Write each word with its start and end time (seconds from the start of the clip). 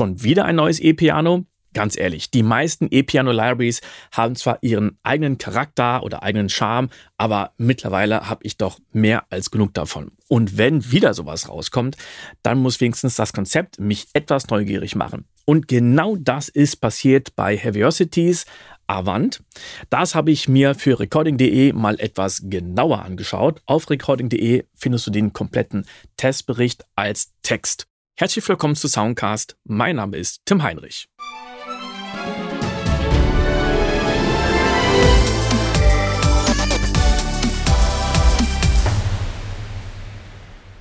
Schon 0.00 0.22
wieder 0.22 0.46
ein 0.46 0.56
neues 0.56 0.80
E-Piano? 0.80 1.44
Ganz 1.74 1.94
ehrlich, 1.98 2.30
die 2.30 2.42
meisten 2.42 2.88
E-Piano-Libraries 2.90 3.82
haben 4.12 4.34
zwar 4.34 4.56
ihren 4.62 4.96
eigenen 5.02 5.36
Charakter 5.36 6.02
oder 6.02 6.22
eigenen 6.22 6.48
Charme, 6.48 6.88
aber 7.18 7.52
mittlerweile 7.58 8.26
habe 8.26 8.40
ich 8.44 8.56
doch 8.56 8.78
mehr 8.92 9.24
als 9.28 9.50
genug 9.50 9.74
davon. 9.74 10.12
Und 10.26 10.56
wenn 10.56 10.90
wieder 10.90 11.12
sowas 11.12 11.50
rauskommt, 11.50 11.98
dann 12.42 12.60
muss 12.60 12.80
wenigstens 12.80 13.16
das 13.16 13.34
Konzept 13.34 13.78
mich 13.78 14.06
etwas 14.14 14.48
neugierig 14.48 14.96
machen. 14.96 15.26
Und 15.44 15.68
genau 15.68 16.16
das 16.16 16.48
ist 16.48 16.80
passiert 16.80 17.36
bei 17.36 17.54
Heaviosities 17.58 18.46
Avant. 18.86 19.42
Das 19.90 20.14
habe 20.14 20.30
ich 20.30 20.48
mir 20.48 20.74
für 20.74 20.98
recording.de 20.98 21.74
mal 21.74 22.00
etwas 22.00 22.40
genauer 22.44 23.02
angeschaut. 23.02 23.60
Auf 23.66 23.90
recording.de 23.90 24.64
findest 24.74 25.06
du 25.06 25.10
den 25.10 25.34
kompletten 25.34 25.84
Testbericht 26.16 26.86
als 26.96 27.34
Text. 27.42 27.89
Herzlich 28.20 28.46
willkommen 28.50 28.76
zu 28.76 28.86
Soundcast. 28.86 29.56
Mein 29.64 29.96
Name 29.96 30.18
ist 30.18 30.42
Tim 30.44 30.62
Heinrich. 30.62 31.08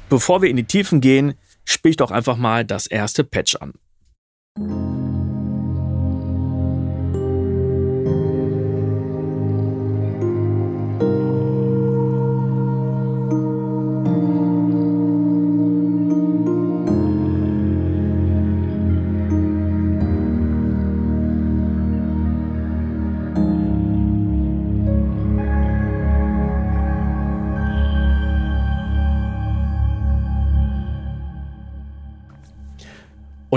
Bevor 0.10 0.42
wir 0.42 0.50
in 0.50 0.58
die 0.58 0.66
Tiefen 0.66 1.00
gehen, 1.00 1.36
spiele 1.64 1.92
ich 1.92 1.96
doch 1.96 2.12
einfach 2.12 2.36
mal 2.36 2.66
das 2.66 2.88
erste 2.88 3.24
Patch 3.24 3.56
an. 3.56 4.89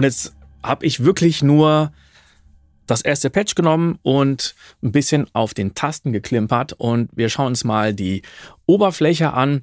Und 0.02 0.06
jetzt 0.06 0.34
habe 0.64 0.84
ich 0.84 1.04
wirklich 1.04 1.44
nur 1.44 1.92
das 2.88 3.02
erste 3.02 3.30
Patch 3.30 3.54
genommen 3.54 4.00
und 4.02 4.56
ein 4.82 4.90
bisschen 4.90 5.28
auf 5.32 5.54
den 5.54 5.74
Tasten 5.74 6.12
geklimpert 6.12 6.72
und 6.72 7.08
wir 7.14 7.28
schauen 7.28 7.46
uns 7.46 7.62
mal 7.62 7.94
die 7.94 8.22
Oberfläche 8.66 9.32
an. 9.32 9.62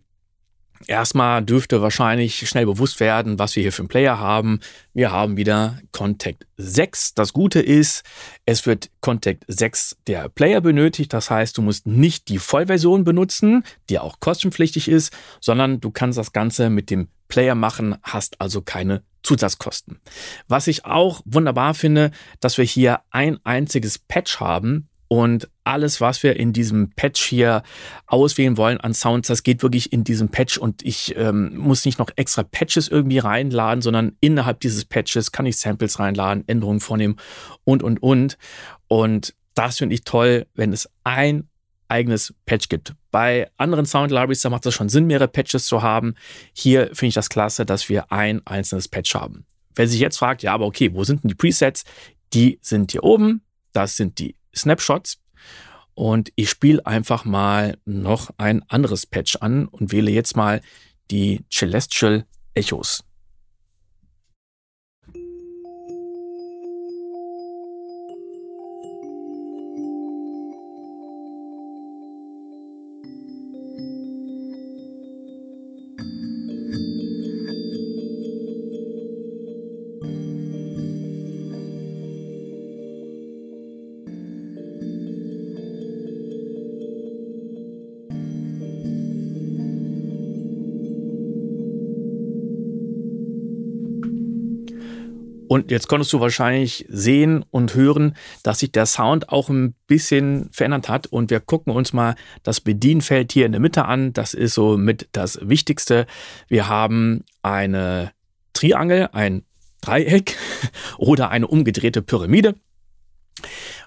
Erstmal 0.87 1.43
dürfte 1.43 1.81
wahrscheinlich 1.81 2.47
schnell 2.47 2.65
bewusst 2.65 3.01
werden, 3.01 3.37
was 3.37 3.57
wir 3.57 3.63
hier 3.63 3.73
für 3.73 3.81
einen 3.81 3.89
Player 3.89 4.17
haben. 4.17 4.61
Wir 4.93 5.11
haben 5.11 5.35
wieder 5.35 5.77
Contact 5.91 6.47
6. 6.55 7.15
Das 7.15 7.33
Gute 7.33 7.59
ist, 7.59 8.05
es 8.45 8.65
wird 8.65 8.89
Contact 9.01 9.43
6 9.49 9.97
der 10.07 10.29
Player 10.29 10.61
benötigt. 10.61 11.11
Das 11.11 11.29
heißt, 11.29 11.57
du 11.57 11.61
musst 11.61 11.85
nicht 11.85 12.29
die 12.29 12.39
Vollversion 12.39 13.03
benutzen, 13.03 13.65
die 13.89 13.99
auch 13.99 14.21
kostenpflichtig 14.21 14.87
ist, 14.87 15.11
sondern 15.41 15.81
du 15.81 15.91
kannst 15.91 16.17
das 16.17 16.31
Ganze 16.31 16.69
mit 16.69 16.89
dem 16.91 17.09
Player 17.27 17.55
machen, 17.55 17.97
hast 18.03 18.39
also 18.39 18.61
keine 18.61 19.03
Zusatzkosten. 19.23 19.99
Was 20.47 20.67
ich 20.67 20.85
auch 20.85 21.21
wunderbar 21.25 21.73
finde, 21.73 22.11
dass 22.39 22.57
wir 22.57 22.65
hier 22.65 23.01
ein 23.11 23.39
einziges 23.43 23.99
Patch 23.99 24.39
haben 24.39 24.89
und 25.09 25.49
alles, 25.63 26.01
was 26.01 26.21
wir 26.21 26.35
in 26.35 26.53
diesem 26.53 26.91
Patch 26.91 27.23
hier 27.23 27.63
auswählen 28.05 28.57
wollen 28.57 28.79
an 28.79 28.93
Sounds, 28.93 29.27
das 29.27 29.41
geht 29.41 29.63
wirklich 29.63 29.91
in 29.91 30.03
diesem 30.03 30.29
Patch 30.29 30.57
und 30.57 30.83
ich 30.83 31.15
ähm, 31.17 31.57
muss 31.57 31.83
nicht 31.83 31.97
noch 31.97 32.11
extra 32.15 32.43
Patches 32.43 32.87
irgendwie 32.87 33.17
reinladen, 33.17 33.81
sondern 33.81 34.15
innerhalb 34.21 34.59
dieses 34.59 34.85
Patches 34.85 35.31
kann 35.31 35.47
ich 35.47 35.57
Samples 35.57 35.99
reinladen, 35.99 36.47
Änderungen 36.47 36.79
vornehmen 36.79 37.17
und, 37.63 37.81
und, 37.81 38.01
und. 38.03 38.37
Und 38.87 39.33
das 39.55 39.79
finde 39.79 39.95
ich 39.95 40.03
toll, 40.03 40.45
wenn 40.53 40.73
es 40.73 40.89
ein 41.03 41.49
eigenes 41.89 42.33
Patch 42.45 42.69
gibt. 42.69 42.93
Bei 43.11 43.49
anderen 43.57 43.85
Sound 43.85 44.11
Libraries, 44.11 44.41
da 44.41 44.49
macht 44.49 44.65
es 44.65 44.73
schon 44.73 44.89
Sinn, 44.89 45.07
mehrere 45.07 45.27
Patches 45.27 45.65
zu 45.65 45.81
haben. 45.81 46.15
Hier 46.53 46.87
finde 46.87 47.07
ich 47.07 47.13
das 47.15 47.29
klasse, 47.29 47.65
dass 47.65 47.89
wir 47.89 48.11
ein 48.11 48.45
einzelnes 48.45 48.87
Patch 48.87 49.15
haben. 49.15 49.45
Wer 49.75 49.87
sich 49.87 49.99
jetzt 49.99 50.17
fragt, 50.17 50.43
ja, 50.43 50.53
aber 50.53 50.65
okay, 50.65 50.93
wo 50.93 51.03
sind 51.03 51.23
denn 51.23 51.29
die 51.29 51.35
Presets? 51.35 51.83
Die 52.33 52.59
sind 52.61 52.91
hier 52.91 53.03
oben. 53.03 53.41
Das 53.73 53.95
sind 53.95 54.19
die 54.19 54.35
Snapshots. 54.55 55.19
Und 55.93 56.31
ich 56.35 56.49
spiele 56.49 56.85
einfach 56.85 57.25
mal 57.25 57.77
noch 57.85 58.29
ein 58.37 58.63
anderes 58.69 59.05
Patch 59.05 59.37
an 59.37 59.67
und 59.67 59.91
wähle 59.91 60.11
jetzt 60.11 60.35
mal 60.35 60.61
die 61.11 61.41
Celestial 61.51 62.25
Echos. 62.53 63.03
Und 95.49 95.71
jetzt 95.71 95.87
konntest 95.87 96.13
du 96.13 96.19
wahrscheinlich 96.19 96.85
sehen 96.89 97.43
und 97.49 97.73
hören, 97.73 98.15
dass 98.43 98.59
sich 98.59 98.71
der 98.71 98.85
Sound 98.85 99.29
auch 99.29 99.49
ein 99.49 99.73
bisschen 99.87 100.47
verändert 100.51 100.89
hat. 100.89 101.07
Und 101.07 101.31
wir 101.31 101.39
gucken 101.39 101.73
uns 101.73 101.91
mal 101.91 102.13
das 102.43 102.61
Bedienfeld 102.61 103.31
hier 103.31 103.47
in 103.47 103.51
der 103.51 103.59
Mitte 103.59 103.85
an. 103.85 104.13
Das 104.13 104.35
ist 104.35 104.53
so 104.53 104.77
mit 104.77 105.09
das 105.11 105.39
Wichtigste. 105.41 106.05
Wir 106.49 106.67
haben 106.69 107.23
eine 107.41 108.11
Triangel, 108.53 109.09
ein 109.11 109.43
Dreieck 109.81 110.37
oder 110.99 111.31
eine 111.31 111.47
umgedrehte 111.47 112.03
Pyramide. 112.03 112.53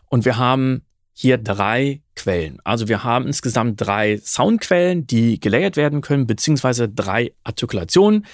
Und 0.06 0.24
wir 0.24 0.38
haben 0.38 0.82
hier 1.12 1.38
drei 1.38 2.02
Quellen. 2.16 2.58
Also 2.64 2.88
wir 2.88 3.04
haben 3.04 3.28
insgesamt 3.28 3.80
drei 3.80 4.18
Soundquellen, 4.18 5.06
die 5.06 5.38
gelayert 5.38 5.76
werden 5.76 6.00
können, 6.00 6.26
beziehungsweise 6.26 6.88
drei 6.88 7.34
Artikulationen. 7.44 8.26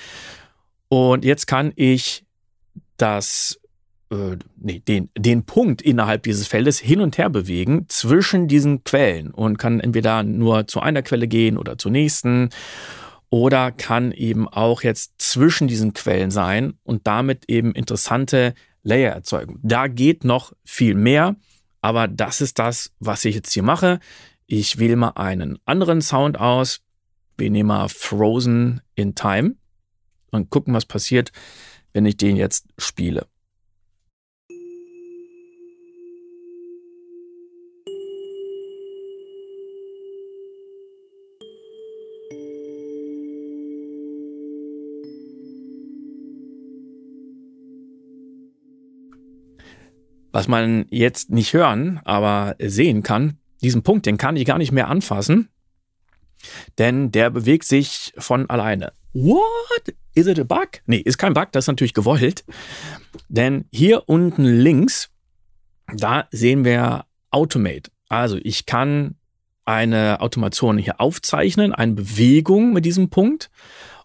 Und 0.89 1.27
jetzt 1.27 1.47
kann 1.47 1.75
ich 1.77 2.25
das 2.99 3.59
äh, 4.11 4.37
nee, 4.57 4.81
den, 4.81 5.11
den 5.17 5.45
Punkt 5.45 5.83
innerhalb 5.83 6.23
dieses 6.23 6.47
Feldes 6.47 6.79
hin 6.79 7.01
und 7.01 7.19
her 7.19 7.31
bewegen 7.31 7.87
zwischen 7.89 8.49
diesen 8.49 8.85
Quellen 8.85 9.31
und 9.33 9.59
kann 9.59 9.81
entweder 9.81 10.23
nur 10.23 10.67
zu 10.67 10.81
einer 10.81 11.03
Quelle 11.03 11.29
gehen 11.29 11.59
oder 11.59 11.79
zur 11.79 11.91
nächsten 11.91 12.51
oder 13.31 13.73
kann 13.73 14.13
eben 14.13 14.49
auch 14.49 14.83
jetzt 14.83 15.15
zwischen 15.19 15.69
diesen 15.69 15.93
Quellen 15.93 16.31
sein 16.31 16.75
und 16.85 17.07
damit 17.07 17.45
eben 17.49 17.73
interessante 17.73 18.55
Layer 18.83 19.13
erzeugen. 19.13 19.61
Da 19.63 19.87
geht 19.89 20.25
noch 20.25 20.53
viel 20.65 20.95
mehr, 20.95 21.37
aber 21.83 22.09
das 22.09 22.41
ist 22.41 22.59
das, 22.59 22.93
was 23.01 23.25
ich 23.27 23.35
jetzt 23.35 23.53
hier 23.53 23.63
mache. 23.63 24.01
Ich 24.47 24.79
wähle 24.79 24.97
mal 24.97 25.13
einen 25.17 25.59
anderen 25.67 26.01
Sound 26.01 26.41
aus. 26.41 26.81
Wir 27.37 27.51
nehmen 27.51 27.69
mal 27.69 27.89
Frozen 27.89 28.81
in 28.95 29.15
Time 29.15 29.57
und 30.31 30.49
gucken, 30.49 30.73
was 30.73 30.87
passiert, 30.87 31.33
wenn 31.93 32.07
ich 32.07 32.17
den 32.17 32.37
jetzt 32.37 32.69
spiele. 32.79 33.27
Was 50.31 50.47
man 50.47 50.87
jetzt 50.91 51.31
nicht 51.31 51.53
hören, 51.53 52.01
aber 52.05 52.55
sehen 52.61 53.03
kann, 53.03 53.39
diesen 53.63 53.83
Punkt, 53.83 54.07
den 54.07 54.19
kann 54.19 54.37
ich 54.37 54.45
gar 54.45 54.59
nicht 54.59 54.71
mehr 54.71 54.89
anfassen, 54.89 55.49
denn 56.79 57.11
der 57.11 57.31
bewegt 57.31 57.65
sich 57.65 58.13
von 58.19 58.49
alleine. 58.49 58.93
What? 59.15 59.95
Is 60.19 60.27
it 60.27 60.41
a 60.41 60.43
bug? 60.43 60.81
Nee, 60.87 60.97
ist 60.97 61.17
kein 61.17 61.33
Bug, 61.33 61.53
das 61.53 61.63
ist 61.65 61.69
natürlich 61.69 61.95
gewollt. 61.95 62.45
Denn 63.29 63.67
hier 63.71 64.09
unten 64.09 64.45
links, 64.45 65.11
da 65.95 66.27
sehen 66.33 66.65
wir 66.65 67.05
Automate. 67.31 67.93
Also 68.09 68.37
ich 68.43 68.67
kann 68.67 69.15
eine 69.65 70.21
Automation 70.21 70.77
hier 70.77 71.01
aufzeichnen, 71.01 71.73
eine 71.73 71.93
Bewegung 71.93 72.73
mit 72.73 72.85
diesem 72.85 73.11
Punkt 73.11 73.49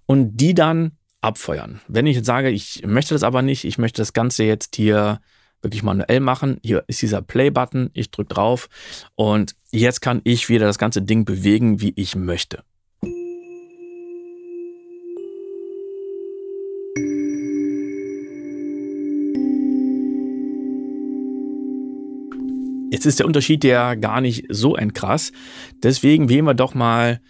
und 0.05 0.37
die 0.37 0.53
dann 0.53 0.91
abfeuern. 1.21 1.81
Wenn 1.87 2.05
ich 2.05 2.17
jetzt 2.17 2.27
sage, 2.27 2.51
ich 2.51 2.85
möchte 2.85 3.15
das 3.15 3.23
aber 3.23 3.41
nicht, 3.41 3.63
ich 3.63 3.79
möchte 3.79 3.99
das 3.99 4.13
Ganze 4.13 4.43
jetzt 4.43 4.75
hier 4.75 5.19
wirklich 5.63 5.81
manuell 5.81 6.19
machen. 6.19 6.59
Hier 6.61 6.83
ist 6.85 7.01
dieser 7.01 7.23
Play-Button, 7.23 7.89
ich 7.93 8.11
drücke 8.11 8.35
drauf 8.35 8.69
und 9.15 9.55
jetzt 9.71 10.01
kann 10.01 10.21
ich 10.25 10.47
wieder 10.47 10.67
das 10.67 10.77
ganze 10.77 11.01
Ding 11.01 11.25
bewegen, 11.25 11.81
wie 11.81 11.93
ich 11.95 12.15
möchte. 12.15 12.63
Jetzt 22.93 23.07
ist 23.07 23.17
der 23.17 23.25
Unterschied 23.25 23.63
ja 23.63 23.95
gar 23.95 24.21
nicht 24.21 24.45
so 24.49 24.77
krass. 24.93 25.31
Deswegen 25.81 26.29
wählen 26.29 26.45
wir 26.45 26.53
doch 26.53 26.75
mal 26.75 27.21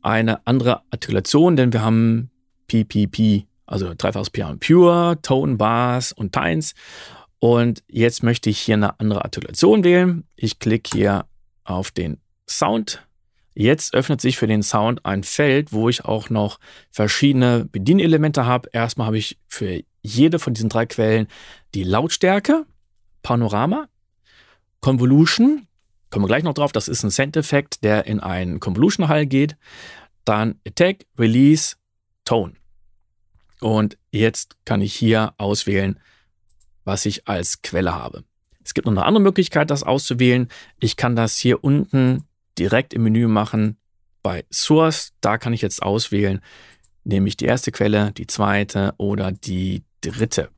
eine 0.00 0.44
andere 0.48 0.82
Artikulation, 0.90 1.54
denn 1.54 1.72
wir 1.72 1.80
haben 1.80 2.32
PPP, 2.66 3.46
also 3.64 3.94
dreifaches 3.96 4.30
Piano 4.30 4.56
Pure, 4.58 5.20
Tone, 5.22 5.54
Bars 5.54 6.10
und 6.10 6.32
Tines. 6.32 6.74
Und 7.38 7.84
jetzt 7.86 8.24
möchte 8.24 8.50
ich 8.50 8.58
hier 8.58 8.74
eine 8.74 8.98
andere 8.98 9.24
Artikulation 9.24 9.84
wählen. 9.84 10.24
Ich 10.34 10.58
klicke 10.58 10.90
hier 10.92 11.26
auf 11.62 11.92
den 11.92 12.18
Sound. 12.50 13.06
Jetzt 13.54 13.94
öffnet 13.94 14.20
sich 14.20 14.36
für 14.36 14.48
den 14.48 14.64
Sound 14.64 15.06
ein 15.06 15.22
Feld, 15.22 15.72
wo 15.72 15.88
ich 15.88 16.04
auch 16.04 16.30
noch 16.30 16.58
verschiedene 16.90 17.68
Bedienelemente 17.70 18.44
habe. 18.44 18.70
Erstmal 18.72 19.06
habe 19.06 19.18
ich 19.18 19.38
für 19.46 19.84
jede 20.02 20.40
von 20.40 20.52
diesen 20.52 20.68
drei 20.68 20.84
Quellen 20.84 21.28
die 21.76 21.84
Lautstärke, 21.84 22.66
Panorama, 23.22 23.86
Convolution, 24.82 25.66
kommen 26.10 26.24
wir 26.24 26.28
gleich 26.28 26.42
noch 26.42 26.54
drauf, 26.54 26.72
das 26.72 26.88
ist 26.88 27.04
ein 27.04 27.10
Send-Effekt, 27.10 27.84
der 27.84 28.04
in 28.06 28.20
einen 28.20 28.60
Convolution-Hall 28.60 29.26
geht. 29.26 29.56
Dann 30.24 30.60
Attack, 30.66 31.06
Release, 31.16 31.76
Tone. 32.24 32.54
Und 33.60 33.96
jetzt 34.10 34.56
kann 34.64 34.80
ich 34.80 34.92
hier 34.92 35.34
auswählen, 35.38 35.98
was 36.84 37.06
ich 37.06 37.28
als 37.28 37.62
Quelle 37.62 37.94
habe. 37.94 38.24
Es 38.64 38.74
gibt 38.74 38.86
noch 38.86 38.92
eine 38.92 39.04
andere 39.04 39.22
Möglichkeit, 39.22 39.70
das 39.70 39.84
auszuwählen. 39.84 40.48
Ich 40.80 40.96
kann 40.96 41.14
das 41.14 41.38
hier 41.38 41.62
unten 41.62 42.24
direkt 42.58 42.92
im 42.92 43.04
Menü 43.04 43.28
machen 43.28 43.76
bei 44.22 44.44
Source. 44.52 45.12
Da 45.20 45.38
kann 45.38 45.52
ich 45.52 45.62
jetzt 45.62 45.80
auswählen, 45.80 46.40
nehme 47.04 47.28
ich 47.28 47.36
die 47.36 47.46
erste 47.46 47.70
Quelle, 47.70 48.10
die 48.12 48.26
zweite 48.26 48.94
oder 48.98 49.30
die 49.30 49.84
dritte. 50.00 50.50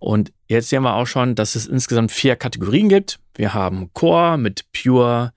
Und 0.00 0.32
jetzt 0.46 0.68
sehen 0.68 0.82
wir 0.82 0.94
auch 0.94 1.06
schon, 1.06 1.34
dass 1.34 1.54
es 1.54 1.66
insgesamt 1.66 2.12
vier 2.12 2.36
Kategorien 2.36 2.88
gibt. 2.88 3.18
Wir 3.34 3.54
haben 3.54 3.92
Core 3.92 4.38
mit 4.38 4.64
Pure, 4.72 5.32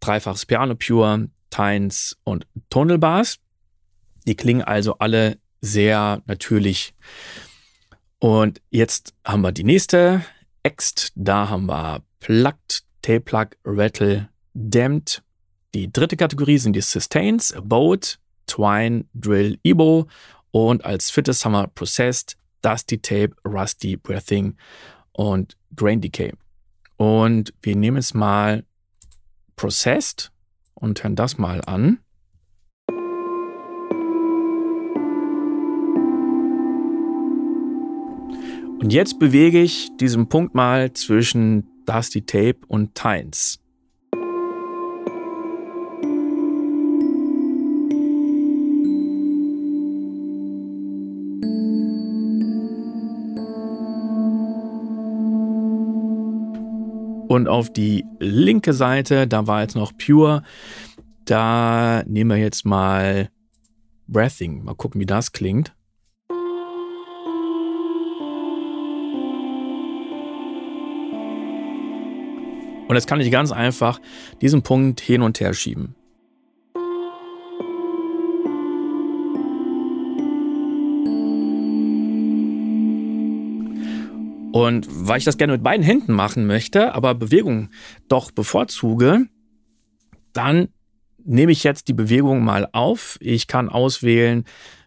dreifaches 0.00 0.46
Piano 0.46 0.74
Pure, 0.74 1.28
Tines 1.50 2.16
und 2.24 2.46
Tonal 2.70 2.98
Bars. 2.98 3.38
Die 4.26 4.36
klingen 4.36 4.62
also 4.62 4.96
alle 4.98 5.38
sehr 5.60 6.22
natürlich. 6.26 6.94
Und 8.18 8.60
jetzt 8.70 9.14
haben 9.24 9.42
wir 9.42 9.52
die 9.52 9.64
nächste, 9.64 10.24
Ext. 10.62 11.12
Da 11.14 11.48
haben 11.48 11.66
wir 11.66 12.02
Plugged, 12.20 12.82
Tape 13.02 13.20
Plug, 13.20 13.48
Rattle, 13.64 14.28
Damped. 14.54 15.22
Die 15.74 15.90
dritte 15.90 16.16
Kategorie 16.16 16.58
sind 16.58 16.74
die 16.74 16.80
Sustains, 16.80 17.52
Abode, 17.52 18.08
Twine, 18.46 19.04
Drill, 19.14 19.58
Ebo. 19.62 20.08
Und 20.50 20.84
als 20.84 21.10
viertes 21.10 21.44
haben 21.44 21.52
wir 21.52 21.68
Processed, 21.68 22.36
Dusty 22.62 22.98
Tape, 22.98 23.34
Rusty, 23.44 23.96
Breathing 23.96 24.56
und 25.12 25.56
Grain 25.74 26.00
Decay. 26.00 26.32
Und 26.96 27.54
wir 27.62 27.76
nehmen 27.76 27.96
es 27.96 28.14
mal 28.14 28.64
Processed 29.56 30.32
und 30.74 31.02
hören 31.02 31.16
das 31.16 31.38
mal 31.38 31.60
an. 31.66 31.98
Und 38.80 38.94
jetzt 38.94 39.18
bewege 39.18 39.60
ich 39.60 39.90
diesen 39.98 40.30
Punkt 40.30 40.54
mal 40.54 40.92
zwischen 40.94 41.68
Dusty 41.84 42.22
Tape 42.22 42.60
und 42.66 42.94
Tines. 42.94 43.59
Und 57.30 57.46
auf 57.46 57.72
die 57.72 58.04
linke 58.18 58.72
Seite, 58.72 59.28
da 59.28 59.46
war 59.46 59.60
jetzt 59.62 59.76
noch 59.76 59.92
Pure. 59.96 60.42
Da 61.26 62.02
nehmen 62.04 62.30
wir 62.30 62.38
jetzt 62.38 62.66
mal 62.66 63.30
Breathing. 64.08 64.64
Mal 64.64 64.74
gucken, 64.74 65.00
wie 65.00 65.06
das 65.06 65.30
klingt. 65.30 65.72
Und 72.88 72.96
jetzt 72.96 73.06
kann 73.06 73.20
ich 73.20 73.30
ganz 73.30 73.52
einfach 73.52 74.00
diesen 74.40 74.62
Punkt 74.62 75.00
hin 75.00 75.22
und 75.22 75.38
her 75.38 75.54
schieben. 75.54 75.94
Und 84.52 84.86
weil 84.90 85.18
ich 85.18 85.24
das 85.24 85.38
gerne 85.38 85.52
mit 85.52 85.62
beiden 85.62 85.84
Händen 85.84 86.12
machen 86.12 86.46
möchte, 86.46 86.94
aber 86.94 87.14
Bewegung 87.14 87.70
doch 88.08 88.30
bevorzuge, 88.30 89.26
dann 90.32 90.68
nehme 91.24 91.52
ich 91.52 91.64
jetzt 91.64 91.88
die 91.88 91.92
Bewegung 91.92 92.44
mal 92.44 92.68
auf. 92.72 93.16
Ich 93.20 93.46
kann 93.46 93.68
auswählen, 93.68 94.44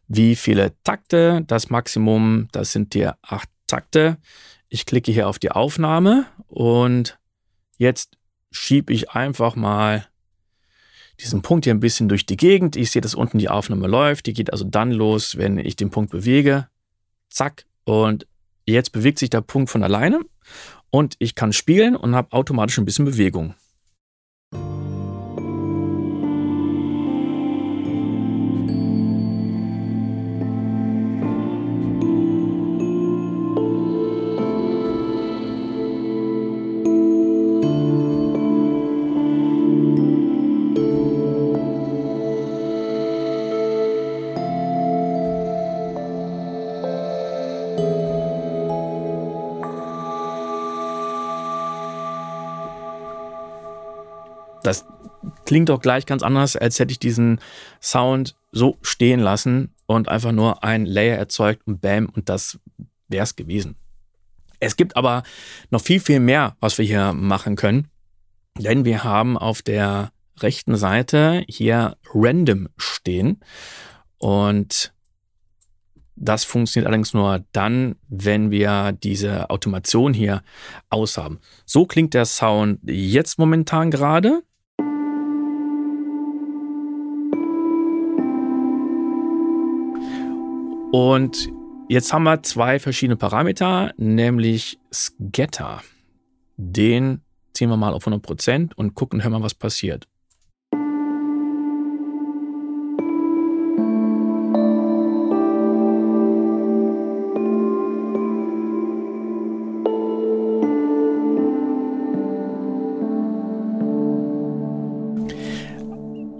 wie 0.07 0.35
viele 0.35 0.73
Takte. 0.83 1.43
Das 1.47 1.69
Maximum, 1.69 2.47
das 2.51 2.71
sind 2.71 2.93
die 2.93 3.07
acht 3.21 3.49
Takte. 3.67 4.17
Ich 4.69 4.85
klicke 4.85 5.11
hier 5.11 5.27
auf 5.27 5.39
die 5.39 5.51
Aufnahme 5.51 6.25
und 6.47 7.17
jetzt 7.77 8.17
schiebe 8.51 8.91
ich 8.91 9.11
einfach 9.11 9.55
mal 9.55 10.07
diesen 11.19 11.41
Punkt 11.41 11.65
hier 11.65 11.73
ein 11.73 11.79
bisschen 11.79 12.09
durch 12.09 12.25
die 12.25 12.37
Gegend. 12.37 12.75
Ich 12.75 12.91
sehe, 12.91 13.01
dass 13.01 13.15
unten 13.15 13.37
die 13.37 13.49
Aufnahme 13.49 13.87
läuft. 13.87 14.25
Die 14.25 14.33
geht 14.33 14.51
also 14.51 14.65
dann 14.65 14.91
los, 14.91 15.37
wenn 15.37 15.57
ich 15.57 15.75
den 15.75 15.89
Punkt 15.89 16.11
bewege. 16.11 16.67
Zack. 17.29 17.65
Und 17.85 18.27
Jetzt 18.65 18.91
bewegt 18.91 19.19
sich 19.19 19.29
der 19.29 19.41
Punkt 19.41 19.69
von 19.69 19.83
alleine 19.83 20.21
und 20.89 21.15
ich 21.19 21.35
kann 21.35 21.53
spielen 21.53 21.95
und 21.95 22.15
habe 22.15 22.31
automatisch 22.31 22.77
ein 22.77 22.85
bisschen 22.85 23.05
Bewegung. 23.05 23.55
Klingt 55.45 55.69
doch 55.69 55.81
gleich 55.81 56.05
ganz 56.05 56.23
anders, 56.23 56.55
als 56.55 56.79
hätte 56.79 56.91
ich 56.91 56.99
diesen 56.99 57.39
Sound 57.81 58.35
so 58.51 58.77
stehen 58.81 59.19
lassen 59.19 59.73
und 59.85 60.09
einfach 60.09 60.31
nur 60.31 60.63
ein 60.63 60.85
Layer 60.85 61.17
erzeugt 61.17 61.65
und 61.65 61.81
bam, 61.81 62.07
und 62.09 62.29
das 62.29 62.59
wäre 63.07 63.23
es 63.23 63.35
gewesen. 63.35 63.75
Es 64.59 64.75
gibt 64.75 64.95
aber 64.95 65.23
noch 65.71 65.81
viel, 65.81 65.99
viel 65.99 66.19
mehr, 66.19 66.55
was 66.59 66.77
wir 66.77 66.85
hier 66.85 67.13
machen 67.13 67.55
können, 67.55 67.87
denn 68.57 68.85
wir 68.85 69.03
haben 69.03 69.37
auf 69.37 69.61
der 69.61 70.11
rechten 70.39 70.75
Seite 70.75 71.43
hier 71.47 71.97
Random 72.13 72.69
stehen 72.77 73.41
und 74.17 74.93
das 76.15 76.43
funktioniert 76.43 76.87
allerdings 76.87 77.13
nur 77.13 77.43
dann, 77.51 77.95
wenn 78.07 78.51
wir 78.51 78.91
diese 78.91 79.49
Automation 79.49 80.13
hier 80.13 80.43
aushaben. 80.89 81.39
So 81.65 81.85
klingt 81.85 82.13
der 82.13 82.25
Sound 82.25 82.79
jetzt 82.83 83.39
momentan 83.39 83.91
gerade. 83.91 84.43
Und 90.93 91.49
jetzt 91.89 92.13
haben 92.13 92.21
wir 92.21 92.43
zwei 92.43 92.77
verschiedene 92.77 93.15
Parameter, 93.15 93.93
nämlich 93.97 94.77
Scatter. 94.93 95.81
Den 96.57 97.21
ziehen 97.55 97.69
wir 97.69 97.77
mal 97.77 97.93
auf 97.93 98.05
100% 98.05 98.75
und 98.75 98.93
gucken, 98.93 99.23
hören 99.23 99.31
wir, 99.31 99.41
was 99.41 99.55
passiert. 99.55 100.07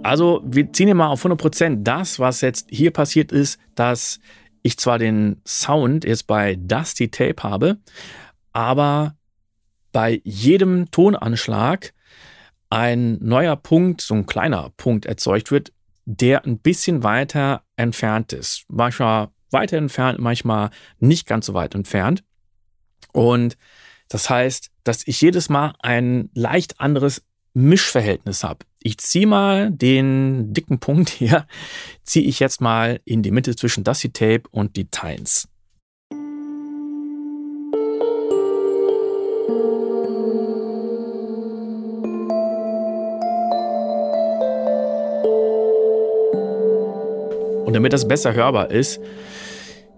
Also 0.04 0.42
wir 0.44 0.72
ziehen 0.72 0.86
hier 0.86 0.94
mal 0.94 1.08
auf 1.08 1.24
100%. 1.24 1.82
Das, 1.82 2.20
was 2.20 2.40
jetzt 2.42 2.68
hier 2.70 2.92
passiert 2.92 3.32
ist, 3.32 3.58
dass 3.74 4.20
ich 4.64 4.78
zwar 4.78 4.98
den 4.98 5.40
Sound 5.46 6.04
jetzt 6.04 6.26
bei 6.26 6.56
Dusty 6.56 7.10
Tape 7.10 7.42
habe, 7.42 7.76
aber 8.52 9.14
bei 9.92 10.20
jedem 10.24 10.90
Tonanschlag 10.90 11.92
ein 12.70 13.18
neuer 13.20 13.56
Punkt, 13.56 14.00
so 14.00 14.14
ein 14.14 14.26
kleiner 14.26 14.70
Punkt 14.76 15.06
erzeugt 15.06 15.52
wird, 15.52 15.72
der 16.06 16.44
ein 16.44 16.58
bisschen 16.58 17.02
weiter 17.02 17.62
entfernt 17.76 18.32
ist. 18.32 18.64
Manchmal 18.68 19.28
weiter 19.50 19.76
entfernt, 19.76 20.18
manchmal 20.18 20.70
nicht 20.98 21.26
ganz 21.26 21.46
so 21.46 21.54
weit 21.54 21.74
entfernt. 21.74 22.24
Und 23.12 23.56
Das 24.08 24.28
heißt, 24.30 24.70
dass 24.84 25.06
ich 25.06 25.20
jedes 25.20 25.48
Mal 25.48 25.74
ein 25.80 26.30
leicht 26.34 26.80
anderes 26.80 27.22
Mischverhältnis 27.54 28.44
habe. 28.44 28.66
Ich 28.82 28.98
ziehe 28.98 29.26
mal 29.26 29.70
den 29.70 30.52
dicken 30.52 30.80
Punkt 30.80 31.08
hier, 31.10 31.46
ziehe 32.02 32.26
ich 32.26 32.40
jetzt 32.40 32.60
mal 32.60 33.00
in 33.04 33.22
die 33.22 33.30
Mitte 33.30 33.56
zwischen 33.56 33.84
Dusty 33.84 34.12
Tape 34.12 34.42
und 34.50 34.76
die 34.76 34.86
Tines. 34.86 35.48
Und 47.64 47.72
damit 47.72 47.92
das 47.92 48.06
besser 48.06 48.34
hörbar 48.34 48.70
ist, 48.70 49.00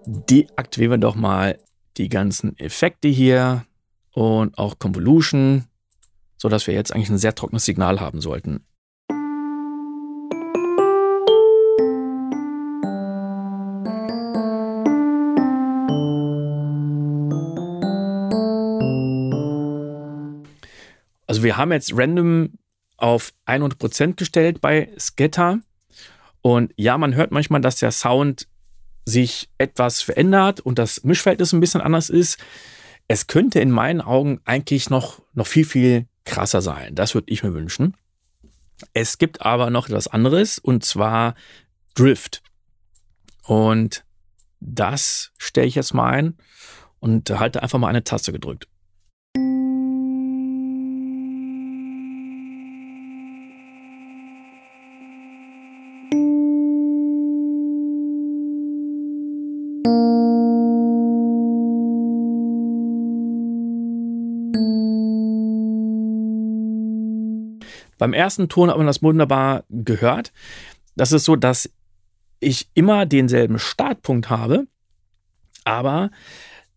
deaktivieren 0.05 0.93
wir 0.93 0.97
doch 0.97 1.15
mal 1.15 1.59
die 1.97 2.09
ganzen 2.09 2.57
Effekte 2.57 3.07
hier 3.07 3.65
und 4.13 4.57
auch 4.57 4.79
Convolution, 4.79 5.65
sodass 6.37 6.67
wir 6.67 6.73
jetzt 6.73 6.93
eigentlich 6.93 7.09
ein 7.09 7.17
sehr 7.17 7.35
trockenes 7.35 7.65
Signal 7.65 7.99
haben 7.99 8.21
sollten. 8.21 8.65
Also 21.27 21.43
wir 21.43 21.57
haben 21.57 21.71
jetzt 21.71 21.91
random 21.95 22.53
auf 22.97 23.33
100% 23.45 24.15
gestellt 24.15 24.61
bei 24.61 24.89
Scatter. 24.97 25.59
Und 26.41 26.73
ja, 26.77 26.97
man 26.97 27.15
hört 27.15 27.31
manchmal, 27.31 27.61
dass 27.61 27.75
der 27.75 27.91
Sound 27.91 28.47
sich 29.05 29.49
etwas 29.57 30.01
verändert 30.01 30.59
und 30.61 30.79
das 30.79 31.03
Mischverhältnis 31.03 31.53
ein 31.53 31.59
bisschen 31.59 31.81
anders 31.81 32.09
ist. 32.09 32.39
Es 33.07 33.27
könnte 33.27 33.59
in 33.59 33.71
meinen 33.71 34.01
Augen 34.01 34.41
eigentlich 34.45 34.89
noch, 34.89 35.21
noch 35.33 35.47
viel, 35.47 35.65
viel 35.65 36.07
krasser 36.27 36.61
sein. 36.61 36.95
Das 36.95 37.13
würde 37.13 37.31
ich 37.31 37.43
mir 37.43 37.53
wünschen. 37.53 37.95
Es 38.93 39.17
gibt 39.17 39.41
aber 39.41 39.69
noch 39.69 39.87
etwas 39.87 40.07
anderes 40.07 40.59
und 40.59 40.85
zwar 40.85 41.35
Drift. 41.95 42.43
Und 43.43 44.03
das 44.59 45.31
stelle 45.37 45.67
ich 45.67 45.75
jetzt 45.75 45.93
mal 45.93 46.11
ein 46.11 46.37
und 46.99 47.29
halte 47.31 47.63
einfach 47.63 47.79
mal 47.79 47.87
eine 47.87 48.03
Taste 48.03 48.31
gedrückt. 48.31 48.67
Beim 67.97 68.13
ersten 68.13 68.49
Ton 68.49 68.69
hat 68.69 68.77
man 68.77 68.87
das 68.87 69.03
wunderbar 69.03 69.63
gehört. 69.69 70.31
Das 70.95 71.11
ist 71.11 71.25
so, 71.25 71.35
dass 71.35 71.69
ich 72.39 72.69
immer 72.73 73.05
denselben 73.05 73.59
Startpunkt 73.59 74.29
habe, 74.29 74.67
aber 75.63 76.11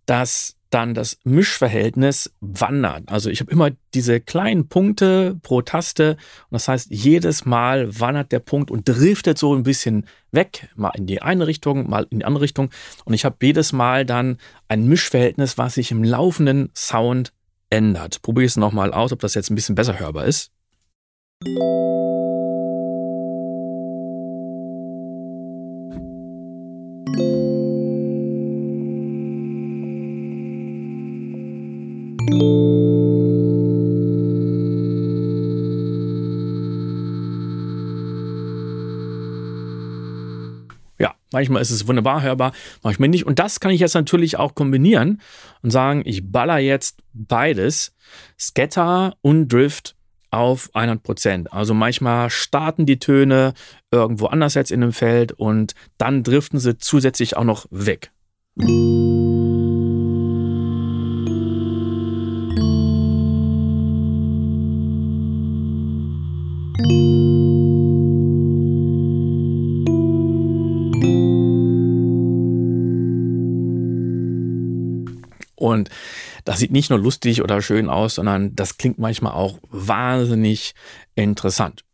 dass 0.06 0.56
dann 0.70 0.94
das 0.94 1.18
Mischverhältnis 1.24 2.32
wandert. 2.40 3.08
Also 3.08 3.28
ich 3.28 3.40
habe 3.40 3.50
immer 3.50 3.70
diese 3.92 4.20
kleinen 4.20 4.68
Punkte 4.68 5.38
pro 5.42 5.62
Taste 5.62 6.12
und 6.12 6.52
das 6.52 6.68
heißt, 6.68 6.90
jedes 6.90 7.44
Mal 7.44 7.98
wandert 7.98 8.32
der 8.32 8.38
Punkt 8.38 8.70
und 8.70 8.88
driftet 8.88 9.36
so 9.36 9.54
ein 9.54 9.64
bisschen 9.64 10.06
weg, 10.30 10.68
mal 10.76 10.92
in 10.96 11.06
die 11.06 11.22
eine 11.22 11.46
Richtung, 11.46 11.90
mal 11.90 12.06
in 12.10 12.20
die 12.20 12.24
andere 12.24 12.44
Richtung 12.44 12.70
und 13.04 13.14
ich 13.14 13.24
habe 13.24 13.36
jedes 13.42 13.72
Mal 13.72 14.06
dann 14.06 14.38
ein 14.68 14.86
Mischverhältnis, 14.86 15.58
was 15.58 15.74
sich 15.74 15.90
im 15.90 16.04
laufenden 16.04 16.70
Sound 16.74 17.32
ändert. 17.68 18.22
Probiere 18.22 18.46
es 18.46 18.56
nochmal 18.56 18.92
aus, 18.92 19.12
ob 19.12 19.20
das 19.20 19.34
jetzt 19.34 19.50
ein 19.50 19.56
bisschen 19.56 19.74
besser 19.74 19.98
hörbar 19.98 20.26
ist. 20.26 20.52
Ja, 21.42 21.48
manchmal 41.32 41.62
ist 41.62 41.70
es 41.70 41.88
wunderbar 41.88 42.20
hörbar, 42.20 42.52
manchmal 42.82 43.08
nicht. 43.08 43.24
Und 43.24 43.38
das 43.38 43.60
kann 43.60 43.70
ich 43.70 43.80
jetzt 43.80 43.94
natürlich 43.94 44.36
auch 44.36 44.54
kombinieren 44.54 45.22
und 45.62 45.70
sagen, 45.70 46.02
ich 46.04 46.30
baller 46.30 46.58
jetzt 46.58 46.98
beides, 47.14 47.96
Scatter 48.38 49.16
und 49.22 49.48
Drift 49.48 49.96
auf 50.30 50.70
100 50.74 51.02
Prozent. 51.02 51.52
Also 51.52 51.74
manchmal 51.74 52.30
starten 52.30 52.86
die 52.86 52.98
Töne 52.98 53.54
irgendwo 53.90 54.26
anders 54.26 54.54
jetzt 54.54 54.70
in 54.70 54.80
dem 54.80 54.92
Feld 54.92 55.32
und 55.32 55.74
dann 55.98 56.22
driften 56.22 56.58
sie 56.58 56.78
zusätzlich 56.78 57.36
auch 57.36 57.44
noch 57.44 57.66
weg. 57.70 58.10
Und 75.56 75.90
das 76.44 76.58
sieht 76.58 76.72
nicht 76.72 76.90
nur 76.90 76.98
lustig 76.98 77.42
oder 77.42 77.62
schön 77.62 77.88
aus, 77.88 78.16
sondern 78.16 78.54
das 78.54 78.78
klingt 78.78 78.98
manchmal 78.98 79.32
auch 79.32 79.58
wahnsinnig 79.70 80.74
interessant. 81.14 81.84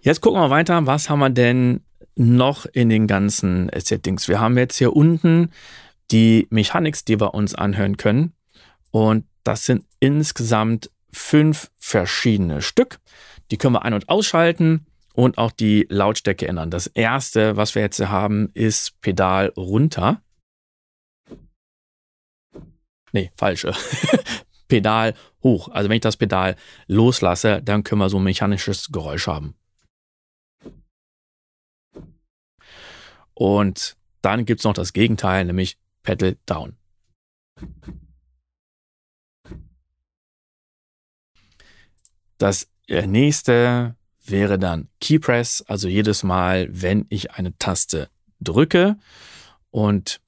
Jetzt 0.00 0.20
gucken 0.20 0.40
wir 0.40 0.50
weiter, 0.50 0.86
was 0.86 1.08
haben 1.08 1.20
wir 1.20 1.30
denn 1.30 1.80
noch 2.16 2.66
in 2.66 2.88
den 2.88 3.06
ganzen 3.06 3.70
Settings? 3.74 4.28
Wir 4.28 4.40
haben 4.40 4.58
jetzt 4.58 4.76
hier 4.76 4.94
unten 4.94 5.50
die 6.10 6.46
Mechanics, 6.50 7.04
die 7.04 7.20
wir 7.20 7.34
uns 7.34 7.54
anhören 7.54 7.96
können. 7.96 8.34
Und 8.90 9.24
das 9.42 9.64
sind 9.66 9.84
insgesamt 10.00 10.90
fünf 11.12 11.70
verschiedene 11.78 12.62
Stück. 12.62 12.98
Die 13.50 13.56
können 13.56 13.74
wir 13.74 13.84
ein- 13.84 13.94
und 13.94 14.08
ausschalten 14.08 14.86
und 15.14 15.38
auch 15.38 15.52
die 15.52 15.86
Lautstärke 15.88 16.46
ändern. 16.46 16.70
Das 16.70 16.86
erste, 16.86 17.56
was 17.56 17.74
wir 17.74 17.82
jetzt 17.82 18.00
haben, 18.00 18.50
ist 18.54 19.00
Pedal 19.00 19.52
runter. 19.56 20.20
Nee, 23.14 23.30
falsch. 23.36 23.64
Pedal 24.68 25.14
hoch. 25.44 25.68
Also 25.68 25.88
wenn 25.88 25.96
ich 25.96 26.02
das 26.02 26.16
Pedal 26.16 26.56
loslasse, 26.88 27.62
dann 27.62 27.84
können 27.84 28.00
wir 28.00 28.10
so 28.10 28.18
ein 28.18 28.24
mechanisches 28.24 28.88
Geräusch 28.90 29.28
haben. 29.28 29.54
Und 33.34 33.96
dann 34.20 34.44
gibt 34.44 34.60
es 34.60 34.64
noch 34.64 34.72
das 34.72 34.92
Gegenteil, 34.92 35.44
nämlich 35.44 35.78
Pedal 36.02 36.36
down. 36.44 36.76
Das 42.38 42.68
nächste 42.88 43.94
wäre 44.24 44.58
dann 44.58 44.88
Key 45.00 45.20
Press, 45.20 45.62
also 45.68 45.86
jedes 45.86 46.24
Mal, 46.24 46.66
wenn 46.70 47.06
ich 47.10 47.30
eine 47.30 47.56
Taste 47.58 48.10
drücke. 48.40 48.98
Und 49.70 50.20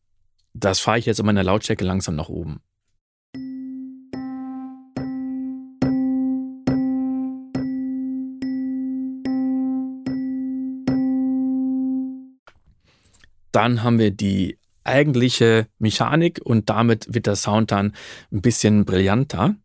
das 0.54 0.78
fahre 0.78 1.00
ich 1.00 1.06
jetzt 1.06 1.18
in 1.18 1.26
meiner 1.26 1.42
Lautstärke 1.42 1.84
langsam 1.84 2.14
nach 2.14 2.28
oben. 2.28 2.60
Dann 13.56 13.82
haben 13.82 13.98
wir 13.98 14.10
die 14.10 14.58
eigentliche 14.84 15.66
Mechanik 15.78 16.42
und 16.44 16.68
damit 16.68 17.14
wird 17.14 17.26
der 17.26 17.36
Sound 17.36 17.72
dann 17.72 17.94
ein 18.30 18.42
bisschen 18.42 18.84
brillanter. 18.84 19.56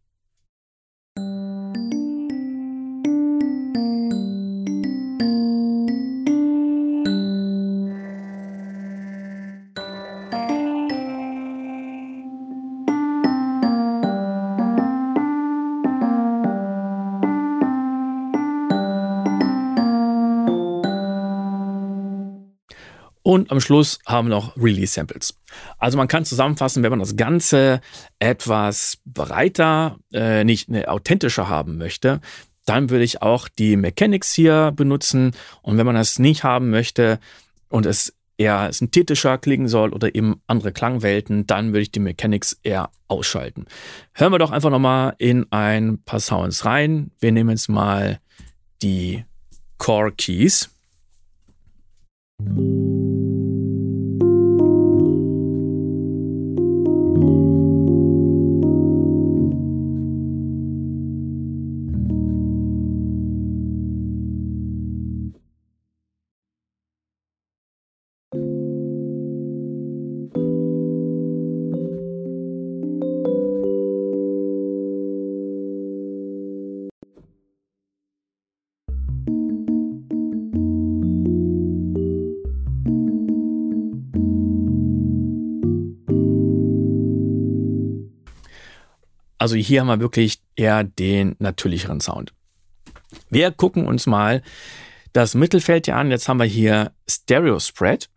Und 23.32 23.50
am 23.50 23.62
Schluss 23.62 24.00
haben 24.06 24.28
wir 24.28 24.36
noch 24.36 24.58
Release-Samples. 24.58 25.40
Also 25.78 25.98
man 25.98 26.10
kann 26.10 26.26
zusammenfassen, 26.26 26.84
wenn 26.84 26.90
man 26.90 27.00
das 27.00 27.16
Ganze 27.16 27.80
etwas 28.20 28.98
breiter, 29.06 30.00
äh, 30.12 30.44
nicht 30.44 30.68
ne, 30.68 30.90
authentischer 30.90 31.48
haben 31.48 31.78
möchte, 31.78 32.20
dann 32.66 32.90
würde 32.90 33.06
ich 33.06 33.22
auch 33.22 33.48
die 33.48 33.78
Mechanics 33.78 34.34
hier 34.34 34.74
benutzen. 34.76 35.32
Und 35.62 35.78
wenn 35.78 35.86
man 35.86 35.96
das 35.96 36.20
nicht 36.20 36.44
haben 36.44 36.72
möchte 36.72 37.22
und 37.70 37.86
es 37.86 38.14
eher 38.38 38.74
synthetischer 38.74 39.38
klingen 39.38 39.70
soll 39.70 39.94
oder 39.94 40.14
eben 40.14 40.42
andere 40.48 40.74
Klangwelten, 40.74 41.48
dann 41.48 41.68
würde 41.68 41.84
ich 41.84 41.92
die 41.94 42.02
Mechanics 42.02 42.60
eher 42.64 42.90
ausschalten. 43.08 43.66
Hören 44.14 44.34
wir 44.34 44.40
doch 44.40 44.52
einfach 44.52 44.72
nochmal 44.72 45.16
in 45.20 45.50
ein 45.54 46.04
paar 46.04 46.20
Sounds 46.20 46.66
rein. 46.66 47.12
Wir 47.22 47.32
nehmen 47.32 47.52
jetzt 47.52 47.70
mal 47.70 48.20
die 48.82 49.24
Core 49.78 50.12
Keys. 50.12 50.70
Also 89.42 89.56
hier 89.56 89.82
haben 89.82 89.88
wir 89.88 90.00
wirklich 90.00 90.40
eher 90.56 90.84
den 90.84 91.36
natürlicheren 91.40 92.00
Sound. 92.00 92.32
Wir 93.32 93.50
gucken 93.50 93.88
uns 93.88 94.06
mal 94.06 94.44
das 95.14 95.34
Mittelfeld 95.34 95.88
hier 95.88 95.96
an. 95.96 96.12
Jetzt 96.12 96.30
haben 96.30 96.38
wir 96.38 96.46
hier 96.46 96.92
Stereo 97.10 97.60
Spread 97.60 98.08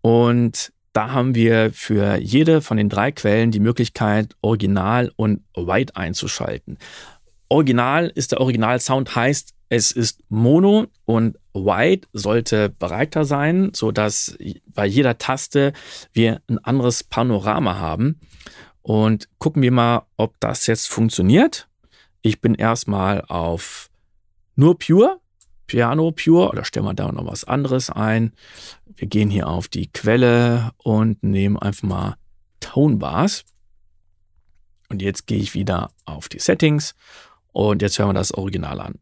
und 0.00 0.72
da 0.92 1.12
haben 1.12 1.36
wir 1.36 1.72
für 1.72 2.16
jede 2.16 2.62
von 2.62 2.78
den 2.78 2.88
drei 2.88 3.12
Quellen 3.12 3.52
die 3.52 3.60
Möglichkeit, 3.60 4.34
Original 4.40 5.12
und 5.14 5.44
White 5.54 5.94
einzuschalten. 5.94 6.78
Original 7.48 8.08
ist 8.12 8.32
der 8.32 8.40
Original-Sound, 8.40 9.14
heißt, 9.14 9.54
es 9.68 9.92
ist 9.92 10.24
Mono 10.30 10.88
und 11.04 11.38
White 11.54 12.08
sollte 12.12 12.70
breiter 12.70 13.24
sein, 13.24 13.70
sodass 13.72 14.36
bei 14.66 14.84
jeder 14.84 15.16
Taste 15.16 15.74
wir 16.12 16.42
ein 16.48 16.58
anderes 16.58 17.04
Panorama 17.04 17.78
haben. 17.78 18.18
Und 18.90 19.28
gucken 19.38 19.62
wir 19.62 19.70
mal, 19.70 20.02
ob 20.16 20.34
das 20.40 20.66
jetzt 20.66 20.88
funktioniert. 20.88 21.68
Ich 22.22 22.40
bin 22.40 22.56
erstmal 22.56 23.24
auf 23.28 23.88
nur 24.56 24.80
Pure, 24.80 25.20
Piano 25.68 26.10
Pure, 26.10 26.48
oder 26.48 26.64
stellen 26.64 26.86
wir 26.86 26.94
da 26.94 27.12
noch 27.12 27.24
was 27.24 27.44
anderes 27.44 27.88
ein. 27.88 28.32
Wir 28.96 29.06
gehen 29.06 29.30
hier 29.30 29.46
auf 29.46 29.68
die 29.68 29.86
Quelle 29.92 30.72
und 30.76 31.22
nehmen 31.22 31.56
einfach 31.56 31.84
mal 31.84 32.16
Tone 32.58 32.96
Bars. 32.96 33.44
Und 34.88 35.02
jetzt 35.02 35.28
gehe 35.28 35.38
ich 35.38 35.54
wieder 35.54 35.92
auf 36.04 36.28
die 36.28 36.40
Settings 36.40 36.96
und 37.52 37.82
jetzt 37.82 37.96
hören 37.96 38.08
wir 38.08 38.14
das 38.14 38.34
Original 38.34 38.80
an. 38.80 38.98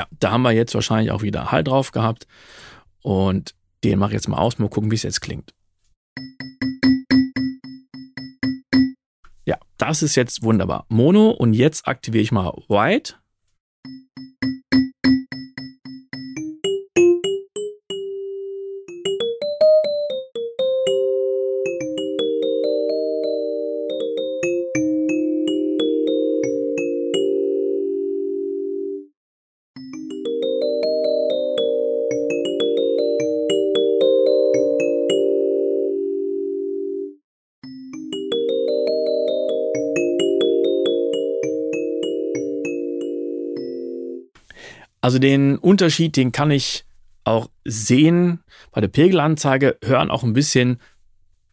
Ja, 0.00 0.06
da 0.18 0.30
haben 0.30 0.40
wir 0.40 0.52
jetzt 0.52 0.74
wahrscheinlich 0.74 1.10
auch 1.10 1.20
wieder 1.20 1.52
Hall 1.52 1.62
drauf 1.62 1.92
gehabt. 1.92 2.26
Und 3.02 3.54
den 3.84 3.98
mache 3.98 4.12
ich 4.12 4.14
jetzt 4.14 4.28
mal 4.28 4.38
aus, 4.38 4.58
mal 4.58 4.70
gucken, 4.70 4.90
wie 4.90 4.94
es 4.94 5.02
jetzt 5.02 5.20
klingt. 5.20 5.52
Ja, 9.44 9.58
das 9.76 10.02
ist 10.02 10.14
jetzt 10.14 10.42
wunderbar. 10.42 10.86
Mono 10.88 11.28
und 11.28 11.52
jetzt 11.52 11.86
aktiviere 11.86 12.22
ich 12.22 12.32
mal 12.32 12.50
White. 12.68 13.16
Also 45.10 45.18
den 45.18 45.58
Unterschied, 45.58 46.16
den 46.16 46.30
kann 46.30 46.52
ich 46.52 46.84
auch 47.24 47.50
sehen 47.64 48.44
bei 48.70 48.80
der 48.80 48.86
Pegelanzeige, 48.86 49.76
hören 49.82 50.08
auch 50.08 50.22
ein 50.22 50.34
bisschen, 50.34 50.80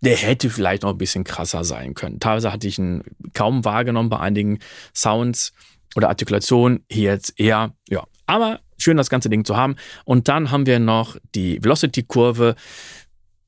der 0.01 0.15
hätte 0.15 0.51
vielleicht 0.51 0.83
noch 0.83 0.91
ein 0.91 0.99
bisschen 0.99 1.23
krasser 1.23 1.63
sein 1.63 1.95
können. 1.95 2.19
Teilweise 2.19 2.53
hatte 2.53 2.67
ich 2.67 2.77
ihn 2.77 3.01
kaum 3.33 3.65
wahrgenommen 3.65 4.09
bei 4.09 4.19
einigen 4.19 4.59
Sounds 4.93 5.53
oder 5.95 6.09
Artikulationen. 6.09 6.85
Hier 6.87 7.13
jetzt 7.13 7.39
eher, 7.39 7.73
ja. 7.89 8.03
Aber 8.27 8.59
schön, 8.77 8.95
das 8.95 9.09
ganze 9.09 9.27
Ding 9.27 9.43
zu 9.43 9.57
haben. 9.57 9.75
Und 10.05 10.27
dann 10.27 10.51
haben 10.51 10.67
wir 10.67 10.77
noch 10.77 11.17
die 11.33 11.57
Velocity-Kurve. 11.63 12.53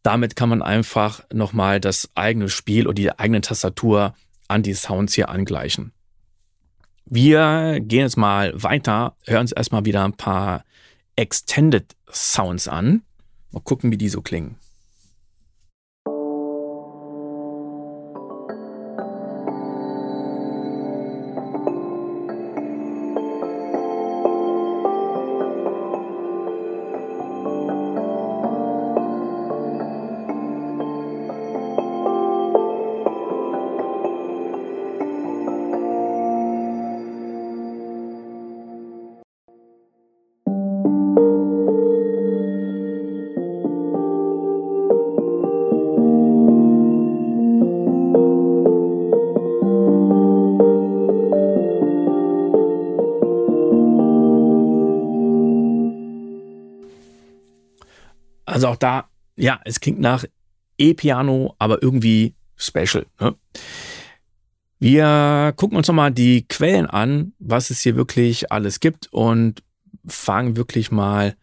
Damit 0.02 0.36
kann 0.36 0.50
man 0.50 0.64
einfach 0.64 1.24
nochmal 1.32 1.80
das 1.80 2.10
eigene 2.16 2.50
Spiel 2.50 2.88
oder 2.88 2.96
die 2.96 3.12
eigene 3.12 3.42
Tastatur 3.42 4.16
an 4.48 4.64
die 4.64 4.74
Sounds 4.74 5.14
hier 5.14 5.30
angleichen. 5.30 5.94
Wir 7.12 7.80
gehen 7.80 8.02
jetzt 8.02 8.18
mal 8.18 8.54
weiter, 8.62 9.16
hören 9.26 9.42
uns 9.42 9.52
erstmal 9.52 9.84
wieder 9.84 10.04
ein 10.06 10.14
paar 10.14 10.64
Extended 11.16 11.96
Sounds 12.12 12.68
an. 12.68 13.02
Mal 13.52 13.62
gucken, 13.62 13.92
wie 13.92 13.98
die 13.98 14.10
so 14.10 14.22
klingen. 14.22 14.58
Da, 58.80 59.10
ja, 59.36 59.60
es 59.66 59.80
klingt 59.80 60.00
nach 60.00 60.26
E-Piano, 60.78 61.56
aber 61.60 61.82
irgendwie 61.82 62.36
special. 62.56 63.06
Ne? 63.20 63.36
Wir 64.80 65.54
gucken 65.58 65.78
uns 65.78 65.88
nochmal 65.88 66.12
die 66.12 66.48
Quellen 66.48 66.86
an, 66.86 67.34
was 67.40 67.70
es 67.70 67.82
hier 67.82 67.96
wirklich 67.96 68.52
alles 68.52 68.80
gibt 68.80 69.08
und 69.12 69.62
fangen 70.08 70.56
wirklich 70.56 70.92
mal 70.92 71.36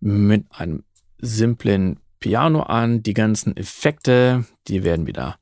mit 0.00 0.46
einem 0.50 0.84
simplen 1.18 1.98
Piano 2.20 2.62
an. 2.62 3.02
Die 3.02 3.14
ganzen 3.14 3.56
Effekte, 3.56 4.44
die 4.68 4.84
werden 4.84 5.06
wieder 5.06 5.38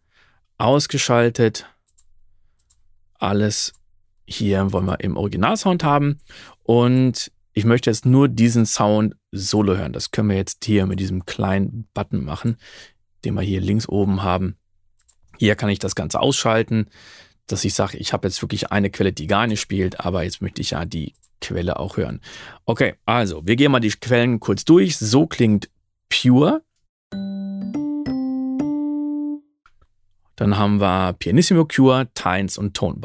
ausgeschaltet. 0.56 1.66
Alles 3.18 3.74
hier 4.24 4.72
wollen 4.72 4.86
wir 4.86 5.00
im 5.00 5.16
Originalsound 5.16 5.84
haben. 5.84 6.18
Und 6.62 7.30
ich 7.52 7.64
möchte 7.64 7.90
jetzt 7.90 8.06
nur 8.06 8.28
diesen 8.28 8.66
Sound 8.66 9.14
solo 9.36 9.76
hören. 9.76 9.92
Das 9.92 10.10
können 10.10 10.30
wir 10.30 10.36
jetzt 10.36 10.64
hier 10.64 10.86
mit 10.86 11.00
diesem 11.00 11.26
kleinen 11.26 11.88
Button 11.94 12.24
machen, 12.24 12.56
den 13.24 13.34
wir 13.34 13.42
hier 13.42 13.60
links 13.60 13.88
oben 13.88 14.22
haben. 14.22 14.56
Hier 15.38 15.54
kann 15.54 15.68
ich 15.68 15.78
das 15.78 15.94
Ganze 15.94 16.20
ausschalten, 16.20 16.88
dass 17.46 17.64
ich 17.64 17.74
sage, 17.74 17.98
ich 17.98 18.12
habe 18.12 18.26
jetzt 18.26 18.42
wirklich 18.42 18.72
eine 18.72 18.90
Quelle, 18.90 19.12
die 19.12 19.26
gar 19.26 19.46
nicht 19.46 19.60
spielt, 19.60 20.00
aber 20.00 20.24
jetzt 20.24 20.42
möchte 20.42 20.60
ich 20.60 20.70
ja 20.70 20.84
die 20.84 21.14
Quelle 21.40 21.78
auch 21.78 21.96
hören. 21.96 22.20
Okay, 22.64 22.94
also 23.04 23.46
wir 23.46 23.56
gehen 23.56 23.70
mal 23.70 23.80
die 23.80 23.90
Quellen 23.90 24.40
kurz 24.40 24.64
durch. 24.64 24.96
So 24.96 25.26
klingt 25.26 25.68
Pure. 26.08 26.62
Dann 30.36 30.58
haben 30.58 30.80
wir 30.80 31.14
Pianissimo 31.14 31.64
Cure, 31.64 32.08
Tines 32.14 32.58
und 32.58 32.74
Tone 32.74 32.98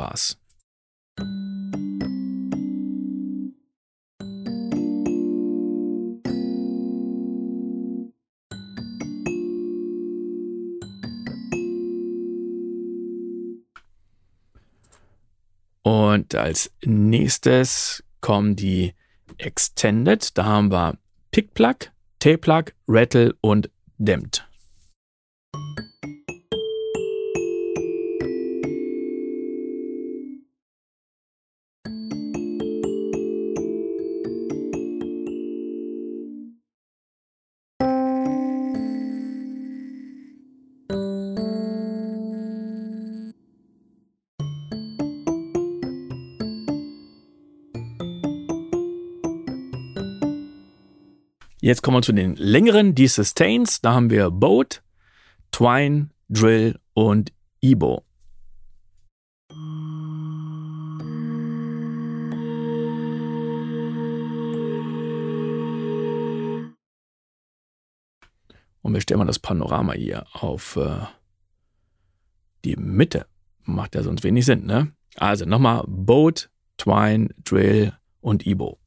Und 15.83 16.35
als 16.35 16.71
nächstes 16.83 18.03
kommen 18.21 18.55
die 18.55 18.93
Extended. 19.37 20.37
Da 20.37 20.45
haben 20.45 20.71
wir 20.71 20.97
Pick 21.31 21.53
Plug, 21.53 21.75
Tape 22.19 22.37
Plug, 22.37 22.65
Rattle 22.87 23.35
und 23.41 23.69
Damped. 23.97 24.47
Jetzt 51.63 51.83
kommen 51.83 51.97
wir 51.97 52.01
zu 52.01 52.11
den 52.11 52.35
längeren, 52.37 52.95
die 52.95 53.07
Sustains. 53.07 53.81
Da 53.81 53.93
haben 53.93 54.09
wir 54.09 54.31
Boat, 54.31 54.81
Twine, 55.51 56.09
Drill 56.27 56.79
und 56.95 57.31
Ebo. 57.61 58.03
Und 68.81 68.93
wir 68.95 69.01
stellen 69.01 69.19
mal 69.19 69.25
das 69.25 69.37
Panorama 69.37 69.93
hier 69.93 70.25
auf 70.33 70.77
äh, 70.77 71.05
die 72.65 72.75
Mitte. 72.75 73.27
Macht 73.65 73.93
ja 73.93 74.01
sonst 74.01 74.23
wenig 74.23 74.47
Sinn, 74.47 74.65
ne? 74.65 74.93
Also 75.17 75.45
nochmal 75.45 75.83
Boat, 75.87 76.49
Twine, 76.77 77.29
Drill 77.43 77.93
und 78.19 78.47
Ebo. 78.47 78.79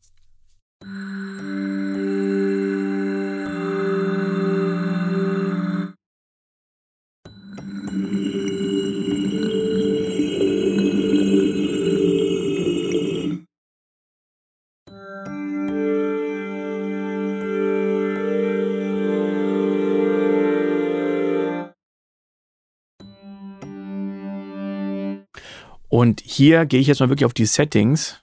Und 26.04 26.20
hier 26.20 26.66
gehe 26.66 26.80
ich 26.80 26.86
jetzt 26.86 27.00
mal 27.00 27.08
wirklich 27.08 27.24
auf 27.24 27.32
die 27.32 27.46
Settings 27.46 28.20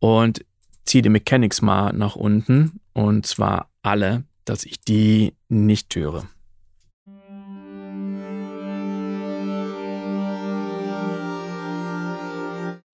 und 0.00 0.44
ziehe 0.84 1.00
die 1.00 1.08
Mechanics 1.08 1.62
mal 1.62 1.92
nach 1.92 2.16
unten. 2.16 2.80
Und 2.92 3.24
zwar 3.24 3.70
alle, 3.82 4.24
dass 4.44 4.64
ich 4.64 4.80
die 4.80 5.32
nicht 5.48 5.94
höre. 5.94 6.26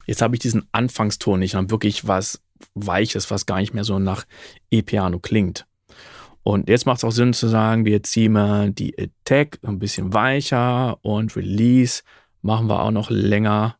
Jetzt 0.04 0.20
habe 0.20 0.36
ich 0.36 0.40
diesen 0.40 0.68
Anfangston 0.72 1.40
nicht, 1.40 1.52
sondern 1.52 1.70
wirklich 1.70 2.06
was 2.06 2.42
Weiches, 2.74 3.30
was 3.30 3.46
gar 3.46 3.56
nicht 3.56 3.72
mehr 3.72 3.84
so 3.84 3.98
nach 3.98 4.26
E-Piano 4.70 5.18
klingt. 5.18 5.64
Und 6.42 6.68
jetzt 6.68 6.84
macht 6.84 6.98
es 6.98 7.04
auch 7.04 7.10
Sinn 7.10 7.32
zu 7.32 7.48
sagen, 7.48 7.86
wir 7.86 8.02
ziehen 8.02 8.32
mal 8.32 8.70
die 8.70 8.94
Attack 8.98 9.60
ein 9.62 9.78
bisschen 9.78 10.12
weicher 10.12 11.02
und 11.02 11.34
Release 11.36 12.02
machen 12.42 12.66
wir 12.66 12.82
auch 12.82 12.90
noch 12.90 13.08
länger. 13.08 13.78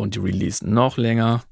Und 0.00 0.14
die 0.14 0.20
Release 0.20 0.68
noch 0.68 0.96
länger. 0.96 1.42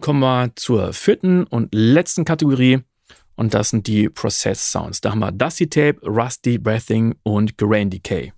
Kommen 0.00 0.20
wir 0.20 0.52
zur 0.56 0.92
vierten 0.92 1.44
und 1.44 1.74
letzten 1.74 2.24
Kategorie 2.24 2.80
und 3.36 3.54
das 3.54 3.70
sind 3.70 3.86
die 3.86 4.08
Process 4.08 4.72
Sounds. 4.72 5.00
Da 5.00 5.10
haben 5.10 5.20
wir 5.20 5.32
Dusty 5.32 5.68
Tape, 5.68 6.00
Rusty 6.06 6.58
Breathing 6.58 7.14
und 7.22 7.56
Grain 7.58 7.90
Decay. 7.90 8.32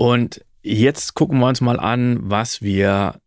Und 0.00 0.42
jetzt 0.62 1.12
gucken 1.12 1.40
wir 1.40 1.46
uns 1.46 1.60
mal 1.60 1.78
an, 1.78 2.20
was 2.22 2.62
wir 2.62 3.20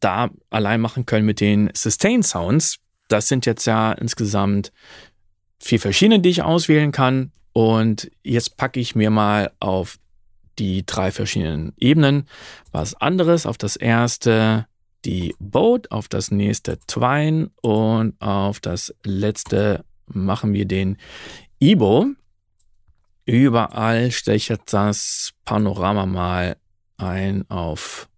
da 0.00 0.30
allein 0.48 0.80
machen 0.80 1.04
können 1.04 1.26
mit 1.26 1.40
den 1.40 1.68
Sustain 1.74 2.22
Sounds. 2.22 2.78
Das 3.08 3.28
sind 3.28 3.44
jetzt 3.44 3.66
ja 3.66 3.92
insgesamt 3.92 4.72
vier 5.58 5.78
verschiedene, 5.78 6.20
die 6.20 6.30
ich 6.30 6.42
auswählen 6.42 6.90
kann. 6.90 7.32
Und 7.52 8.10
jetzt 8.22 8.56
packe 8.56 8.80
ich 8.80 8.94
mir 8.94 9.10
mal 9.10 9.52
auf 9.60 9.98
die 10.58 10.86
drei 10.86 11.10
verschiedenen 11.10 11.74
Ebenen 11.78 12.26
was 12.72 12.94
anderes. 12.94 13.44
Auf 13.44 13.58
das 13.58 13.76
erste 13.76 14.66
die 15.04 15.34
Boat, 15.38 15.90
auf 15.90 16.08
das 16.08 16.30
nächste 16.30 16.78
Twine 16.86 17.50
und 17.60 18.18
auf 18.22 18.60
das 18.60 18.94
letzte 19.04 19.84
machen 20.06 20.54
wir 20.54 20.64
den 20.64 20.96
Ibo. 21.58 22.14
Überall 23.30 24.10
jetzt 24.48 24.74
das 24.74 25.30
Panorama 25.44 26.04
mal 26.04 26.56
ein 26.96 27.48
auf. 27.48 28.08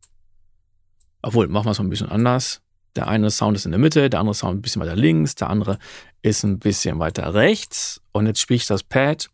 Obwohl, 1.20 1.48
machen 1.48 1.66
wir 1.66 1.72
es 1.72 1.78
mal 1.78 1.84
ein 1.84 1.90
bisschen 1.90 2.08
anders. 2.08 2.62
Der 2.96 3.08
eine 3.08 3.30
Sound 3.30 3.58
ist 3.58 3.66
in 3.66 3.72
der 3.72 3.78
Mitte, 3.78 4.08
der 4.08 4.20
andere 4.20 4.34
Sound 4.34 4.56
ein 4.56 4.62
bisschen 4.62 4.80
weiter 4.80 4.96
links, 4.96 5.34
der 5.34 5.50
andere 5.50 5.78
ist 6.22 6.44
ein 6.44 6.58
bisschen 6.58 6.98
weiter 6.98 7.34
rechts. 7.34 8.00
Und 8.12 8.24
jetzt 8.24 8.40
spiele 8.40 8.56
ich 8.56 8.66
das 8.66 8.84
Pad 8.84 9.28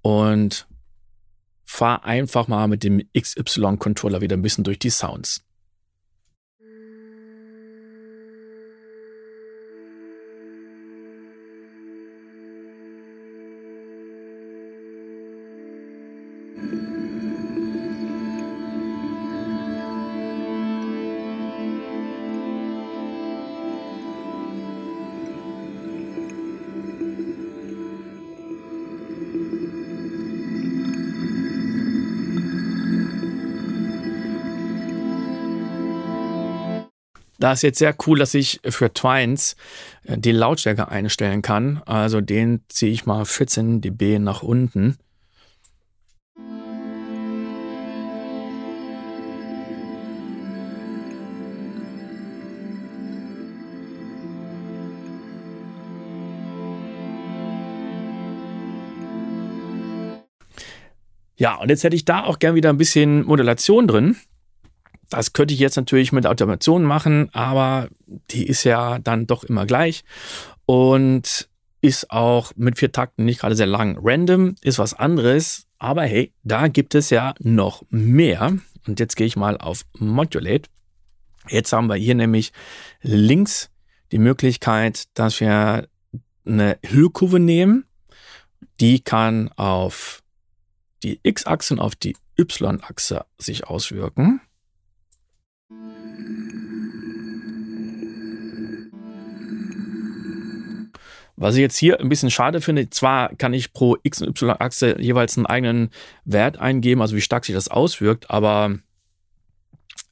und 0.00 0.66
fahre 1.64 2.02
einfach 2.02 2.48
mal 2.48 2.66
mit 2.66 2.82
dem 2.82 3.02
XY-Controller 3.16 4.20
wieder 4.20 4.36
ein 4.36 4.42
bisschen 4.42 4.64
durch 4.64 4.80
die 4.80 4.90
Sounds. 4.90 5.44
Da 37.42 37.50
ist 37.50 37.62
jetzt 37.62 37.80
sehr 37.80 37.96
cool, 38.06 38.20
dass 38.20 38.34
ich 38.34 38.60
für 38.64 38.94
Twines 38.94 39.56
äh, 40.04 40.16
die 40.16 40.30
Lautstärke 40.30 40.88
einstellen 40.88 41.42
kann. 41.42 41.82
Also 41.86 42.20
den 42.20 42.60
ziehe 42.68 42.92
ich 42.92 43.04
mal 43.04 43.24
14 43.24 43.80
dB 43.80 44.20
nach 44.20 44.44
unten. 44.44 44.96
Ja, 61.34 61.56
und 61.56 61.70
jetzt 61.70 61.82
hätte 61.82 61.96
ich 61.96 62.04
da 62.04 62.22
auch 62.22 62.38
gern 62.38 62.54
wieder 62.54 62.70
ein 62.70 62.78
bisschen 62.78 63.26
Modulation 63.26 63.88
drin. 63.88 64.14
Das 65.12 65.34
könnte 65.34 65.52
ich 65.52 65.60
jetzt 65.60 65.76
natürlich 65.76 66.10
mit 66.12 66.26
Automation 66.26 66.84
machen, 66.84 67.28
aber 67.34 67.88
die 68.30 68.46
ist 68.46 68.64
ja 68.64 68.98
dann 68.98 69.26
doch 69.26 69.44
immer 69.44 69.66
gleich 69.66 70.04
und 70.64 71.50
ist 71.82 72.10
auch 72.10 72.52
mit 72.56 72.78
vier 72.78 72.92
Takten 72.92 73.26
nicht 73.26 73.40
gerade 73.40 73.54
sehr 73.54 73.66
lang. 73.66 73.98
Random 74.02 74.54
ist 74.62 74.78
was 74.78 74.94
anderes, 74.94 75.66
aber 75.78 76.04
hey, 76.04 76.32
da 76.44 76.68
gibt 76.68 76.94
es 76.94 77.10
ja 77.10 77.34
noch 77.40 77.82
mehr. 77.90 78.56
Und 78.86 79.00
jetzt 79.00 79.16
gehe 79.16 79.26
ich 79.26 79.36
mal 79.36 79.58
auf 79.58 79.82
Modulate. 79.98 80.70
Jetzt 81.48 81.74
haben 81.74 81.88
wir 81.88 81.96
hier 81.96 82.14
nämlich 82.14 82.52
links 83.02 83.68
die 84.12 84.18
Möglichkeit, 84.18 85.04
dass 85.12 85.40
wir 85.40 85.88
eine 86.46 86.78
Hüllkurve 86.86 87.38
nehmen. 87.38 87.84
Die 88.80 89.00
kann 89.00 89.50
auf 89.56 90.22
die 91.02 91.20
X-Achse 91.22 91.74
und 91.74 91.80
auf 91.80 91.96
die 91.96 92.16
Y-Achse 92.38 93.26
sich 93.38 93.66
auswirken. 93.66 94.40
Was 101.42 101.56
ich 101.56 101.60
jetzt 101.60 101.76
hier 101.76 101.98
ein 101.98 102.08
bisschen 102.08 102.30
schade 102.30 102.60
finde, 102.60 102.88
zwar 102.90 103.34
kann 103.34 103.52
ich 103.52 103.72
pro 103.72 103.96
X- 104.04 104.22
und 104.22 104.28
Y-Achse 104.28 105.00
jeweils 105.00 105.36
einen 105.36 105.46
eigenen 105.46 105.90
Wert 106.24 106.58
eingeben, 106.58 107.02
also 107.02 107.16
wie 107.16 107.20
stark 107.20 107.44
sich 107.44 107.56
das 107.56 107.66
auswirkt, 107.66 108.30
aber 108.30 108.78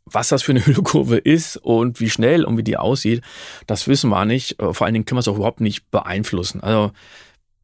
was 0.07 0.29
das 0.29 0.43
für 0.43 0.51
eine 0.51 0.65
Hüllkurve 0.67 1.19
ist 1.19 1.57
und 1.57 2.01
wie 2.01 2.11
schnell 2.11 2.45
und 2.45 2.57
wie 2.57 2.65
die 2.65 2.77
aussieht, 2.77 3.23
das 3.69 3.87
wissen 3.87 4.11
wir 4.11 4.25
nicht. 4.25 4.61
Äh, 4.61 4.75
vor 4.75 4.87
allen 4.87 4.95
Dingen 4.95 5.05
können 5.05 5.19
wir 5.19 5.21
es 5.21 5.29
auch 5.29 5.37
überhaupt 5.37 5.61
nicht 5.61 5.89
beeinflussen. 5.93 6.63
Also 6.63 6.91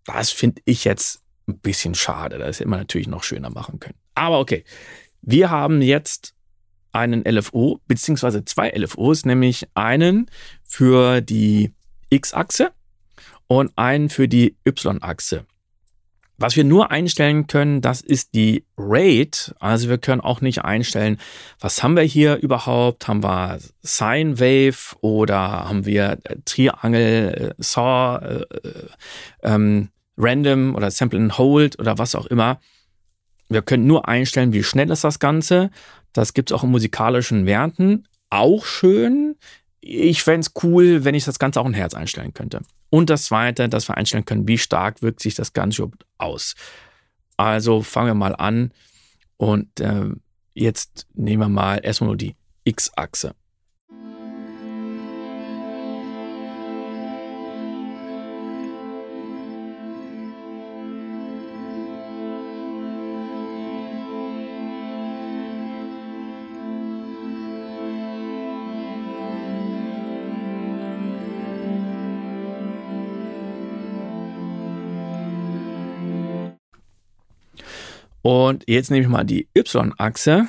das 0.05 0.31
finde 0.31 0.63
ich 0.65 0.85
jetzt 0.85 1.25
ein 1.49 1.59
bisschen 1.59 1.97
schade. 1.97 2.39
Das 2.39 2.61
hätte 2.61 2.69
man 2.69 2.79
natürlich 2.79 3.09
noch 3.09 3.25
schöner 3.25 3.51
machen 3.51 3.81
können. 3.81 3.99
Aber 4.15 4.39
okay, 4.39 4.63
wir 5.23 5.51
haben 5.51 5.83
jetzt 5.83 6.36
einen 6.97 7.23
LFO, 7.25 7.81
beziehungsweise 7.87 8.45
zwei 8.45 8.71
LFOs, 8.71 9.25
nämlich 9.25 9.69
einen 9.75 10.27
für 10.65 11.21
die 11.21 11.73
X-Achse 12.11 12.73
und 13.47 13.73
einen 13.77 14.09
für 14.09 14.29
die 14.29 14.57
Y-Achse. 14.67 15.45
Was 16.39 16.55
wir 16.55 16.65
nur 16.65 16.91
einstellen 16.91 17.47
können, 17.47 17.81
das 17.81 18.03
ist 18.03 18.35
die 18.35 18.67
Rate. 18.77 19.55
Also 19.59 19.89
wir 19.89 19.97
können 19.97 20.21
auch 20.21 20.43
nicht 20.43 20.65
einstellen, 20.65 21.19
was 21.61 21.83
haben 21.83 21.97
wir 21.97 22.03
hier 22.03 22.37
überhaupt? 22.37 23.09
Haben 23.09 23.23
wir 23.23 23.59
Sine 23.81 24.39
Wave 24.39 24.97
oder 25.01 25.39
haben 25.39 25.87
wir 25.87 26.19
äh, 26.25 26.37
Triangel, 26.45 27.55
äh, 27.59 27.63
Saw, 27.63 28.19
äh, 28.19 28.45
ähm, 29.43 29.89
Random 30.19 30.75
oder 30.75 30.91
Sample 30.91 31.19
and 31.19 31.39
Hold 31.39 31.79
oder 31.79 31.97
was 31.97 32.15
auch 32.15 32.27
immer. 32.27 32.61
Wir 33.49 33.63
können 33.63 33.87
nur 33.87 34.09
einstellen, 34.09 34.53
wie 34.53 34.65
schnell 34.65 34.91
ist 34.91 35.05
das 35.05 35.19
Ganze. 35.19 35.71
Das 36.17 36.35
gibt 36.35 36.51
es 36.51 36.55
auch 36.57 36.65
in 36.65 36.71
musikalischen 36.71 37.47
Werten. 37.47 38.07
Auch 38.31 38.65
schön. 38.65 39.37
Ich 39.81 40.23
fände 40.23 40.47
es 40.47 40.63
cool, 40.65 41.05
wenn 41.05 41.15
ich 41.15 41.25
das 41.25 41.39
Ganze 41.39 41.61
auch 41.61 41.67
in 41.67 41.75
Herz 41.75 41.95
einstellen 41.95 42.35
könnte. 42.35 42.63
Und 42.91 43.11
das 43.11 43.25
zweite, 43.25 43.69
dass 43.69 43.89
wir 43.89 43.97
einstellen 43.97 44.25
können, 44.25 44.49
wie 44.49 44.59
stark 44.59 45.03
wirkt 45.03 45.21
sich 45.21 45.35
das 45.35 45.53
Ganze 45.53 45.91
aus. 46.19 46.55
Also 47.37 47.83
fangen 47.83 48.09
wir 48.09 48.15
mal 48.15 48.35
an 48.35 48.73
und 49.37 49.81
äh, 49.81 50.09
jetzt 50.55 51.07
nehmen 51.13 51.43
wir 51.43 51.49
mal 51.49 51.77
erstmal 51.83 52.09
nur 52.09 52.17
die 52.17 52.35
X-Achse. 52.65 53.35
Und 78.27 78.65
jetzt 78.67 78.91
nehme 78.91 79.05
ich 79.05 79.09
mal 79.09 79.23
die 79.23 79.49
Y-Achse 79.57 80.49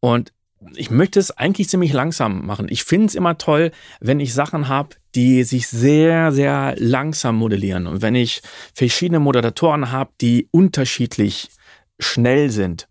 und 0.00 0.32
ich 0.74 0.90
möchte 0.90 1.20
es 1.20 1.30
eigentlich 1.30 1.68
ziemlich 1.68 1.92
langsam 1.92 2.44
machen. 2.44 2.66
Ich 2.68 2.82
finde 2.82 3.06
es 3.06 3.14
immer 3.14 3.38
toll, 3.38 3.70
wenn 4.00 4.18
ich 4.18 4.34
Sachen 4.34 4.66
habe, 4.66 4.96
die 5.14 5.44
sich 5.44 5.68
sehr, 5.68 6.32
sehr 6.32 6.74
langsam 6.78 7.36
modellieren. 7.36 7.86
Und 7.86 8.02
wenn 8.02 8.16
ich 8.16 8.42
verschiedene 8.74 9.20
Moderatoren 9.20 9.92
habe, 9.92 10.10
die 10.20 10.48
unterschiedlich 10.50 11.50
schnell 12.00 12.50
sind. 12.50 12.88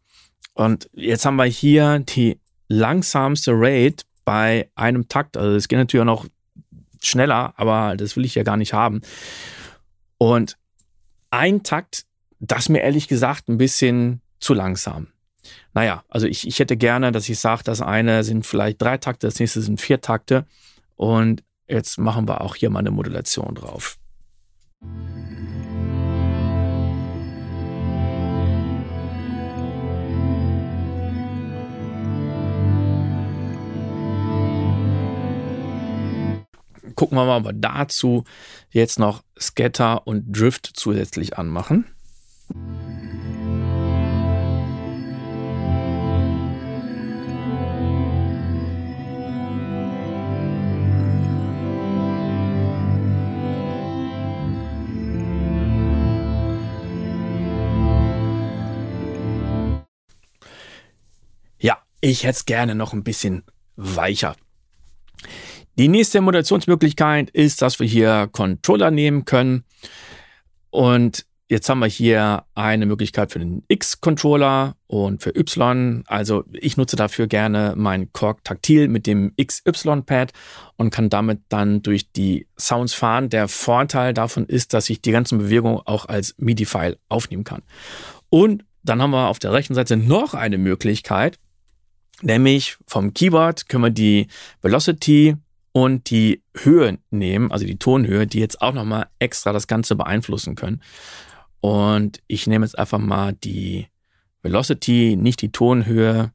Und 0.53 0.89
jetzt 0.93 1.25
haben 1.25 1.35
wir 1.35 1.43
hier 1.43 1.99
die 1.99 2.39
langsamste 2.69 3.51
Rate 3.53 4.05
bei 4.23 4.69
einem 4.75 5.09
Takt. 5.09 5.35
Also 5.35 5.57
es 5.57 5.67
geht 5.67 5.77
natürlich 5.77 6.03
auch 6.03 6.23
noch 6.23 6.25
schneller, 7.03 7.53
aber 7.57 7.97
das 7.97 8.15
will 8.15 8.23
ich 8.23 8.35
ja 8.35 8.43
gar 8.43 8.55
nicht 8.55 8.71
haben. 8.71 9.01
Und 10.17 10.57
ein 11.31 11.63
Takt 11.63 12.05
das 12.39 12.69
mir 12.69 12.81
ehrlich 12.81 13.07
gesagt 13.07 13.49
ein 13.49 13.57
bisschen 13.57 14.21
zu 14.39 14.53
langsam. 14.53 15.07
Naja, 15.73 16.03
also 16.09 16.27
ich, 16.27 16.47
ich 16.47 16.59
hätte 16.59 16.77
gerne, 16.77 17.11
dass 17.11 17.29
ich 17.29 17.39
sage, 17.39 17.63
das 17.63 17.81
eine 17.81 18.23
sind 18.23 18.45
vielleicht 18.45 18.81
drei 18.81 18.97
Takte, 18.97 19.27
das 19.27 19.39
nächste 19.39 19.61
sind 19.61 19.79
vier 19.79 20.01
Takte. 20.01 20.45
Und 20.95 21.43
jetzt 21.67 21.97
machen 21.97 22.27
wir 22.27 22.41
auch 22.41 22.55
hier 22.55 22.69
mal 22.69 22.79
eine 22.79 22.91
Modulation 22.91 23.55
drauf. 23.55 23.97
Gucken 36.95 37.17
wir 37.17 37.25
mal, 37.25 37.37
ob 37.37 37.45
wir 37.45 37.53
dazu 37.53 38.25
jetzt 38.71 38.99
noch 38.99 39.23
Scatter 39.39 40.05
und 40.05 40.25
Drift 40.37 40.69
zusätzlich 40.73 41.37
anmachen. 41.37 41.85
Ja, 61.61 61.77
ich 62.01 62.23
hätte 62.23 62.31
es 62.31 62.45
gerne 62.45 62.73
noch 62.73 62.93
ein 62.93 63.03
bisschen 63.03 63.43
weicher. 63.75 64.35
Die 65.77 65.87
nächste 65.87 66.21
Modulationsmöglichkeit 66.21 67.29
ist, 67.29 67.61
dass 67.61 67.79
wir 67.79 67.87
hier 67.87 68.29
Controller 68.31 68.91
nehmen 68.91 69.25
können 69.25 69.65
und 70.71 71.25
Jetzt 71.51 71.67
haben 71.67 71.79
wir 71.79 71.87
hier 71.87 72.43
eine 72.53 72.85
Möglichkeit 72.85 73.31
für 73.31 73.39
den 73.39 73.63
X-Controller 73.67 74.75
und 74.85 75.23
für 75.23 75.35
Y. 75.35 76.03
Also 76.05 76.43
ich 76.53 76.77
nutze 76.77 76.95
dafür 76.95 77.25
gerne 77.25 77.73
mein 77.75 78.13
Korg 78.13 78.43
Taktil 78.43 78.87
mit 78.87 79.07
dem 79.07 79.33
XY-Pad 79.41 80.31
und 80.77 80.91
kann 80.91 81.09
damit 81.09 81.41
dann 81.49 81.81
durch 81.81 82.11
die 82.11 82.45
Sounds 82.55 82.93
fahren. 82.93 83.29
Der 83.29 83.47
Vorteil 83.47 84.13
davon 84.13 84.45
ist, 84.45 84.75
dass 84.75 84.91
ich 84.91 85.01
die 85.01 85.11
ganzen 85.11 85.39
Bewegungen 85.39 85.81
auch 85.85 86.05
als 86.05 86.35
MIDI-File 86.37 86.99
aufnehmen 87.09 87.45
kann. 87.45 87.63
Und 88.29 88.63
dann 88.83 89.01
haben 89.01 89.09
wir 89.09 89.27
auf 89.27 89.39
der 89.39 89.51
rechten 89.51 89.73
Seite 89.73 89.97
noch 89.97 90.35
eine 90.35 90.59
Möglichkeit, 90.59 91.39
nämlich 92.21 92.77
vom 92.85 93.15
Keyboard 93.15 93.67
können 93.67 93.85
wir 93.85 93.89
die 93.89 94.27
Velocity 94.61 95.35
und 95.71 96.11
die 96.11 96.43
Höhe 96.55 96.99
nehmen, 97.09 97.51
also 97.51 97.65
die 97.65 97.79
Tonhöhe, 97.79 98.27
die 98.27 98.39
jetzt 98.39 98.61
auch 98.61 98.73
nochmal 98.73 99.07
extra 99.17 99.51
das 99.51 99.65
Ganze 99.65 99.95
beeinflussen 99.95 100.53
können. 100.53 100.81
Und 101.61 102.21
ich 102.27 102.47
nehme 102.47 102.65
jetzt 102.65 102.77
einfach 102.77 102.99
mal 102.99 103.33
die 103.33 103.87
Velocity, 104.41 105.15
nicht 105.17 105.41
die 105.41 105.51
Tonhöhe, 105.51 106.31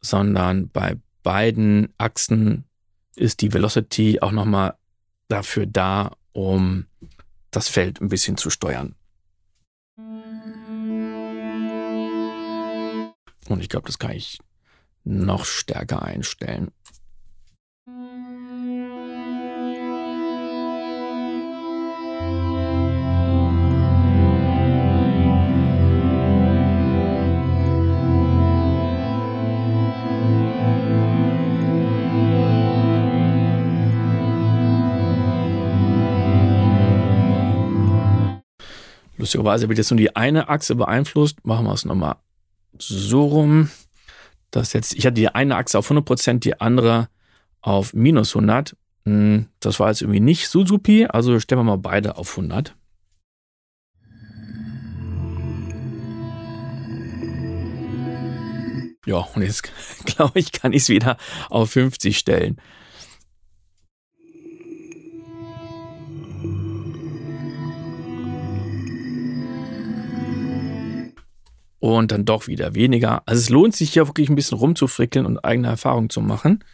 sondern 0.00 0.68
bei 0.70 0.96
beiden 1.22 1.92
Achsen 1.98 2.64
ist 3.16 3.42
die 3.42 3.52
Velocity 3.52 4.20
auch 4.20 4.32
nochmal 4.32 4.74
dafür 5.26 5.66
da, 5.66 6.16
um 6.32 6.86
das 7.50 7.68
Feld 7.68 8.00
ein 8.00 8.08
bisschen 8.08 8.36
zu 8.36 8.50
steuern. 8.50 8.94
Und 13.48 13.60
ich 13.60 13.68
glaube, 13.68 13.86
das 13.86 13.98
kann 13.98 14.12
ich 14.12 14.38
noch 15.04 15.44
stärker 15.44 16.02
einstellen. 16.02 16.70
Lustigerweise 39.28 39.68
wird 39.68 39.76
jetzt 39.76 39.90
nur 39.90 39.98
die 39.98 40.16
eine 40.16 40.48
Achse 40.48 40.74
beeinflusst. 40.74 41.44
Machen 41.44 41.66
wir 41.66 41.74
es 41.74 41.84
nochmal 41.84 42.16
so 42.78 43.26
rum. 43.26 43.68
Dass 44.50 44.72
jetzt, 44.72 44.94
ich 44.94 45.04
hatte 45.04 45.16
die 45.16 45.28
eine 45.28 45.56
Achse 45.56 45.78
auf 45.78 45.90
100%, 45.90 46.38
die 46.38 46.58
andere 46.62 47.10
auf 47.60 47.92
minus 47.92 48.34
100. 48.34 48.74
Hm, 49.04 49.48
das 49.60 49.80
war 49.80 49.88
jetzt 49.88 50.00
irgendwie 50.00 50.20
nicht 50.20 50.48
so 50.48 50.64
supi, 50.64 51.04
also 51.04 51.38
stellen 51.40 51.58
wir 51.58 51.64
mal 51.64 51.76
beide 51.76 52.16
auf 52.16 52.30
100. 52.38 52.74
Ja, 59.04 59.28
und 59.34 59.42
jetzt 59.42 59.70
glaube 60.06 60.38
ich, 60.38 60.52
kann 60.52 60.72
ich 60.72 60.84
es 60.84 60.88
wieder 60.88 61.18
auf 61.50 61.72
50 61.72 62.16
stellen. 62.16 62.58
Und 71.80 72.12
dann 72.12 72.24
doch 72.24 72.46
wieder 72.46 72.74
weniger. 72.74 73.22
Also 73.26 73.40
es 73.40 73.48
lohnt 73.50 73.76
sich 73.76 73.92
hier 73.92 74.06
wirklich 74.06 74.28
ein 74.28 74.34
bisschen 74.34 74.58
rumzufrickeln 74.58 75.26
und 75.26 75.38
eigene 75.44 75.68
Erfahrungen 75.68 76.10
zu 76.10 76.20
machen. 76.20 76.64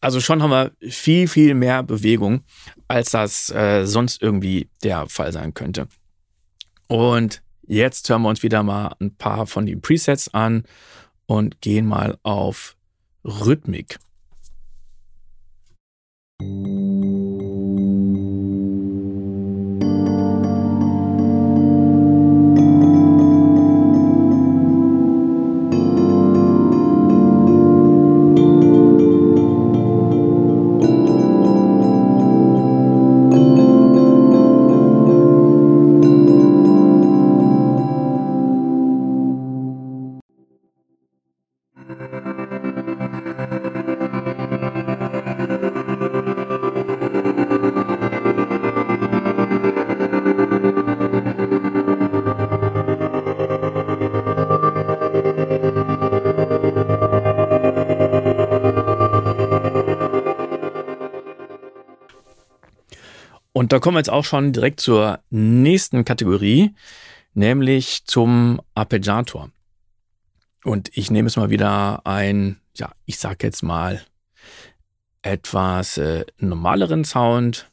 Also 0.00 0.20
schon 0.20 0.42
haben 0.42 0.50
wir 0.50 0.72
viel, 0.90 1.28
viel 1.28 1.54
mehr 1.54 1.84
Bewegung, 1.84 2.42
als 2.88 3.12
das 3.12 3.50
äh, 3.50 3.86
sonst 3.86 4.20
irgendwie 4.20 4.68
der 4.82 5.08
Fall 5.08 5.32
sein 5.32 5.54
könnte. 5.54 5.86
Und 6.88 7.40
jetzt 7.62 8.08
hören 8.10 8.22
wir 8.22 8.28
uns 8.28 8.42
wieder 8.42 8.64
mal 8.64 8.96
ein 9.00 9.14
paar 9.14 9.46
von 9.46 9.64
den 9.64 9.80
Presets 9.80 10.34
an 10.34 10.64
und 11.26 11.60
gehen 11.60 11.86
mal 11.86 12.18
auf 12.24 12.76
Rhythmik. 13.24 14.00
Thank 16.42 16.66
you. 16.66 17.01
Und 63.62 63.70
da 63.70 63.78
kommen 63.78 63.94
wir 63.94 64.00
jetzt 64.00 64.10
auch 64.10 64.24
schon 64.24 64.52
direkt 64.52 64.80
zur 64.80 65.20
nächsten 65.30 66.04
Kategorie, 66.04 66.74
nämlich 67.32 68.04
zum 68.06 68.60
Arpeggiator. 68.74 69.52
Und 70.64 70.90
ich 70.96 71.12
nehme 71.12 71.28
jetzt 71.28 71.36
mal 71.36 71.50
wieder 71.50 72.04
ein, 72.04 72.60
ja, 72.76 72.90
ich 73.06 73.20
sag 73.20 73.44
jetzt 73.44 73.62
mal 73.62 74.02
etwas 75.22 75.96
äh, 75.96 76.24
normaleren 76.38 77.04
Sound. 77.04 77.70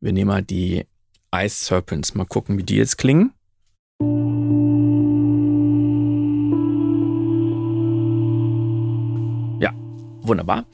Wir 0.00 0.12
nehmen 0.12 0.26
mal 0.26 0.42
die 0.42 0.84
Ice 1.32 1.64
Serpents. 1.64 2.16
Mal 2.16 2.26
gucken, 2.26 2.58
wie 2.58 2.64
die 2.64 2.74
jetzt 2.74 2.98
klingen. 2.98 3.32
Ja, 9.60 9.72
wunderbar. 10.22 10.66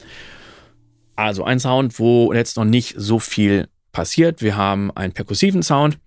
Also 1.15 1.43
ein 1.43 1.59
Sound, 1.59 1.99
wo 1.99 2.33
jetzt 2.33 2.57
noch 2.57 2.65
nicht 2.65 2.95
so 2.97 3.19
viel 3.19 3.69
passiert. 3.95 4.41
Wir 4.41 4.57
haben 4.57 4.91
einen 4.91 5.13
perkussiven 5.13 5.63
Sound 5.63 5.97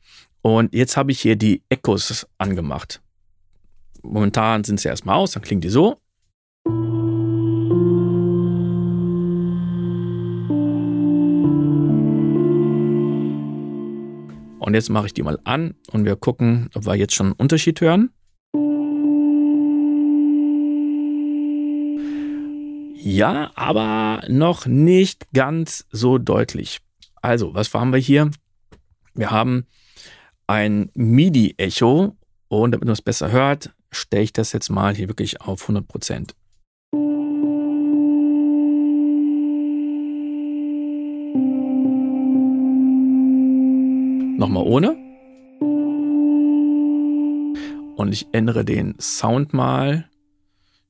und 0.42 0.74
jetzt 0.74 0.98
habe 0.98 1.10
ich 1.10 1.20
hier 1.20 1.36
die 1.36 1.62
Echos 1.70 2.26
angemacht. 2.36 3.00
Momentan 4.02 4.62
sind 4.62 4.78
sie 4.78 4.88
erstmal 4.88 5.16
aus, 5.16 5.32
dann 5.32 5.42
klingt 5.42 5.64
die 5.64 5.70
so. 5.70 5.98
Und 14.60 14.74
jetzt 14.74 14.90
mache 14.90 15.06
ich 15.06 15.14
die 15.14 15.22
mal 15.22 15.38
an 15.44 15.74
und 15.90 16.04
wir 16.04 16.16
gucken, 16.16 16.68
ob 16.74 16.84
wir 16.84 16.94
jetzt 16.94 17.14
schon 17.14 17.28
einen 17.28 17.36
Unterschied 17.36 17.80
hören. 17.80 18.10
Ja, 23.00 23.50
aber 23.54 24.20
noch 24.28 24.66
nicht 24.66 25.32
ganz 25.32 25.86
so 25.90 26.18
deutlich. 26.18 26.80
Also, 27.22 27.54
was 27.54 27.72
haben 27.74 27.92
wir 27.92 27.98
hier? 27.98 28.30
Wir 29.14 29.30
haben 29.30 29.66
ein 30.46 30.90
MIDI-Echo 30.94 32.16
und 32.48 32.72
damit 32.72 32.84
man 32.84 32.92
es 32.92 33.02
besser 33.02 33.30
hört, 33.32 33.74
stelle 33.90 34.22
ich 34.22 34.32
das 34.32 34.52
jetzt 34.52 34.70
mal 34.70 34.94
hier 34.94 35.08
wirklich 35.08 35.40
auf 35.40 35.62
100 35.62 35.86
Prozent. 35.88 36.34
Nochmal 44.38 44.62
ohne. 44.64 44.96
Und 47.96 48.12
ich 48.12 48.28
ändere 48.30 48.64
den 48.64 48.94
Sound 49.00 49.52
mal. 49.52 50.08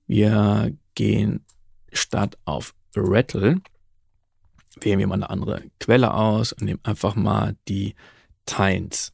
Wir 0.06 0.76
gehen 0.94 1.44
statt 1.90 2.36
auf 2.44 2.74
Rattle 2.94 3.62
wählen 4.84 4.98
wir 4.98 5.06
mal 5.06 5.14
eine 5.14 5.30
andere 5.30 5.62
Quelle 5.80 6.14
aus 6.14 6.52
und 6.52 6.62
nehmen 6.62 6.80
einfach 6.82 7.14
mal 7.14 7.56
die 7.68 7.94
Tines. 8.46 9.12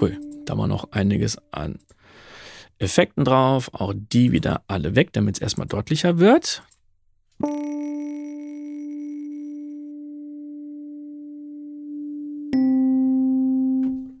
Cool, 0.00 0.18
da 0.44 0.54
wir 0.56 0.66
noch 0.66 0.90
einiges 0.92 1.38
an 1.52 1.78
Effekten 2.78 3.24
drauf. 3.24 3.70
Auch 3.72 3.94
die 3.94 4.32
wieder 4.32 4.62
alle 4.66 4.96
weg, 4.96 5.12
damit 5.12 5.36
es 5.36 5.42
erstmal 5.42 5.68
deutlicher 5.68 6.18
wird. 6.18 6.62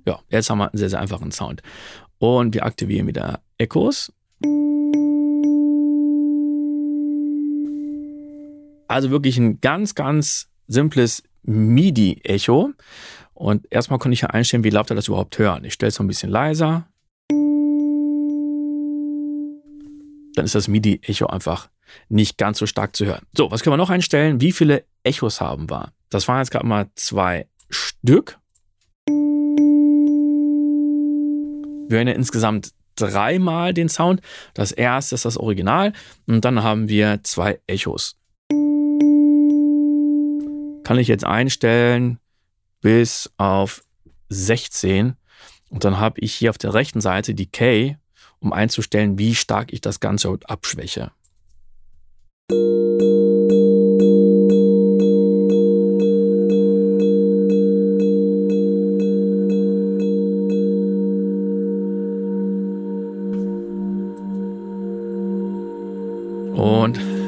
Ja, 0.04 0.20
jetzt 0.30 0.50
haben 0.50 0.58
wir 0.58 0.70
einen 0.70 0.78
sehr, 0.78 0.90
sehr 0.90 1.00
einfachen 1.00 1.32
Sound. 1.32 1.62
Und 2.18 2.54
wir 2.54 2.64
aktivieren 2.64 3.06
wieder 3.06 3.40
Echos. 3.58 4.12
Also 8.88 9.10
wirklich 9.10 9.38
ein 9.38 9.60
ganz, 9.60 9.94
ganz 9.94 10.48
simples 10.66 11.22
MIDI-Echo. 11.42 12.72
Und 13.34 13.66
erstmal 13.72 13.98
konnte 13.98 14.14
ich 14.14 14.20
ja 14.22 14.30
einstellen, 14.30 14.64
wie 14.64 14.70
laut 14.70 14.90
er 14.90 14.96
das 14.96 15.08
überhaupt 15.08 15.38
hören. 15.38 15.64
Ich 15.64 15.74
stelle 15.74 15.88
es 15.88 15.96
so 15.96 16.04
ein 16.04 16.06
bisschen 16.06 16.30
leiser. 16.30 16.86
Dann 20.34 20.44
ist 20.44 20.54
das 20.54 20.68
MIDI-Echo 20.68 21.26
einfach 21.26 21.68
nicht 22.08 22.38
ganz 22.38 22.58
so 22.58 22.66
stark 22.66 22.96
zu 22.96 23.04
hören. 23.04 23.26
So, 23.36 23.50
was 23.50 23.62
können 23.62 23.72
wir 23.74 23.78
noch 23.78 23.90
einstellen? 23.90 24.40
Wie 24.40 24.52
viele 24.52 24.84
Echos 25.02 25.40
haben 25.40 25.68
wir? 25.68 25.92
Das 26.10 26.28
waren 26.28 26.38
jetzt 26.38 26.50
gerade 26.50 26.66
mal 26.66 26.88
zwei 26.94 27.48
Stück. 27.68 28.38
Wir 31.88 31.98
hören 31.98 32.08
ja 32.08 32.14
insgesamt 32.14 32.70
dreimal 32.96 33.74
den 33.74 33.88
Sound. 33.88 34.20
Das 34.54 34.72
erste 34.72 35.14
ist 35.14 35.24
das 35.24 35.36
Original 35.36 35.92
und 36.26 36.44
dann 36.44 36.62
haben 36.62 36.88
wir 36.88 37.20
zwei 37.22 37.60
Echos 37.66 38.16
kann 40.84 40.98
ich 40.98 41.08
jetzt 41.08 41.24
einstellen 41.24 42.18
bis 42.80 43.30
auf 43.36 43.84
16 44.28 45.14
und 45.70 45.84
dann 45.84 45.98
habe 45.98 46.20
ich 46.20 46.34
hier 46.34 46.50
auf 46.50 46.58
der 46.58 46.74
rechten 46.74 47.00
Seite 47.00 47.34
die 47.34 47.50
K, 47.50 47.96
um 48.40 48.52
einzustellen, 48.52 49.18
wie 49.18 49.34
stark 49.34 49.72
ich 49.72 49.80
das 49.80 50.00
Ganze 50.00 50.36
abschwäche. 50.44 51.12
Und 66.54 67.21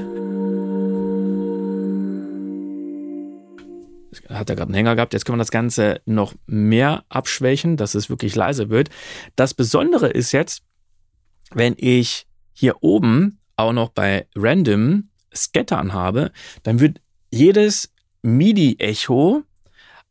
hat 4.45 4.51
er 4.51 4.57
gerade 4.57 4.69
einen 4.69 4.75
Hänger 4.75 4.95
gehabt. 4.95 5.13
Jetzt 5.13 5.25
können 5.25 5.39
wir 5.39 5.43
das 5.43 5.51
Ganze 5.51 6.01
noch 6.05 6.35
mehr 6.47 7.05
abschwächen, 7.09 7.77
dass 7.77 7.95
es 7.95 8.11
wirklich 8.11 8.35
leise 8.35 8.69
wird. 8.71 8.91
Das 9.37 9.55
Besondere 9.55 10.09
ist 10.09 10.33
jetzt, 10.33 10.63
wenn 11.53 11.75
ich 11.77 12.27
hier 12.53 12.83
oben 12.83 13.39
auch 13.57 13.73
noch 13.73 13.89
bei 13.89 14.27
Random 14.37 15.09
Scattern 15.35 15.93
habe, 15.93 16.31
dann 16.63 16.81
wird 16.81 17.01
jedes 17.31 17.93
MIDI-Echo 18.23 19.43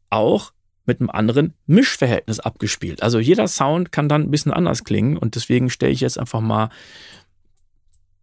auch 0.09 0.51
mit 0.85 0.99
einem 0.99 1.09
anderen 1.09 1.53
Mischverhältnis 1.65 2.39
abgespielt. 2.39 3.01
Also 3.03 3.19
jeder 3.19 3.47
Sound 3.47 3.91
kann 3.91 4.09
dann 4.09 4.23
ein 4.23 4.31
bisschen 4.31 4.51
anders 4.51 4.83
klingen 4.83 5.17
und 5.17 5.35
deswegen 5.35 5.69
stelle 5.69 5.93
ich 5.93 6.01
jetzt 6.01 6.19
einfach 6.19 6.41
mal 6.41 6.69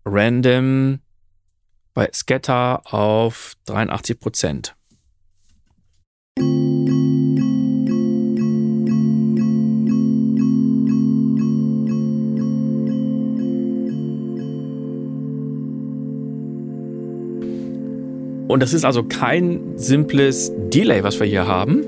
random 0.05 1.01
bei 1.95 2.11
Scatter 2.13 2.83
auf 2.93 3.55
83 3.67 4.21
Prozent. 4.21 4.77
Und 18.51 18.59
das 18.59 18.73
ist 18.73 18.85
also 18.85 19.05
kein 19.05 19.79
simples 19.79 20.51
Delay, 20.57 21.05
was 21.05 21.21
wir 21.21 21.27
hier 21.29 21.47
haben, 21.47 21.85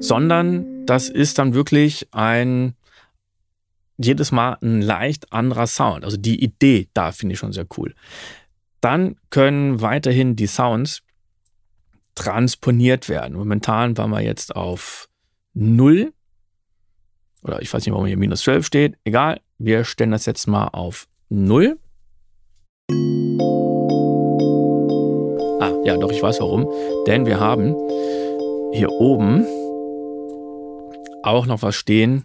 sondern 0.00 0.86
das 0.86 1.10
ist 1.10 1.38
dann 1.38 1.52
wirklich 1.52 2.08
ein 2.12 2.74
jedes 3.98 4.32
Mal 4.32 4.56
ein 4.62 4.80
leicht 4.80 5.34
anderer 5.34 5.66
Sound. 5.66 6.02
Also 6.02 6.16
die 6.16 6.42
Idee 6.42 6.88
da 6.94 7.12
finde 7.12 7.34
ich 7.34 7.38
schon 7.40 7.52
sehr 7.52 7.66
cool. 7.76 7.94
Dann 8.80 9.16
können 9.28 9.82
weiterhin 9.82 10.34
die 10.34 10.46
Sounds 10.46 11.02
transponiert 12.14 13.10
werden. 13.10 13.36
Momentan 13.36 13.98
waren 13.98 14.12
wir 14.12 14.22
jetzt 14.22 14.56
auf 14.56 15.10
0. 15.52 16.10
Oder 17.42 17.60
ich 17.60 17.70
weiß 17.70 17.84
nicht, 17.84 17.92
warum 17.92 18.06
hier 18.06 18.16
minus 18.16 18.40
12 18.40 18.64
steht. 18.64 18.96
Egal, 19.04 19.42
wir 19.58 19.84
stellen 19.84 20.12
das 20.12 20.24
jetzt 20.24 20.46
mal 20.46 20.68
auf 20.68 21.06
0. 21.28 21.78
Ah, 25.60 25.72
ja, 25.84 25.96
doch, 25.96 26.10
ich 26.10 26.22
weiß 26.22 26.40
warum. 26.40 26.68
Denn 27.06 27.26
wir 27.26 27.40
haben 27.40 27.74
hier 28.72 28.90
oben 28.90 29.46
auch 31.22 31.46
noch 31.46 31.62
was 31.62 31.74
stehen. 31.74 32.24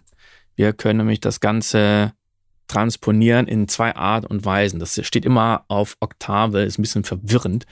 Wir 0.56 0.72
können 0.72 0.98
nämlich 0.98 1.20
das 1.20 1.40
Ganze 1.40 2.12
transponieren 2.68 3.48
in 3.48 3.66
zwei 3.66 3.94
Art 3.96 4.26
und 4.26 4.44
Weisen. 4.44 4.78
Das 4.78 4.98
steht 5.04 5.24
immer 5.24 5.64
auf 5.68 5.96
Oktave, 6.00 6.62
ist 6.62 6.78
ein 6.78 6.82
bisschen 6.82 7.04
verwirrend. 7.04 7.66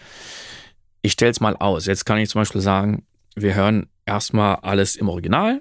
Ich 1.02 1.12
stelle 1.12 1.30
es 1.30 1.40
mal 1.40 1.56
aus. 1.56 1.86
Jetzt 1.86 2.04
kann 2.04 2.18
ich 2.18 2.30
zum 2.30 2.40
Beispiel 2.40 2.60
sagen, 2.60 3.04
wir 3.36 3.54
hören 3.54 3.86
erstmal 4.06 4.56
alles 4.56 4.96
im 4.96 5.08
Original. 5.08 5.60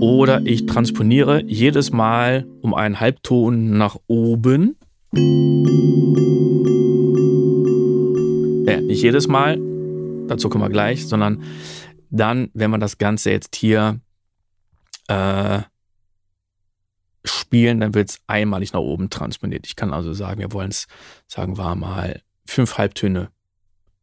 Oder 0.00 0.40
ich 0.44 0.66
transponiere 0.66 1.42
jedes 1.44 1.90
Mal 1.90 2.46
um 2.62 2.74
einen 2.74 3.00
Halbton 3.00 3.76
nach 3.76 3.96
oben. 4.06 4.76
Ja, 8.70 8.80
nicht 8.80 9.02
jedes 9.02 9.26
Mal, 9.26 9.58
dazu 10.28 10.48
kommen 10.48 10.62
wir 10.62 10.70
gleich, 10.70 11.08
sondern 11.08 11.42
dann, 12.08 12.50
wenn 12.54 12.70
wir 12.70 12.78
das 12.78 12.98
Ganze 12.98 13.32
jetzt 13.32 13.56
hier 13.56 13.98
äh, 15.08 15.62
spielen, 17.24 17.80
dann 17.80 17.94
wird 17.94 18.10
es 18.10 18.20
einmalig 18.28 18.72
nach 18.72 18.78
oben 18.78 19.10
transponiert. 19.10 19.66
Ich 19.66 19.74
kann 19.74 19.92
also 19.92 20.12
sagen, 20.12 20.38
wir 20.38 20.52
wollen 20.52 20.70
es, 20.70 20.86
sagen 21.26 21.58
wir 21.58 21.74
mal, 21.74 22.22
fünf 22.46 22.78
Halbtöne 22.78 23.32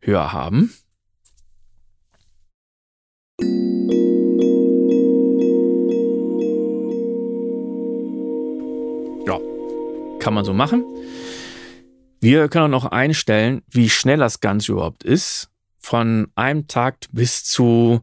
höher 0.02 0.34
haben. 0.34 0.74
Ja, 9.26 9.40
kann 10.20 10.34
man 10.34 10.44
so 10.44 10.54
machen. 10.54 10.84
Wir 12.30 12.50
können 12.50 12.66
auch 12.66 12.84
noch 12.84 12.92
einstellen, 12.92 13.62
wie 13.70 13.90
schnell 13.90 14.18
das 14.18 14.42
Ganze 14.42 14.74
überhaupt 14.74 15.06
ist. 15.06 15.50
Von 15.80 16.28
einem 16.36 16.68
Takt 16.68 17.08
bis 17.14 17.46
zu 17.46 18.02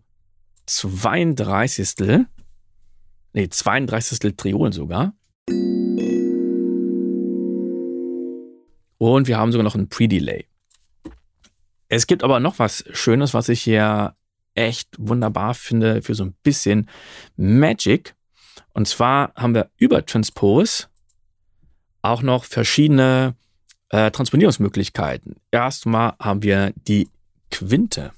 32. 0.64 2.24
Nee, 3.34 3.48
32. 3.50 4.34
Triolen 4.34 4.72
sogar. 4.72 5.12
Und 8.96 9.28
wir 9.28 9.36
haben 9.36 9.52
sogar 9.52 9.62
noch 9.62 9.74
ein 9.74 9.90
Pre-Delay. 9.90 10.46
Es 11.90 12.06
gibt 12.06 12.24
aber 12.24 12.40
noch 12.40 12.58
was 12.58 12.82
Schönes, 12.92 13.34
was 13.34 13.50
ich 13.50 13.60
hier 13.60 14.16
echt 14.54 14.88
wunderbar 14.96 15.52
finde 15.52 16.00
für 16.00 16.14
so 16.14 16.24
ein 16.24 16.34
bisschen 16.42 16.88
Magic. 17.36 18.14
Und 18.72 18.88
zwar 18.88 19.34
haben 19.34 19.54
wir 19.54 19.68
über 19.76 20.06
Transpose 20.06 20.86
auch 22.00 22.22
noch 22.22 22.46
verschiedene 22.46 23.36
äh, 23.90 24.10
Transponierungsmöglichkeiten. 24.10 25.36
Erstmal 25.50 26.14
haben 26.18 26.42
wir 26.42 26.72
die 26.88 27.08
Quinte. 27.50 28.12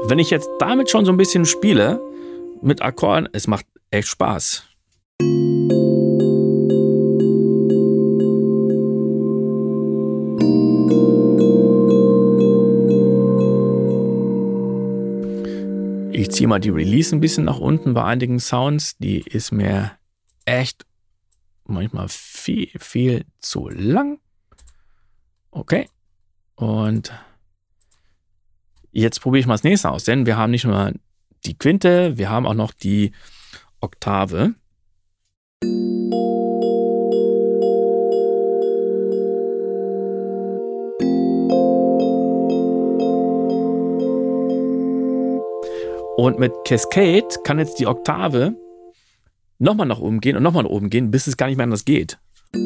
Und 0.00 0.08
wenn 0.08 0.18
ich 0.18 0.30
jetzt 0.30 0.48
damit 0.58 0.90
schon 0.90 1.04
so 1.04 1.12
ein 1.12 1.16
bisschen 1.16 1.44
spiele, 1.44 2.00
mit 2.62 2.82
Akkorden, 2.82 3.28
es 3.32 3.46
macht 3.46 3.66
echt 3.90 4.08
Spaß. 4.08 4.64
Ich 16.30 16.36
ziehe 16.36 16.46
mal 16.46 16.60
die 16.60 16.70
Release 16.70 17.14
ein 17.14 17.18
bisschen 17.18 17.46
nach 17.46 17.58
unten 17.58 17.92
bei 17.92 18.04
einigen 18.04 18.38
Sounds. 18.38 18.96
Die 18.98 19.18
ist 19.18 19.50
mir 19.50 19.90
echt 20.44 20.86
manchmal 21.64 22.06
viel, 22.08 22.70
viel 22.78 23.24
zu 23.40 23.68
lang. 23.68 24.20
Okay. 25.50 25.88
Und 26.54 27.12
jetzt 28.92 29.20
probiere 29.20 29.40
ich 29.40 29.46
mal 29.48 29.54
das 29.54 29.64
nächste 29.64 29.90
aus, 29.90 30.04
denn 30.04 30.24
wir 30.24 30.36
haben 30.36 30.52
nicht 30.52 30.64
nur 30.64 30.92
die 31.46 31.58
Quinte, 31.58 32.16
wir 32.16 32.30
haben 32.30 32.46
auch 32.46 32.54
noch 32.54 32.74
die 32.74 33.10
Oktave. 33.80 34.54
Und 46.20 46.38
mit 46.38 46.52
Cascade 46.66 47.28
kann 47.44 47.58
jetzt 47.58 47.78
die 47.78 47.86
Oktave 47.86 48.54
nochmal 49.58 49.86
nach 49.86 50.00
oben 50.00 50.20
gehen 50.20 50.36
und 50.36 50.42
nochmal 50.42 50.64
nach 50.64 50.70
oben 50.70 50.90
gehen, 50.90 51.10
bis 51.10 51.26
es 51.26 51.38
gar 51.38 51.46
nicht 51.46 51.56
mehr 51.56 51.64
anders 51.64 51.86
geht. 51.86 52.18
Und 52.52 52.60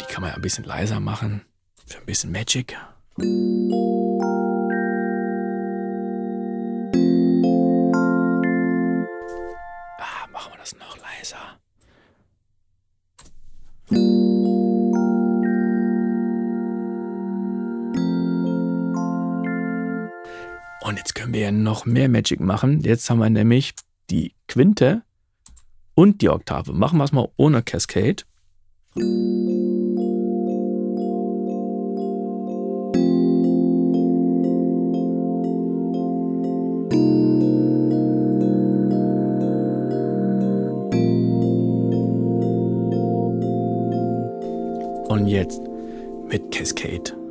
die 0.00 0.06
kann 0.08 0.22
man 0.22 0.30
ja 0.30 0.36
ein 0.36 0.40
bisschen 0.40 0.64
leiser 0.64 0.98
machen, 0.98 1.42
für 1.86 1.98
ein 1.98 2.06
bisschen 2.06 2.32
Magic. 2.32 2.74
Wir 21.32 21.52
noch 21.52 21.86
mehr 21.86 22.08
Magic 22.08 22.40
machen. 22.40 22.80
Jetzt 22.80 23.08
haben 23.10 23.18
wir 23.18 23.30
nämlich 23.30 23.74
die 24.10 24.34
Quinte 24.48 25.02
und 25.94 26.22
die 26.22 26.28
Oktave. 26.28 26.72
Machen 26.72 26.98
wir 26.98 27.04
es 27.04 27.12
mal 27.12 27.28
ohne 27.36 27.62
Cascade. 27.62 28.24
Und 45.08 45.26
jetzt 45.26 45.60
mit 46.28 46.50
Cascade. 46.50 47.21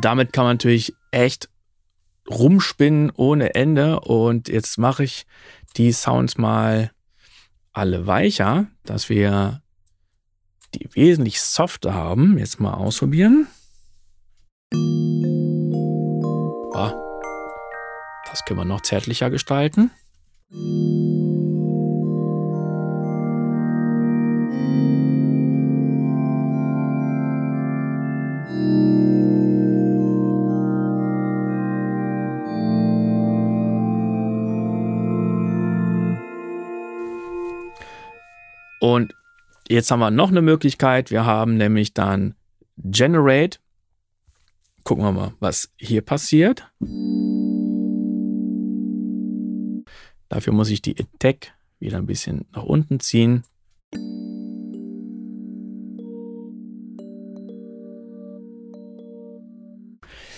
Damit 0.00 0.32
kann 0.32 0.44
man 0.44 0.54
natürlich 0.54 0.94
echt 1.10 1.48
rumspinnen 2.28 3.10
ohne 3.14 3.54
Ende. 3.54 4.00
Und 4.00 4.48
jetzt 4.48 4.78
mache 4.78 5.04
ich 5.04 5.26
die 5.76 5.92
Sounds 5.92 6.38
mal 6.38 6.90
alle 7.72 8.06
weicher, 8.06 8.66
dass 8.84 9.08
wir 9.08 9.62
die 10.74 10.88
wesentlich 10.94 11.40
softer 11.40 11.94
haben. 11.94 12.38
Jetzt 12.38 12.60
mal 12.60 12.74
ausprobieren. 12.74 13.46
Ah, 16.74 16.94
das 18.30 18.44
können 18.44 18.60
wir 18.60 18.64
noch 18.64 18.82
zärtlicher 18.82 19.30
gestalten. 19.30 19.90
Und 38.80 39.14
jetzt 39.68 39.90
haben 39.90 40.00
wir 40.00 40.10
noch 40.10 40.30
eine 40.30 40.42
Möglichkeit. 40.42 41.10
Wir 41.10 41.24
haben 41.24 41.56
nämlich 41.56 41.94
dann 41.94 42.34
Generate. 42.78 43.58
Gucken 44.84 45.04
wir 45.04 45.12
mal, 45.12 45.34
was 45.38 45.70
hier 45.76 46.00
passiert. 46.00 46.66
Dafür 50.28 50.52
muss 50.54 50.70
ich 50.70 50.80
die 50.80 50.96
Attack 50.98 51.52
wieder 51.78 51.98
ein 51.98 52.06
bisschen 52.06 52.46
nach 52.52 52.64
unten 52.64 53.00
ziehen. 53.00 53.44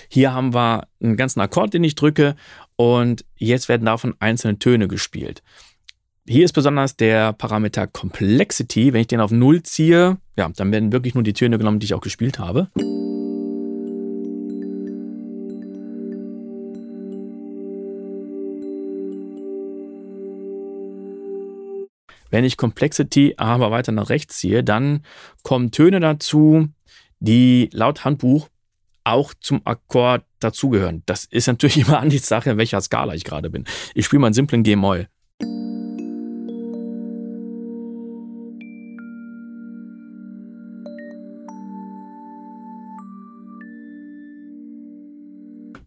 Hier 0.09 0.35
haben 0.35 0.53
wir 0.53 0.89
einen 1.01 1.17
ganzen 1.17 1.41
Akkord, 1.41 1.73
den 1.73 1.85
ich 1.85 1.95
drücke 1.95 2.37
und 2.77 3.25
jetzt 3.37 3.69
werden 3.69 3.87
davon 3.87 4.15
einzelne 4.19 4.59
Töne 4.59 4.89
gespielt. 4.89 5.43
Hier 6.29 6.45
ist 6.45 6.53
besonders 6.53 6.97
der 6.97 7.33
Parameter 7.33 7.89
Complexity. 7.89 8.93
Wenn 8.93 9.01
ich 9.01 9.09
den 9.09 9.21
auf 9.21 9.33
0 9.33 9.65
ziehe, 9.65 10.19
ja, 10.37 10.49
dann 10.55 10.71
werden 10.71 10.93
wirklich 10.93 11.15
nur 11.15 11.25
die 11.25 11.33
Töne 11.33 11.59
genommen, 11.59 11.81
die 11.81 11.87
ich 11.87 11.95
auch 11.95 12.01
gespielt 12.01 12.39
habe. 12.39 12.69
Wenn 22.31 22.45
ich 22.45 22.57
Complexity 22.57 23.35
aber 23.37 23.73
weiter 23.73 23.91
nach 23.91 24.09
rechts 24.09 24.39
ziehe, 24.39 24.63
dann 24.63 25.05
kommen 25.43 25.73
Töne 25.73 25.99
dazu, 25.99 26.69
die 27.19 27.69
laut 27.73 28.05
Handbuch 28.05 28.49
auch 29.03 29.35
zum 29.41 29.61
Akkord 29.65 30.25
dazugehören. 30.39 31.03
Das 31.05 31.25
ist 31.25 31.47
natürlich 31.49 31.79
immer 31.79 31.99
an 31.99 32.11
die 32.11 32.19
Sache, 32.19 32.51
in 32.51 32.59
welcher 32.59 32.81
Skala 32.81 33.13
ich 33.15 33.25
gerade 33.25 33.51
bin. 33.51 33.65
Ich 33.95 34.07
spiele 34.07 34.21
mal 34.21 34.29
einen 34.29 34.35
simplen 34.35 34.63
G-Moll. 34.63 35.09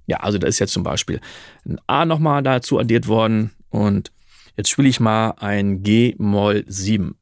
Ja, 0.07 0.17
also 0.17 0.37
da 0.37 0.47
ist 0.47 0.59
jetzt 0.59 0.73
zum 0.73 0.83
Beispiel 0.83 1.19
ein 1.65 1.79
A 1.87 2.05
nochmal 2.05 2.43
dazu 2.43 2.79
addiert 2.79 3.07
worden 3.07 3.51
und 3.69 4.11
jetzt 4.55 4.69
spiele 4.69 4.87
ich 4.87 4.99
mal 4.99 5.31
ein 5.37 5.81
G-Moll 5.83 6.63
7. 6.67 7.15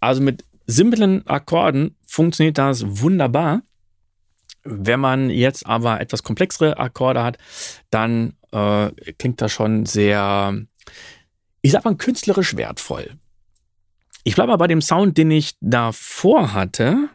Also 0.00 0.20
mit 0.20 0.44
simplen 0.66 1.26
Akkorden 1.26 1.96
funktioniert 2.06 2.58
das 2.58 3.00
wunderbar. 3.00 3.62
Wenn 4.62 5.00
man 5.00 5.30
jetzt 5.30 5.66
aber 5.66 6.00
etwas 6.00 6.22
komplexere 6.22 6.78
Akkorde 6.78 7.22
hat, 7.22 7.38
dann 7.90 8.34
äh, 8.54 9.12
klingt 9.18 9.40
das 9.40 9.52
schon 9.52 9.84
sehr, 9.84 10.56
ich 11.60 11.72
sag 11.72 11.84
mal, 11.84 11.96
künstlerisch 11.96 12.56
wertvoll. 12.56 13.18
Ich 14.22 14.36
bleibe 14.36 14.52
mal 14.52 14.56
bei 14.56 14.68
dem 14.68 14.80
Sound, 14.80 15.18
den 15.18 15.30
ich 15.30 15.56
davor 15.60 16.54
hatte. 16.54 17.08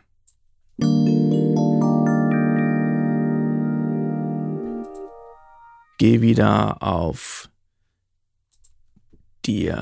Gehe 5.98 6.22
wieder 6.22 6.84
auf 6.84 7.50
die 9.46 9.74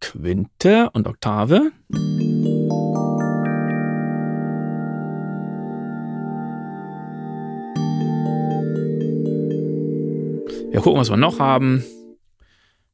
Quinte 0.00 0.90
und 0.92 1.06
Oktave. 1.06 1.72
Wir 10.74 10.80
gucken, 10.80 10.98
was 10.98 11.08
wir 11.08 11.16
noch 11.16 11.38
haben. 11.38 11.84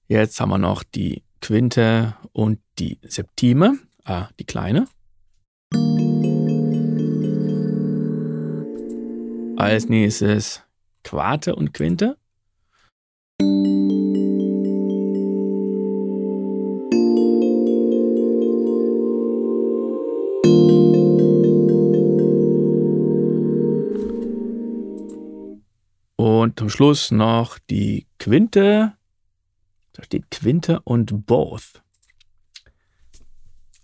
Jetzt 0.07 0.39
haben 0.39 0.51
wir 0.51 0.59
noch 0.59 0.83
die 0.83 1.22
Quinte 1.41 2.14
und 2.33 2.59
die 2.78 2.99
Septime, 3.01 3.78
ah, 4.05 4.28
die 4.39 4.45
kleine. 4.45 4.87
Als 9.57 9.89
nächstes 9.89 10.62
Quarte 11.05 11.57
und 11.57 11.72
Quinte. 11.72 12.18
Und 26.51 26.59
zum 26.59 26.68
Schluss 26.68 27.12
noch 27.12 27.61
die 27.70 28.09
Quinte. 28.18 28.94
Da 29.92 30.03
steht 30.03 30.32
Quinte 30.32 30.80
und 30.80 31.24
Both. 31.24 31.80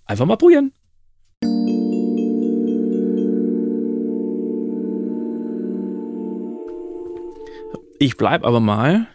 Einfach 0.04 0.26
mal 0.26 0.34
probieren. 0.34 0.72
Ich 8.00 8.16
bleibe 8.16 8.44
aber 8.44 8.58
mal 8.58 9.06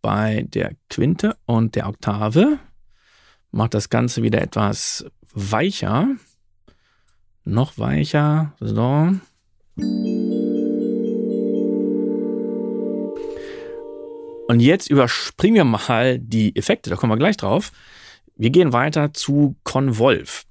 bei 0.00 0.46
der 0.48 0.72
Quinte 0.88 1.36
und 1.44 1.74
der 1.74 1.90
Oktave. 1.90 2.58
Mache 3.50 3.68
das 3.68 3.90
Ganze 3.90 4.22
wieder 4.22 4.40
etwas 4.40 5.04
weicher. 5.34 6.08
Noch 7.44 7.76
weicher. 7.76 8.54
So. 8.60 9.12
Und 14.46 14.60
jetzt 14.60 14.90
überspringen 14.90 15.56
wir 15.56 15.64
mal 15.64 16.18
die 16.18 16.54
Effekte, 16.54 16.90
da 16.90 16.96
kommen 16.96 17.12
wir 17.12 17.18
gleich 17.18 17.36
drauf. 17.36 17.72
Wir 18.36 18.50
gehen 18.50 18.72
weiter 18.72 19.14
zu 19.14 19.56
Convolve. 19.64 20.42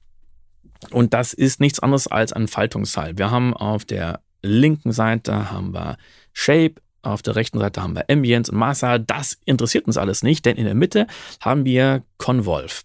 Und 0.90 1.14
das 1.14 1.34
ist 1.34 1.60
nichts 1.60 1.80
anderes 1.80 2.08
als 2.08 2.34
ein 2.34 2.48
Faltungszahl. 2.48 3.18
Wir 3.18 3.30
haben 3.30 3.54
auf 3.54 3.86
der 3.86 4.22
linken 4.42 4.92
Seite 4.92 5.52
haben 5.52 5.74
wir 5.74 5.98
Shape, 6.34 6.76
auf 7.04 7.22
der 7.22 7.36
rechten 7.36 7.60
Seite 7.60 7.82
haben 7.82 7.96
wir 7.96 8.10
Ambience 8.10 8.50
und 8.50 8.58
Massa. 8.58 8.98
Das 8.98 9.38
interessiert 9.46 9.86
uns 9.86 9.98
alles 9.98 10.24
nicht, 10.24 10.46
denn 10.46 10.58
in 10.58 10.66
der 10.66 10.76
Mitte 10.76 11.08
haben 11.40 11.66
wir 11.66 12.04
Convolve. 12.18 12.82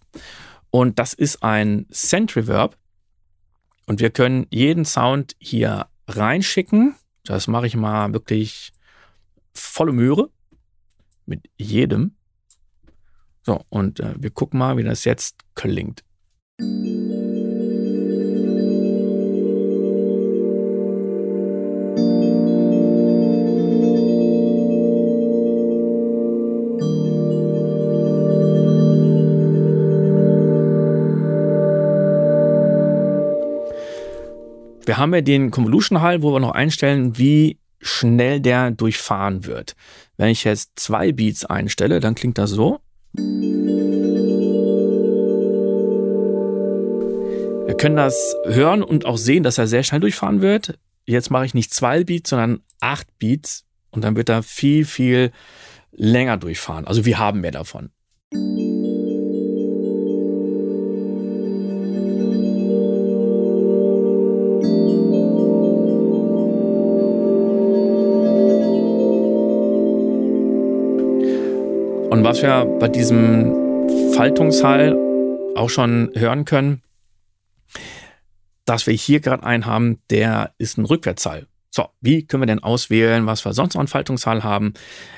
Und 0.69 0.99
das 0.99 1.13
ist 1.13 1.41
ein 1.41 1.87
Send 1.89 2.35
Reverb. 2.35 2.77
Und 3.87 3.99
wir 3.99 4.11
können 4.11 4.45
jeden 4.51 4.85
Sound 4.85 5.35
hier 5.39 5.87
reinschicken. 6.07 6.95
Das 7.25 7.47
mache 7.47 7.65
ich 7.65 7.75
mal 7.75 8.13
wirklich 8.13 8.71
volle 9.53 9.93
Möhre 9.93 10.29
mit 11.29 11.49
jedem. 11.57 12.15
So, 13.43 13.61
und 13.69 13.99
äh, 14.01 14.15
wir 14.17 14.31
gucken 14.31 14.59
mal, 14.59 14.77
wie 14.77 14.83
das 14.83 15.05
jetzt 15.05 15.37
klingt. 15.55 16.03
Wir 34.85 34.97
haben 34.97 35.13
ja 35.13 35.21
den 35.21 35.51
Convolution 35.51 36.01
Hall, 36.01 36.23
wo 36.23 36.33
wir 36.33 36.39
noch 36.39 36.51
einstellen, 36.51 37.15
wie 37.17 37.59
schnell 37.79 38.39
der 38.39 38.71
durchfahren 38.71 39.45
wird. 39.45 39.75
Wenn 40.17 40.29
ich 40.29 40.43
jetzt 40.43 40.71
zwei 40.75 41.11
Beats 41.11 41.45
einstelle, 41.45 41.99
dann 41.99 42.15
klingt 42.15 42.37
das 42.37 42.49
so. 42.49 42.79
Wir 47.65 47.75
können 47.77 47.95
das 47.95 48.35
hören 48.45 48.83
und 48.83 49.05
auch 49.05 49.17
sehen, 49.17 49.43
dass 49.43 49.57
er 49.57 49.67
sehr 49.67 49.83
schnell 49.83 50.01
durchfahren 50.01 50.41
wird. 50.41 50.77
Jetzt 51.05 51.31
mache 51.31 51.45
ich 51.45 51.53
nicht 51.53 51.73
zwei 51.73 52.03
Beats, 52.03 52.29
sondern 52.29 52.61
acht 52.81 53.07
Beats 53.19 53.65
und 53.91 54.03
dann 54.03 54.15
wird 54.15 54.29
er 54.29 54.43
viel, 54.43 54.85
viel 54.85 55.31
länger 55.91 56.37
durchfahren. 56.37 56.85
Also 56.85 57.05
wir 57.05 57.17
haben 57.17 57.41
mehr 57.41 57.51
davon. 57.51 57.89
Was 72.29 72.43
wir 72.43 72.63
bei 72.79 72.87
diesem 72.87 74.13
Faltungshall 74.13 74.95
auch 75.55 75.71
schon 75.71 76.11
hören 76.13 76.45
können, 76.45 76.83
dass 78.65 78.85
wir 78.85 78.93
hier 78.93 79.19
gerade 79.19 79.41
einen 79.41 79.65
haben, 79.65 79.97
der 80.11 80.53
ist 80.59 80.77
ein 80.77 80.85
Rückwärtshall. 80.85 81.47
So, 81.71 81.87
wie 82.01 82.27
können 82.27 82.43
wir 82.43 82.45
denn 82.45 82.61
auswählen, 82.61 83.25
was 83.25 83.45
wir 83.45 83.53
sonst 83.53 83.73
noch 83.73 83.81
an 83.81 83.87
Faltungshall 83.87 84.43
haben? 84.43 84.75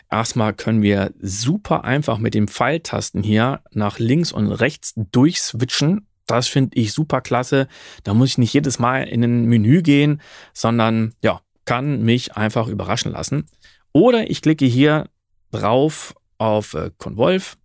Erstmal 0.10 0.54
können 0.54 0.82
wir 0.82 1.12
super 1.20 1.84
einfach 1.84 2.18
mit 2.18 2.34
den 2.34 2.48
Pfeiltasten 2.48 3.24
hier 3.24 3.60
nach 3.74 4.00
links 4.00 4.32
und 4.32 4.50
rechts 4.50 4.94
durchswitchen. 4.96 6.08
Das 6.28 6.48
finde 6.48 6.80
ich 6.80 6.94
super 6.94 7.20
klasse. 7.20 7.68
Da 8.06 8.14
muss 8.14 8.30
ich 8.30 8.38
nicht 8.38 8.54
jedes 8.54 8.80
Mal 8.80 9.04
in 9.04 9.22
ein 9.22 9.46
Menü 9.48 9.82
gehen, 9.82 10.22
sondern 10.54 11.14
ja, 11.22 11.42
kann 11.66 12.04
mich 12.04 12.38
einfach 12.38 12.70
überraschen 12.70 13.12
lassen. 13.12 13.48
Oder 13.92 14.32
ich 14.32 14.42
klicke 14.42 14.66
hier 14.66 15.10
drauf 15.52 16.16
auf 16.42 16.74
äh, 16.74 16.90
Convolve 16.98 17.56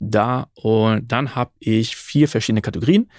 da 0.00 0.50
und 0.54 1.10
dann 1.10 1.34
habe 1.34 1.50
ich 1.60 1.96
vier 1.96 2.28
verschiedene 2.28 2.60
Kategorien, 2.60 3.10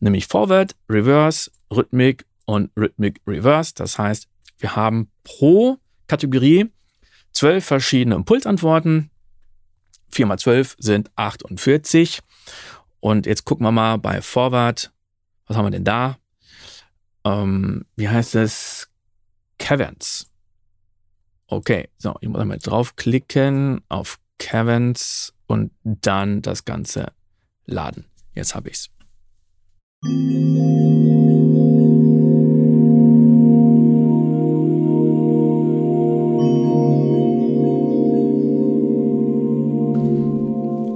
nämlich 0.00 0.26
Forward, 0.26 0.76
Reverse, 0.88 1.50
Rhythmik 1.74 2.26
und 2.44 2.70
Rhythmik 2.76 3.22
Reverse. 3.26 3.72
Das 3.74 3.98
heißt, 3.98 4.28
wir 4.58 4.76
haben 4.76 5.10
pro 5.24 5.78
Kategorie 6.08 6.70
zwölf 7.32 7.64
verschiedene 7.64 8.14
Impulsantworten. 8.16 9.10
4 10.10 10.26
mal 10.26 10.38
12 10.38 10.76
sind 10.78 11.10
48. 11.16 12.20
Und 13.00 13.26
jetzt 13.26 13.44
gucken 13.44 13.64
wir 13.64 13.72
mal 13.72 13.96
bei 13.96 14.20
Forward. 14.20 14.92
Was 15.46 15.56
haben 15.56 15.66
wir 15.66 15.70
denn 15.70 15.84
da? 15.84 16.18
Ähm, 17.24 17.86
wie 17.96 18.08
heißt 18.08 18.34
es? 18.34 18.90
Caverns. 19.58 20.30
Okay, 21.46 21.88
so, 21.96 22.14
ich 22.20 22.28
muss 22.28 22.40
einmal 22.40 22.58
draufklicken 22.58 23.82
auf 23.88 24.18
Caverns 24.40 25.32
und 25.46 25.70
dann 25.84 26.42
das 26.42 26.64
Ganze 26.64 27.12
laden. 27.66 28.06
Jetzt 28.34 28.56
habe 28.56 28.70
ich 28.70 28.76
es. 28.76 28.90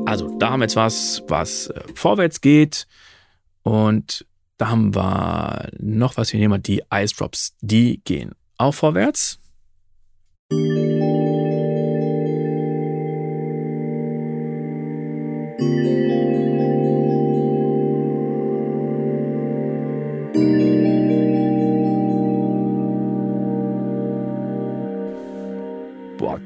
Also 0.06 0.36
da 0.38 0.50
haben 0.50 0.60
wir 0.60 0.64
jetzt 0.64 0.76
was, 0.76 1.22
was 1.28 1.68
äh, 1.68 1.82
vorwärts 1.94 2.40
geht 2.40 2.86
und 3.62 4.26
da 4.56 4.68
haben 4.68 4.94
wir 4.94 5.68
noch 5.78 6.16
was, 6.16 6.30
hier 6.30 6.40
nehmen 6.40 6.54
wir 6.54 6.58
die 6.58 6.82
Ice 6.92 7.14
Drops, 7.14 7.54
die 7.60 8.00
gehen 8.04 8.32
auch 8.56 8.72
vorwärts. 8.72 9.38
Boah, 15.56 15.60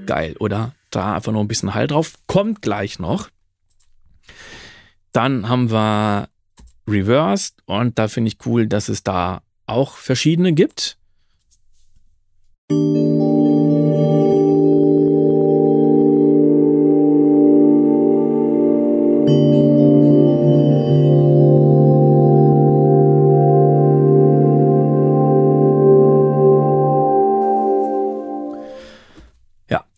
geil, 0.04 0.36
oder? 0.40 0.74
Da 0.90 1.14
einfach 1.14 1.32
noch 1.32 1.40
ein 1.40 1.48
bisschen 1.48 1.74
Hall 1.74 1.86
drauf. 1.86 2.14
Kommt 2.26 2.60
gleich 2.60 2.98
noch. 2.98 3.30
Dann 5.12 5.48
haben 5.48 5.70
wir 5.70 6.28
Reversed 6.86 7.62
und 7.64 7.98
da 7.98 8.08
finde 8.08 8.28
ich 8.28 8.44
cool, 8.44 8.66
dass 8.66 8.90
es 8.90 9.02
da 9.02 9.40
auch 9.64 9.96
verschiedene 9.96 10.52
gibt. 10.52 10.98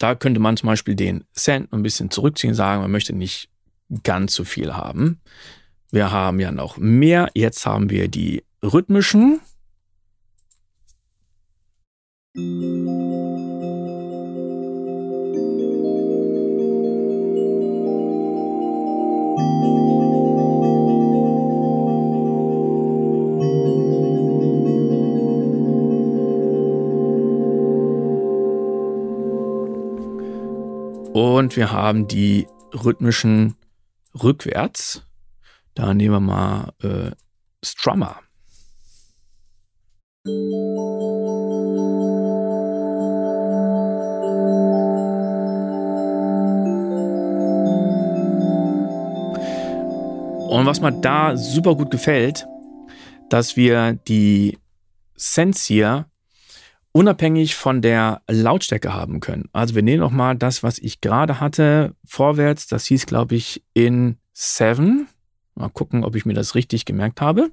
Da 0.00 0.14
könnte 0.14 0.40
man 0.40 0.56
zum 0.56 0.68
Beispiel 0.68 0.94
den 0.94 1.24
Cent 1.34 1.70
ein 1.74 1.82
bisschen 1.82 2.10
zurückziehen, 2.10 2.54
sagen, 2.54 2.80
man 2.80 2.90
möchte 2.90 3.12
nicht 3.14 3.50
ganz 4.02 4.34
so 4.34 4.44
viel 4.44 4.72
haben. 4.72 5.20
Wir 5.90 6.10
haben 6.10 6.40
ja 6.40 6.52
noch 6.52 6.78
mehr. 6.78 7.28
Jetzt 7.34 7.66
haben 7.66 7.90
wir 7.90 8.08
die 8.08 8.42
rhythmischen. 8.62 9.40
Und 31.12 31.56
wir 31.56 31.72
haben 31.72 32.06
die 32.06 32.46
rhythmischen 32.72 33.56
rückwärts. 34.22 35.02
Da 35.74 35.92
nehmen 35.94 36.14
wir 36.14 36.20
mal 36.20 36.72
äh, 36.82 37.10
Strummer. 37.64 38.20
Und 50.50 50.66
was 50.66 50.80
mir 50.80 50.92
da 51.00 51.36
super 51.36 51.74
gut 51.74 51.90
gefällt, 51.90 52.46
dass 53.30 53.56
wir 53.56 53.94
die 53.94 54.58
Sense 55.14 55.66
hier 55.66 56.09
unabhängig 56.92 57.54
von 57.54 57.82
der 57.82 58.22
Lautstärke 58.28 58.92
haben 58.92 59.20
können. 59.20 59.48
Also 59.52 59.74
wir 59.74 59.82
nehmen 59.82 60.00
noch 60.00 60.10
mal 60.10 60.36
das, 60.36 60.62
was 60.62 60.78
ich 60.78 61.00
gerade 61.00 61.40
hatte, 61.40 61.94
vorwärts. 62.04 62.66
Das 62.66 62.86
hieß, 62.86 63.06
glaube 63.06 63.36
ich, 63.36 63.62
in 63.74 64.16
7. 64.32 65.08
Mal 65.54 65.68
gucken, 65.68 66.04
ob 66.04 66.16
ich 66.16 66.24
mir 66.24 66.34
das 66.34 66.54
richtig 66.54 66.84
gemerkt 66.84 67.20
habe. 67.20 67.50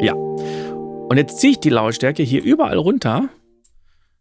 Ja. 0.00 0.12
Und 0.14 1.16
jetzt 1.16 1.38
ziehe 1.38 1.52
ich 1.52 1.60
die 1.60 1.70
Lautstärke 1.70 2.22
hier 2.22 2.42
überall 2.42 2.78
runter. 2.78 3.28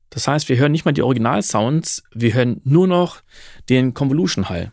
Das 0.09 0.27
heißt, 0.27 0.47
wir 0.49 0.57
hören 0.57 0.71
nicht 0.71 0.85
mal 0.85 0.91
die 0.91 1.01
Original-Sounds, 1.01 2.03
wir 2.13 2.33
hören 2.33 2.61
nur 2.63 2.87
noch 2.87 3.21
den 3.67 3.95
Convolution-Hall. 3.95 4.71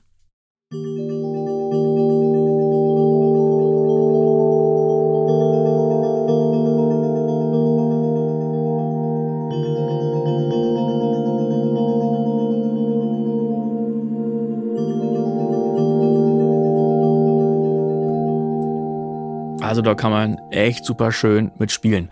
Also 19.70 19.82
da 19.82 19.94
kann 19.94 20.10
man 20.10 20.36
echt 20.50 20.84
super 20.84 21.12
schön 21.12 21.52
mitspielen. 21.60 22.08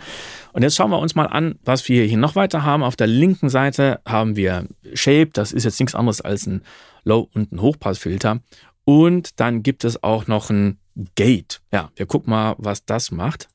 Und 0.53 0.63
jetzt 0.63 0.77
schauen 0.77 0.93
wir 0.93 1.01
uns 1.01 1.17
mal 1.17 1.27
an, 1.27 1.59
was 1.65 1.89
wir 1.89 2.05
hier 2.05 2.17
noch 2.17 2.37
weiter 2.37 2.63
haben. 2.63 2.85
Auf 2.85 2.95
der 2.95 3.09
linken 3.09 3.49
Seite 3.49 4.01
haben 4.07 4.37
wir 4.37 4.69
Shape. 4.95 5.31
Das 5.33 5.51
ist 5.51 5.65
jetzt 5.65 5.81
nichts 5.81 5.97
anderes 5.97 6.21
als 6.21 6.47
ein 6.47 6.63
Low- 7.03 7.29
und 7.35 7.51
ein 7.51 7.61
Hochpassfilter. 7.61 8.39
Und 8.85 9.41
dann 9.41 9.65
gibt 9.65 9.83
es 9.83 10.05
auch 10.05 10.29
noch 10.29 10.51
ein 10.51 10.79
Gate. 11.17 11.61
Ja, 11.73 11.91
wir 11.97 12.07
gucken 12.07 12.31
mal, 12.31 12.55
was 12.59 12.85
das 12.85 13.11
macht. 13.11 13.49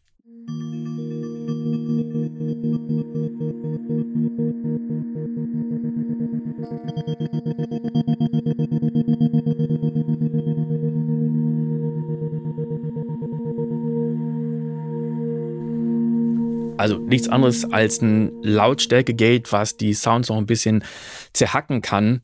Also 16.83 16.97
nichts 16.97 17.29
anderes 17.29 17.63
als 17.71 18.01
ein 18.01 18.43
Lautstärke-Gate, 18.43 19.53
was 19.53 19.77
die 19.77 19.93
Sounds 19.93 20.27
noch 20.27 20.35
ein 20.35 20.45
bisschen 20.45 20.83
zerhacken 21.31 21.81
kann. 21.81 22.23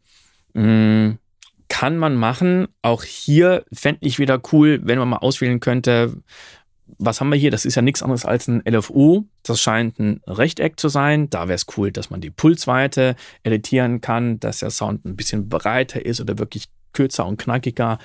Mm, 0.52 1.12
kann 1.70 1.98
man 1.98 2.16
machen. 2.16 2.68
Auch 2.82 3.06
hier 3.06 3.64
fände 3.72 4.00
ich 4.02 4.20
wieder 4.20 4.42
cool, 4.52 4.82
wenn 4.84 5.00
man 5.00 5.08
mal 5.08 5.20
auswählen 5.20 5.62
könnte, 5.62 6.12
was 6.98 7.22
haben 7.22 7.30
wir 7.30 7.38
hier? 7.38 7.52
Das 7.52 7.64
ist 7.64 7.76
ja 7.76 7.82
nichts 7.82 8.04
anderes 8.04 8.26
als 8.26 8.50
ein 8.50 8.62
LFO. 8.68 9.24
Das 9.44 9.62
scheint 9.62 9.98
ein 9.98 10.20
Rechteck 10.28 10.78
zu 10.78 10.90
sein. 10.90 11.30
Da 11.30 11.48
wäre 11.48 11.56
es 11.56 11.66
cool, 11.78 11.94
dass 11.94 12.10
man 12.10 12.20
die 12.20 12.30
Pulsweite 12.30 13.16
editieren 13.44 14.02
kann, 14.02 14.42
dass 14.42 14.60
der 14.60 14.72
Sound 14.72 15.06
ein 15.06 15.16
bisschen 15.16 15.48
breiter 15.48 16.06
ist 16.06 16.20
oder 16.20 16.38
wirklich 16.38 16.66
kürzer 16.94 17.26
und 17.26 17.38
knackiger. 17.38 18.00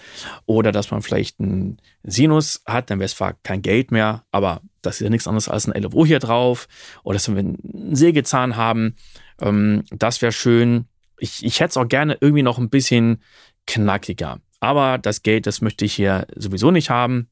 Oder 0.46 0.72
dass 0.72 0.90
man 0.90 1.02
vielleicht 1.02 1.40
einen 1.40 1.78
Sinus 2.02 2.62
hat, 2.66 2.90
dann 2.90 2.98
wäre 2.98 3.06
es 3.06 3.16
zwar 3.16 3.34
kein 3.42 3.62
Gate 3.62 3.90
mehr, 3.90 4.24
aber 4.30 4.60
das 4.82 4.96
ist 4.96 5.00
ja 5.00 5.10
nichts 5.10 5.26
anderes 5.26 5.48
als 5.48 5.66
ein 5.66 5.82
LFO 5.82 6.04
hier 6.04 6.18
drauf. 6.18 6.68
Oder 7.02 7.14
dass 7.14 7.28
wir 7.28 7.38
einen 7.38 7.94
Sägezahn 7.94 8.56
haben. 8.56 8.96
Ähm, 9.40 9.84
das 9.90 10.22
wäre 10.22 10.32
schön. 10.32 10.86
Ich, 11.18 11.44
ich 11.44 11.60
hätte 11.60 11.70
es 11.70 11.76
auch 11.76 11.88
gerne 11.88 12.18
irgendwie 12.20 12.42
noch 12.42 12.58
ein 12.58 12.70
bisschen 12.70 13.22
knackiger. 13.66 14.40
Aber 14.60 14.98
das 14.98 15.22
Gate, 15.22 15.46
das 15.46 15.60
möchte 15.60 15.84
ich 15.84 15.94
hier 15.94 16.26
sowieso 16.34 16.70
nicht 16.70 16.90
haben. 16.90 17.28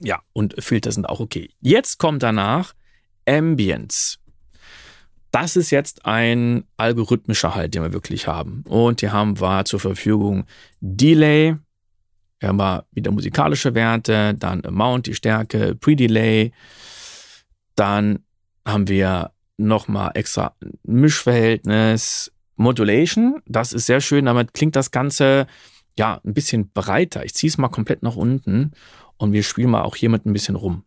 Ja, 0.00 0.20
und 0.32 0.62
Filter 0.62 0.92
sind 0.92 1.08
auch 1.08 1.20
okay. 1.20 1.50
Jetzt 1.60 1.98
kommt 1.98 2.22
danach 2.22 2.74
Ambience. 3.26 4.18
Das 5.30 5.56
ist 5.56 5.70
jetzt 5.70 6.04
ein 6.06 6.64
algorithmischer 6.76 7.54
Halt, 7.54 7.74
den 7.74 7.82
wir 7.82 7.92
wirklich 7.92 8.26
haben. 8.26 8.64
Und 8.66 9.00
hier 9.00 9.12
haben 9.12 9.40
wir 9.40 9.64
zur 9.64 9.80
Verfügung 9.80 10.44
Delay, 10.80 11.56
wir 12.40 12.48
haben 12.48 12.82
wieder 12.92 13.10
musikalische 13.12 13.74
Werte, 13.74 14.34
dann 14.34 14.64
Amount, 14.64 15.06
die 15.06 15.14
Stärke, 15.14 15.74
Pre-Delay, 15.74 16.52
dann 17.76 18.20
haben 18.66 18.88
wir 18.88 19.30
nochmal 19.56 20.12
extra 20.14 20.56
Mischverhältnis, 20.84 22.32
Modulation, 22.56 23.42
das 23.46 23.72
ist 23.72 23.86
sehr 23.86 24.00
schön, 24.00 24.24
damit 24.24 24.54
klingt 24.54 24.76
das 24.76 24.90
Ganze 24.90 25.46
ja 25.98 26.20
ein 26.24 26.34
bisschen 26.34 26.70
breiter. 26.72 27.24
Ich 27.24 27.34
ziehe 27.34 27.48
es 27.48 27.58
mal 27.58 27.68
komplett 27.68 28.02
nach 28.02 28.16
unten 28.16 28.72
und 29.16 29.32
wir 29.32 29.42
spielen 29.42 29.70
mal 29.70 29.82
auch 29.82 29.96
hiermit 29.96 30.26
ein 30.26 30.32
bisschen 30.32 30.56
rum. 30.56 30.84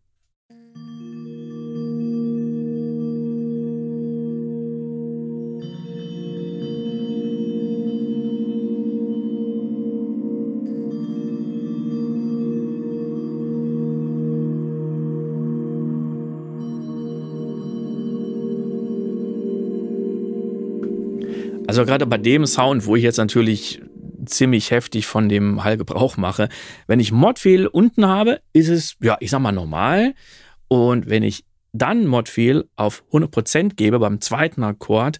Also 21.73 21.85
gerade 21.85 22.05
bei 22.05 22.19
dem 22.19 22.45
Sound, 22.45 22.85
wo 22.85 22.95
ich 22.95 23.01
jetzt 23.01 23.17
natürlich 23.17 23.81
ziemlich 24.27 24.69
heftig 24.69 25.07
von 25.07 25.27
dem 25.27 25.63
Hall 25.63 25.75
Gebrauch 25.75 26.17
mache. 26.17 26.47
Wenn 26.85 26.99
ich 26.99 27.11
Modfehl 27.11 27.65
unten 27.65 28.05
habe, 28.05 28.41
ist 28.53 28.67
es, 28.67 28.95
ja, 29.01 29.17
ich 29.21 29.31
sag 29.31 29.39
mal 29.39 29.51
normal. 29.51 30.13
Und 30.67 31.09
wenn 31.09 31.23
ich 31.23 31.45
dann 31.71 32.05
Modfehl 32.05 32.69
auf 32.75 33.03
100% 33.11 33.73
gebe 33.73 33.97
beim 33.97 34.21
zweiten 34.21 34.61
Akkord, 34.61 35.17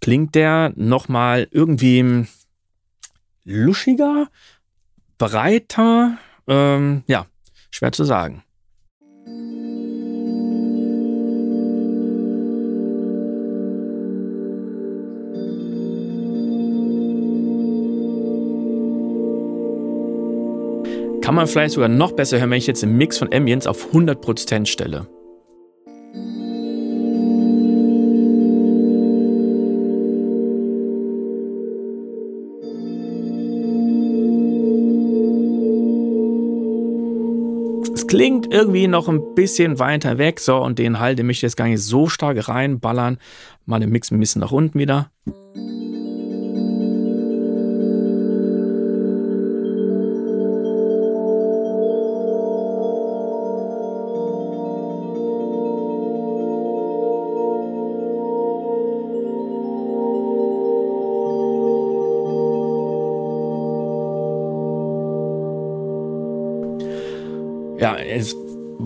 klingt 0.00 0.36
der 0.36 0.72
nochmal 0.76 1.48
irgendwie 1.50 2.28
luschiger, 3.42 4.28
breiter, 5.18 6.18
ähm, 6.46 7.02
ja, 7.08 7.26
schwer 7.72 7.90
zu 7.90 8.04
sagen. 8.04 8.44
Kann 21.26 21.34
man 21.34 21.48
vielleicht 21.48 21.74
sogar 21.74 21.88
noch 21.88 22.12
besser 22.12 22.38
hören, 22.38 22.50
wenn 22.50 22.58
ich 22.58 22.68
jetzt 22.68 22.84
den 22.84 22.96
Mix 22.96 23.18
von 23.18 23.34
Ambience 23.34 23.66
auf 23.66 23.92
100% 23.92 24.66
stelle. 24.66 25.08
Es 37.92 38.06
klingt 38.06 38.54
irgendwie 38.54 38.86
noch 38.86 39.08
ein 39.08 39.34
bisschen 39.34 39.80
weiter 39.80 40.18
weg, 40.18 40.38
so, 40.38 40.58
und 40.58 40.78
den 40.78 41.00
Halt, 41.00 41.18
den 41.18 41.26
möchte 41.26 41.38
ich 41.38 41.42
jetzt 41.50 41.56
gar 41.56 41.66
nicht 41.66 41.82
so 41.82 42.06
stark 42.06 42.48
reinballern. 42.48 43.18
Mal 43.64 43.80
den 43.80 43.90
Mix 43.90 44.12
ein 44.12 44.20
bisschen 44.20 44.42
nach 44.42 44.52
unten 44.52 44.78
wieder. 44.78 45.10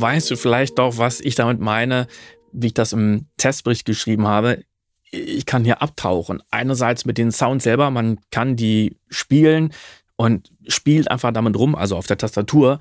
Weißt 0.01 0.31
du 0.31 0.37
vielleicht 0.37 0.79
doch, 0.79 0.99
was 0.99 1.21
ich 1.21 1.35
damit 1.35 1.61
meine, 1.61 2.07
wie 2.53 2.69
ich 2.69 2.75
das 2.75 2.93
im 2.93 3.27
Testbericht 3.37 3.85
geschrieben 3.85 4.27
habe. 4.27 4.65
Ich 5.11 5.47
kann 5.47 5.65
hier 5.65 5.83
abtauchen. 5.83 6.43
Einerseits 6.51 7.05
mit 7.05 7.19
den 7.19 7.33
Sounds 7.33 7.65
selber, 7.65 7.91
man 7.91 8.19
kann 8.31 8.57
die 8.57 8.97
spielen 9.09 9.73
und 10.17 10.53
spielt 10.69 11.11
einfach 11.11 11.33
damit 11.33 11.57
rum, 11.57 11.75
also 11.75 11.97
auf 11.97 12.07
der 12.07 12.19
Tastatur. 12.19 12.79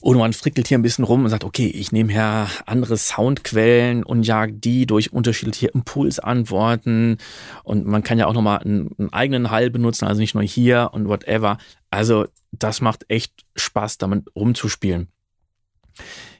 Und 0.00 0.18
man 0.18 0.32
frickelt 0.32 0.66
hier 0.66 0.78
ein 0.78 0.82
bisschen 0.82 1.04
rum 1.04 1.22
und 1.22 1.30
sagt, 1.30 1.44
okay, 1.44 1.68
ich 1.68 1.92
nehme 1.92 2.12
her 2.12 2.48
andere 2.66 2.96
Soundquellen 2.96 4.02
und 4.02 4.26
jag 4.26 4.50
die 4.60 4.84
durch 4.84 5.12
unterschiedliche 5.12 5.68
Impulsantworten. 5.68 7.18
Und 7.62 7.86
man 7.86 8.02
kann 8.02 8.18
ja 8.18 8.26
auch 8.26 8.32
nochmal 8.32 8.58
einen 8.58 9.12
eigenen 9.12 9.52
Hall 9.52 9.70
benutzen, 9.70 10.06
also 10.06 10.20
nicht 10.20 10.34
nur 10.34 10.42
hier 10.42 10.90
und 10.92 11.06
whatever. 11.06 11.58
Also 11.90 12.26
das 12.50 12.80
macht 12.80 13.04
echt 13.08 13.44
Spaß, 13.54 13.98
damit 13.98 14.24
rumzuspielen. 14.34 15.06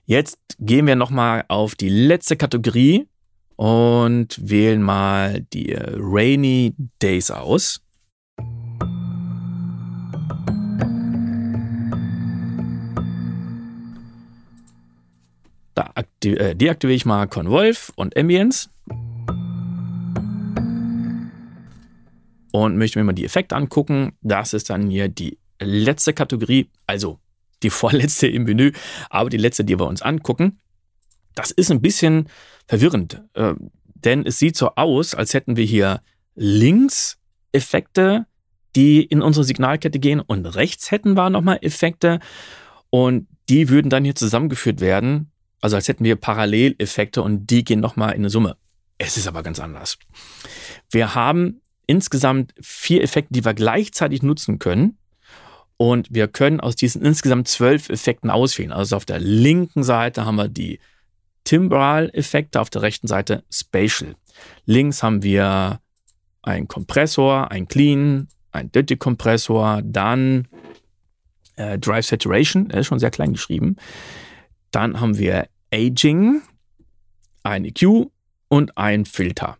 Jetzt 0.04 0.56
gehen 0.58 0.88
wir 0.88 0.96
nochmal 0.96 1.44
auf 1.46 1.76
die 1.76 1.88
letzte 1.88 2.36
Kategorie 2.36 3.06
und 3.54 4.36
wählen 4.42 4.82
mal 4.82 5.42
die 5.52 5.76
Rainy 5.78 6.74
Days 7.00 7.30
aus. 7.30 7.80
Da 15.74 15.92
äh, 16.24 16.56
deaktiviere 16.56 16.96
ich 16.96 17.06
mal 17.06 17.28
Convolve 17.28 17.92
und 17.94 18.16
Ambience. 18.16 18.70
Und 22.50 22.76
möchte 22.76 22.98
mir 22.98 23.04
mal 23.04 23.12
die 23.12 23.24
Effekte 23.24 23.54
angucken. 23.54 24.12
Das 24.20 24.52
ist 24.52 24.68
dann 24.68 24.90
hier 24.90 25.08
die 25.08 25.38
letzte 25.60 26.12
Kategorie, 26.12 26.68
also 26.88 27.20
die 27.62 27.70
vorletzte 27.70 28.26
im 28.26 28.44
Menü, 28.44 28.72
aber 29.10 29.30
die 29.30 29.36
letzte, 29.36 29.64
die 29.64 29.78
wir 29.78 29.86
uns 29.86 30.02
angucken. 30.02 30.60
Das 31.34 31.50
ist 31.50 31.70
ein 31.70 31.80
bisschen 31.80 32.28
verwirrend, 32.66 33.22
äh, 33.34 33.54
denn 33.94 34.26
es 34.26 34.38
sieht 34.38 34.56
so 34.56 34.70
aus, 34.74 35.14
als 35.14 35.34
hätten 35.34 35.56
wir 35.56 35.64
hier 35.64 36.02
links 36.34 37.18
Effekte, 37.52 38.26
die 38.76 39.02
in 39.02 39.22
unsere 39.22 39.44
Signalkette 39.44 39.98
gehen 39.98 40.20
und 40.20 40.46
rechts 40.46 40.90
hätten 40.90 41.14
wir 41.14 41.30
nochmal 41.30 41.58
Effekte 41.62 42.20
und 42.90 43.28
die 43.48 43.68
würden 43.68 43.90
dann 43.90 44.04
hier 44.04 44.14
zusammengeführt 44.14 44.80
werden, 44.80 45.30
also 45.60 45.76
als 45.76 45.88
hätten 45.88 46.04
wir 46.04 46.16
Paralleleffekte 46.16 47.22
und 47.22 47.46
die 47.46 47.64
gehen 47.64 47.80
nochmal 47.80 48.10
in 48.10 48.16
eine 48.16 48.30
Summe. 48.30 48.56
Es 48.98 49.16
ist 49.16 49.26
aber 49.26 49.42
ganz 49.42 49.58
anders. 49.58 49.98
Wir 50.90 51.14
haben 51.14 51.60
insgesamt 51.86 52.54
vier 52.60 53.02
Effekte, 53.02 53.32
die 53.32 53.44
wir 53.44 53.54
gleichzeitig 53.54 54.22
nutzen 54.22 54.58
können. 54.58 54.98
Und 55.82 56.14
wir 56.14 56.28
können 56.28 56.60
aus 56.60 56.76
diesen 56.76 57.02
insgesamt 57.02 57.48
zwölf 57.48 57.88
Effekten 57.88 58.30
auswählen. 58.30 58.70
Also 58.70 58.94
auf 58.94 59.04
der 59.04 59.18
linken 59.18 59.82
Seite 59.82 60.24
haben 60.24 60.36
wir 60.36 60.46
die 60.46 60.78
Timbral-Effekte, 61.42 62.60
auf 62.60 62.70
der 62.70 62.82
rechten 62.82 63.08
Seite 63.08 63.42
Spatial. 63.52 64.14
Links 64.64 65.02
haben 65.02 65.24
wir 65.24 65.80
einen 66.40 66.68
Kompressor, 66.68 67.50
ein 67.50 67.66
Clean, 67.66 68.28
ein 68.52 68.70
Dirty-Kompressor, 68.70 69.82
dann 69.82 70.46
äh, 71.56 71.80
Drive 71.80 72.06
Saturation, 72.06 72.68
der 72.68 72.82
ist 72.82 72.86
schon 72.86 73.00
sehr 73.00 73.10
klein 73.10 73.32
geschrieben. 73.32 73.74
Dann 74.70 75.00
haben 75.00 75.18
wir 75.18 75.48
Aging, 75.74 76.42
ein 77.42 77.64
EQ 77.64 78.06
und 78.46 78.78
ein 78.78 79.04
Filter. 79.04 79.58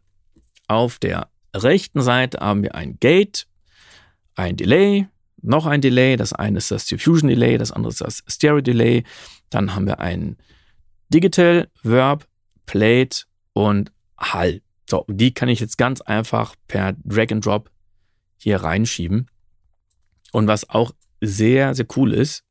Auf 0.69 1.01
der 1.01 1.31
rechten 1.53 2.01
Seite 2.01 2.39
haben 2.39 2.63
wir 2.63 2.77
ein 2.77 3.01
Gate, 3.01 3.49
ein 4.37 4.57
Delay, 4.57 5.09
noch 5.43 5.67
ein 5.67 5.81
Delay. 5.81 6.17
Das 6.17 6.33
eine 6.33 6.59
ist 6.59 6.71
das 6.71 6.87
Diffusion 6.87 7.29
Delay, 7.29 7.59
das 7.59 7.73
andere 7.73 7.91
ist 7.91 8.01
das 8.01 8.23
Stereo 8.27 8.61
Delay. 8.61 9.05
Dann 9.51 9.75
haben 9.75 9.87
wir 9.87 10.01
ein 10.01 10.37
Digital, 11.09 11.69
Verb, 11.83 12.27
Plate 12.67 13.25
und 13.53 13.93
Hall. 14.19 14.63
So, 14.89 15.05
die 15.09 15.35
kann 15.35 15.49
ich 15.49 15.61
jetzt 15.61 15.79
ganz 15.79 16.01
einfach 16.01 16.55
per 16.69 16.95
Drag 17.05 17.31
and 17.31 17.45
Drop 17.45 17.71
hier 18.39 18.63
reinschieben. 18.63 19.29
Und 20.33 20.47
was 20.47 20.69
auch 20.71 20.93
sehr, 21.21 21.75
sehr 21.75 21.87
cool 21.97 22.13
ist, 22.13 22.45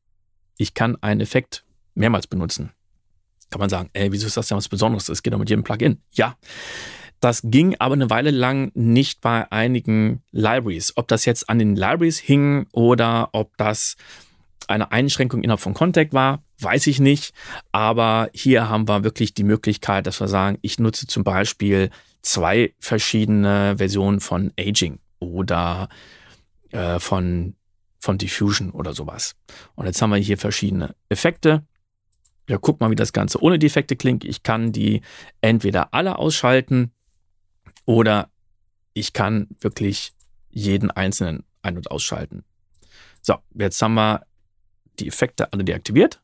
ich 0.57 0.73
kann 0.73 0.95
einen 1.01 1.21
Effekt 1.21 1.65
mehrmals 1.95 2.27
benutzen. 2.27 2.71
Kann 3.49 3.59
man 3.59 3.69
sagen, 3.69 3.89
ey, 3.93 4.11
wieso 4.11 4.27
ist 4.27 4.37
das 4.37 4.47
denn 4.47 4.57
was 4.57 4.69
Besonderes? 4.69 5.05
Das 5.05 5.23
geht 5.23 5.33
doch 5.33 5.39
mit 5.39 5.49
jedem 5.49 5.63
Plugin. 5.63 6.01
Ja, 6.11 6.37
das 7.21 7.43
ging 7.43 7.75
aber 7.79 7.93
eine 7.93 8.09
Weile 8.09 8.31
lang 8.31 8.71
nicht 8.73 9.21
bei 9.21 9.49
einigen 9.51 10.23
Libraries. 10.31 10.93
Ob 10.97 11.07
das 11.07 11.25
jetzt 11.25 11.49
an 11.49 11.59
den 11.59 11.75
Libraries 11.75 12.17
hing 12.17 12.65
oder 12.71 13.29
ob 13.31 13.55
das 13.57 13.95
eine 14.67 14.91
Einschränkung 14.91 15.43
innerhalb 15.43 15.61
von 15.61 15.75
Contact 15.75 16.13
war, 16.13 16.43
weiß 16.59 16.87
ich 16.87 16.99
nicht. 16.99 17.33
Aber 17.71 18.29
hier 18.33 18.69
haben 18.69 18.87
wir 18.87 19.03
wirklich 19.03 19.35
die 19.35 19.43
Möglichkeit, 19.43 20.07
dass 20.07 20.19
wir 20.19 20.27
sagen, 20.27 20.57
ich 20.61 20.79
nutze 20.79 21.05
zum 21.05 21.23
Beispiel 21.23 21.91
zwei 22.23 22.73
verschiedene 22.79 23.77
Versionen 23.77 24.19
von 24.19 24.51
Aging 24.59 24.99
oder 25.19 25.89
äh, 26.71 26.99
von, 26.99 27.55
von 27.99 28.17
Diffusion 28.17 28.71
oder 28.71 28.93
sowas. 28.93 29.35
Und 29.75 29.85
jetzt 29.85 30.01
haben 30.01 30.09
wir 30.09 30.17
hier 30.17 30.39
verschiedene 30.39 30.95
Effekte. 31.09 31.63
Ja, 32.49 32.57
guck 32.57 32.79
mal, 32.79 32.89
wie 32.89 32.95
das 32.95 33.13
Ganze 33.13 33.41
ohne 33.41 33.59
die 33.59 33.67
Effekte 33.67 33.95
klingt. 33.95 34.25
Ich 34.25 34.41
kann 34.41 34.71
die 34.71 35.01
entweder 35.41 35.93
alle 35.93 36.17
ausschalten 36.17 36.91
oder 37.85 38.29
ich 38.93 39.13
kann 39.13 39.47
wirklich 39.59 40.13
jeden 40.49 40.91
einzelnen 40.91 41.43
ein- 41.61 41.77
und 41.77 41.91
ausschalten. 41.91 42.43
So, 43.21 43.35
jetzt 43.53 43.81
haben 43.81 43.93
wir 43.93 44.25
die 44.99 45.07
Effekte 45.07 45.51
alle 45.53 45.63
deaktiviert. 45.63 46.21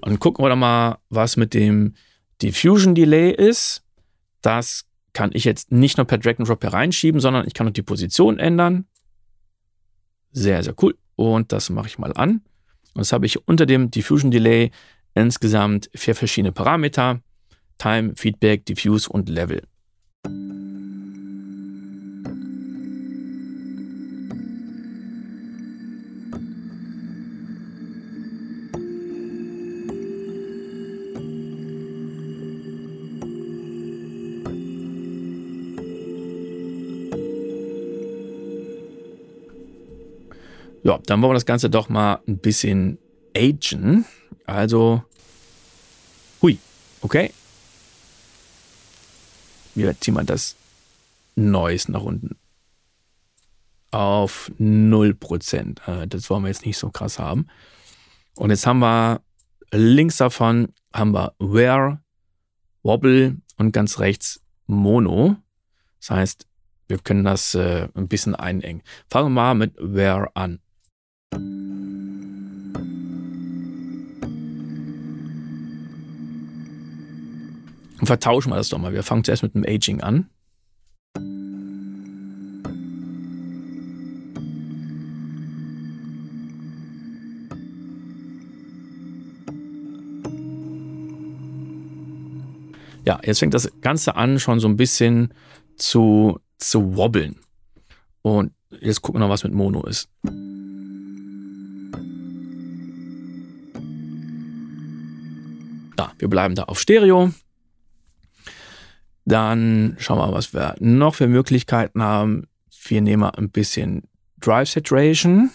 Und 0.00 0.20
gucken 0.20 0.44
wir 0.44 0.48
doch 0.48 0.56
mal, 0.56 0.98
was 1.08 1.36
mit 1.36 1.52
dem 1.52 1.94
Diffusion 2.40 2.94
Delay 2.94 3.32
ist. 3.32 3.82
Das 4.40 4.84
kann 5.12 5.30
ich 5.32 5.44
jetzt 5.44 5.72
nicht 5.72 5.96
nur 5.96 6.06
per 6.06 6.18
Drag 6.18 6.38
and 6.38 6.48
Drop 6.48 6.62
hereinschieben, 6.62 7.20
sondern 7.20 7.46
ich 7.46 7.54
kann 7.54 7.66
auch 7.66 7.72
die 7.72 7.82
Position 7.82 8.38
ändern. 8.38 8.86
Sehr, 10.30 10.62
sehr 10.62 10.74
cool. 10.82 10.96
Und 11.16 11.52
das 11.52 11.70
mache 11.70 11.88
ich 11.88 11.98
mal 11.98 12.12
an. 12.12 12.42
Und 12.96 13.00
das 13.00 13.12
habe 13.12 13.26
ich 13.26 13.46
unter 13.46 13.66
dem 13.66 13.90
Diffusion 13.90 14.30
Delay 14.30 14.70
insgesamt 15.14 15.90
vier 15.94 16.14
verschiedene 16.14 16.52
Parameter. 16.52 17.20
Time, 17.76 18.14
Feedback, 18.16 18.64
Diffuse 18.64 19.10
und 19.10 19.28
Level. 19.28 19.62
Ja, 40.86 41.00
dann 41.04 41.20
wollen 41.20 41.30
wir 41.30 41.34
das 41.34 41.46
Ganze 41.46 41.68
doch 41.68 41.88
mal 41.88 42.20
ein 42.28 42.38
bisschen 42.38 42.98
agen. 43.36 44.04
Also, 44.44 45.02
hui, 46.40 46.60
okay. 47.00 47.32
Wir 49.74 50.00
ziehen 50.00 50.14
mal 50.14 50.24
das 50.24 50.54
Neues 51.34 51.88
nach 51.88 52.02
unten. 52.02 52.36
Auf 53.90 54.52
0%. 54.60 56.02
Äh, 56.02 56.06
das 56.06 56.30
wollen 56.30 56.44
wir 56.44 56.50
jetzt 56.50 56.64
nicht 56.64 56.78
so 56.78 56.90
krass 56.90 57.18
haben. 57.18 57.48
Und 58.36 58.50
jetzt 58.50 58.64
haben 58.64 58.78
wir 58.78 59.22
links 59.72 60.18
davon 60.18 60.72
haben 60.94 61.10
wir 61.10 61.34
Where, 61.40 62.00
Wobble 62.84 63.38
und 63.56 63.72
ganz 63.72 63.98
rechts 63.98 64.40
Mono. 64.68 65.34
Das 65.98 66.10
heißt, 66.10 66.46
wir 66.86 66.98
können 66.98 67.24
das 67.24 67.56
äh, 67.56 67.88
ein 67.94 68.06
bisschen 68.06 68.36
einengen. 68.36 68.82
Fangen 69.10 69.34
wir 69.34 69.42
mal 69.42 69.54
mit 69.54 69.74
Where 69.80 70.28
an. 70.34 70.60
Vertauschen 78.06 78.50
wir 78.50 78.56
das 78.56 78.68
doch 78.68 78.78
mal. 78.78 78.92
Wir 78.92 79.02
fangen 79.02 79.24
zuerst 79.24 79.42
mit 79.42 79.54
dem 79.54 79.64
Aging 79.64 80.00
an. 80.00 80.30
Ja, 93.04 93.20
jetzt 93.24 93.38
fängt 93.38 93.54
das 93.54 93.70
Ganze 93.82 94.16
an, 94.16 94.40
schon 94.40 94.58
so 94.58 94.66
ein 94.66 94.76
bisschen 94.76 95.32
zu, 95.76 96.40
zu 96.58 96.96
wobbeln. 96.96 97.36
Und 98.22 98.52
jetzt 98.80 99.00
gucken 99.00 99.20
wir 99.20 99.26
noch, 99.26 99.32
was 99.32 99.44
mit 99.44 99.52
Mono 99.52 99.84
ist. 99.84 100.08
Da, 105.96 106.12
wir 106.18 106.28
bleiben 106.28 106.54
da 106.54 106.64
auf 106.64 106.78
Stereo. 106.78 107.32
Dann 109.24 109.96
schauen 109.98 110.18
wir 110.18 110.26
mal, 110.26 110.32
was 110.32 110.54
wir 110.54 110.76
noch 110.78 111.16
für 111.16 111.26
Möglichkeiten 111.26 112.02
haben. 112.02 112.46
Wir 112.84 113.00
nehmen 113.00 113.24
ein 113.24 113.50
bisschen 113.50 114.04
Drive 114.38 114.68
Saturation. 114.68 115.50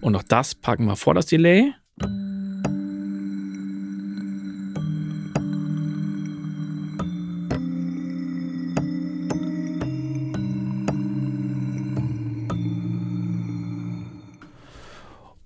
Und 0.00 0.16
auch 0.16 0.22
das 0.22 0.54
packen 0.54 0.86
wir 0.86 0.96
vor 0.96 1.14
das 1.14 1.26
Delay. 1.26 1.72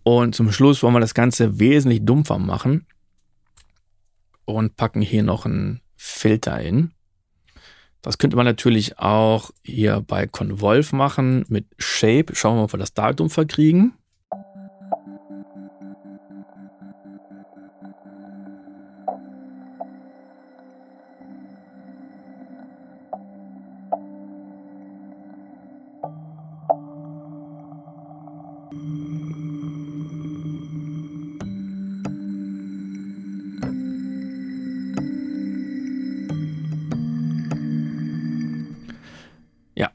Und 0.05 0.34
zum 0.34 0.52
Schluss 0.52 0.82
wollen 0.82 0.94
wir 0.94 1.00
das 1.00 1.14
Ganze 1.14 1.59
wesentlich 1.59 2.05
dumpfer 2.05 2.38
machen 2.38 2.86
und 4.44 4.76
packen 4.76 5.00
hier 5.00 5.22
noch 5.22 5.46
einen 5.46 5.80
Filter 5.96 6.57
hin. 6.57 6.92
Das 8.02 8.18
könnte 8.18 8.36
man 8.36 8.44
natürlich 8.44 8.98
auch 8.98 9.50
hier 9.62 10.02
bei 10.07 10.26
Convolve 10.26 10.94
machen 10.94 11.46
mit 11.48 11.66
Shape. 11.78 12.34
Schauen 12.34 12.57
wir 12.57 12.59
mal, 12.59 12.64
ob 12.64 12.74
wir 12.74 12.78
das 12.78 12.92
da 12.92 13.14
dumpfer 13.14 13.46
kriegen. 13.46 13.94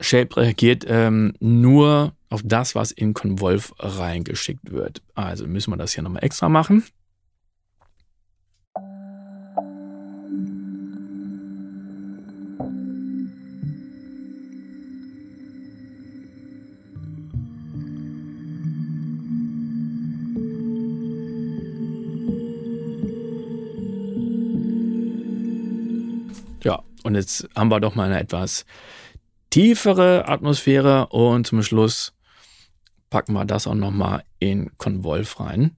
Shape 0.09 0.37
reagiert 0.37 0.85
ähm, 0.87 1.33
nur 1.39 2.15
auf 2.29 2.41
das, 2.43 2.73
was 2.73 2.91
in 2.91 3.13
Convolve 3.13 3.71
reingeschickt 3.77 4.71
wird. 4.71 5.03
Also 5.13 5.45
müssen 5.45 5.71
wir 5.71 5.77
das 5.77 5.93
hier 5.93 6.01
nochmal 6.01 6.23
extra 6.23 6.49
machen. 6.49 6.83
Ja, 26.63 26.81
und 27.03 27.13
jetzt 27.13 27.47
haben 27.55 27.69
wir 27.69 27.79
doch 27.79 27.93
mal 27.93 28.07
eine 28.07 28.19
etwas 28.19 28.65
tiefere 29.49 30.27
Atmosphäre 30.27 31.07
und 31.07 31.47
zum 31.47 31.63
Schluss 31.63 32.13
packen 33.09 33.33
wir 33.33 33.45
das 33.45 33.67
auch 33.67 33.75
nochmal 33.75 34.23
in 34.39 34.71
Convolve 34.77 35.39
rein. 35.39 35.77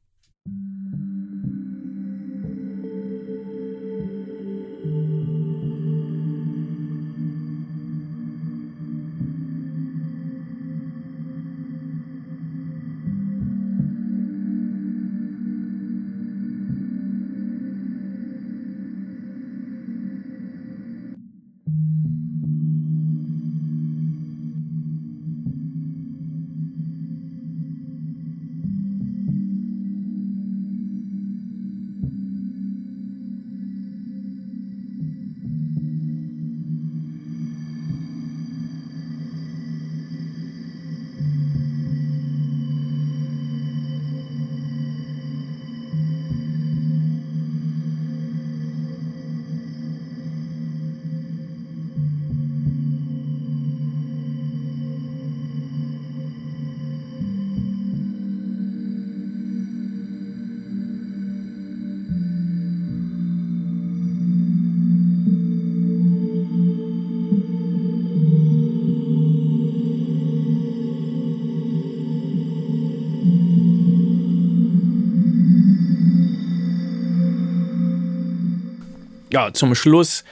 Ja, 79.32 79.54
zum 79.54 79.76
Schluss, 79.76 80.24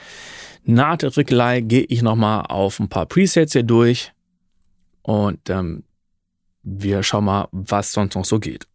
nach 0.64 0.96
der 0.98 1.10
Drückelei, 1.10 1.60
gehe 1.60 1.84
ich 1.84 2.02
nochmal 2.02 2.44
auf 2.46 2.80
ein 2.80 2.88
paar 2.88 3.06
Presets 3.06 3.52
hier 3.52 3.62
durch 3.62 4.12
und 5.02 5.48
ähm, 5.48 5.84
wir 6.62 7.02
schauen 7.02 7.24
mal, 7.24 7.48
was 7.52 7.92
sonst 7.92 8.14
noch 8.14 8.24
so 8.24 8.38
geht. 8.38 8.66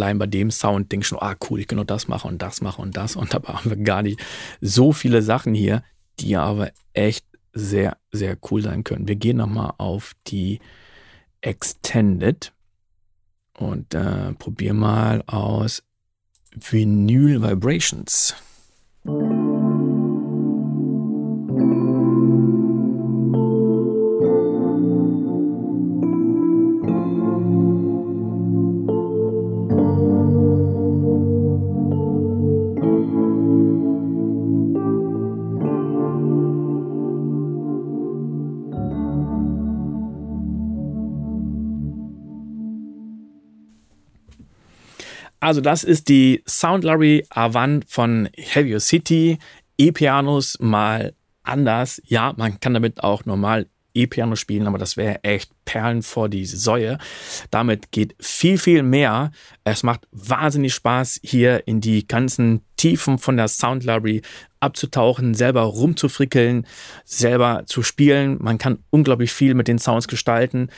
Allein 0.00 0.18
bei 0.18 0.26
dem 0.26 0.50
Sound 0.50 0.90
denke 0.90 1.04
ich 1.04 1.08
schon, 1.08 1.20
ah 1.20 1.36
cool, 1.48 1.60
ich 1.60 1.68
kann 1.68 1.76
nur 1.76 1.84
das 1.84 2.08
machen 2.08 2.32
und 2.32 2.42
das 2.42 2.60
machen 2.60 2.82
und 2.82 2.96
das. 2.96 3.16
Und 3.16 3.34
dabei 3.34 3.52
haben 3.52 3.70
wir 3.70 3.76
gar 3.76 4.02
nicht 4.02 4.20
so 4.60 4.92
viele 4.92 5.22
Sachen 5.22 5.54
hier, 5.54 5.82
die 6.18 6.36
aber 6.36 6.70
echt 6.94 7.26
sehr, 7.52 7.98
sehr 8.10 8.38
cool 8.50 8.62
sein 8.62 8.84
können. 8.84 9.08
Wir 9.08 9.16
gehen 9.16 9.36
nochmal 9.36 9.74
auf 9.78 10.14
die 10.26 10.60
Extended 11.42 12.52
und 13.58 13.94
äh, 13.94 14.32
probieren 14.34 14.78
mal 14.78 15.22
aus 15.26 15.82
Vinyl 16.54 17.42
Vibrations. 17.42 18.34
Also 45.50 45.60
das 45.60 45.82
ist 45.82 46.08
die 46.08 46.44
Soundlary 46.46 47.26
Avant 47.28 47.84
von 47.88 48.28
Heavy 48.36 48.78
City. 48.78 49.40
E-Pianos 49.78 50.56
mal 50.60 51.12
anders. 51.42 52.00
Ja, 52.04 52.32
man 52.36 52.60
kann 52.60 52.72
damit 52.72 53.02
auch 53.02 53.24
normal 53.24 53.66
E-Piano 53.92 54.36
spielen, 54.36 54.68
aber 54.68 54.78
das 54.78 54.96
wäre 54.96 55.24
echt 55.24 55.50
Perlen 55.64 56.02
vor 56.02 56.28
die 56.28 56.46
Säue. 56.46 56.98
Damit 57.50 57.90
geht 57.90 58.14
viel, 58.20 58.58
viel 58.58 58.84
mehr. 58.84 59.32
Es 59.64 59.82
macht 59.82 60.06
wahnsinnig 60.12 60.72
Spaß, 60.72 61.18
hier 61.24 61.66
in 61.66 61.80
die 61.80 62.06
ganzen 62.06 62.62
Tiefen 62.76 63.18
von 63.18 63.36
der 63.36 63.48
Sound 63.48 63.82
Library 63.82 64.22
abzutauchen, 64.60 65.34
selber 65.34 65.62
rumzufrickeln, 65.62 66.64
selber 67.04 67.64
zu 67.66 67.82
spielen. 67.82 68.38
Man 68.40 68.58
kann 68.58 68.78
unglaublich 68.90 69.32
viel 69.32 69.54
mit 69.54 69.66
den 69.66 69.80
Sounds 69.80 70.06
gestalten. 70.06 70.68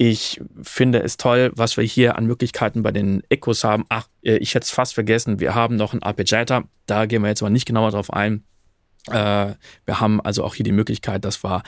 Ich 0.00 0.40
finde 0.62 1.02
es 1.02 1.16
toll, 1.16 1.50
was 1.56 1.76
wir 1.76 1.82
hier 1.82 2.16
an 2.16 2.26
Möglichkeiten 2.26 2.84
bei 2.84 2.92
den 2.92 3.24
Echos 3.28 3.64
haben. 3.64 3.84
Ach, 3.88 4.06
äh, 4.22 4.36
ich 4.36 4.54
hätte 4.54 4.64
es 4.64 4.70
fast 4.70 4.94
vergessen. 4.94 5.40
Wir 5.40 5.56
haben 5.56 5.74
noch 5.74 5.92
einen 5.92 6.04
Arpeggiator. 6.04 6.64
Da 6.86 7.06
gehen 7.06 7.22
wir 7.22 7.28
jetzt 7.28 7.42
aber 7.42 7.50
nicht 7.50 7.66
genauer 7.66 7.90
drauf 7.90 8.12
ein. 8.12 8.44
Äh, 9.08 9.54
wir 9.86 10.00
haben 10.00 10.20
also 10.20 10.44
auch 10.44 10.54
hier 10.54 10.64
die 10.64 10.72
Möglichkeit, 10.72 11.24
dass 11.24 11.42
wir 11.42 11.64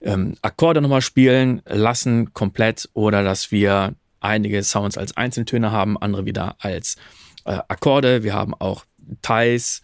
ähm, 0.00 0.34
Akkorde 0.42 0.80
nochmal 0.80 1.00
spielen 1.00 1.62
lassen, 1.66 2.32
komplett, 2.34 2.88
oder 2.92 3.22
dass 3.22 3.52
wir 3.52 3.94
einige 4.18 4.62
Sounds 4.64 4.98
als 4.98 5.16
Einzeltöne 5.16 5.70
haben, 5.70 5.96
andere 5.96 6.26
wieder 6.26 6.56
als 6.58 6.96
äh, 7.44 7.58
Akkorde. 7.68 8.24
Wir 8.24 8.34
haben 8.34 8.54
auch 8.54 8.84
Ties, 9.22 9.82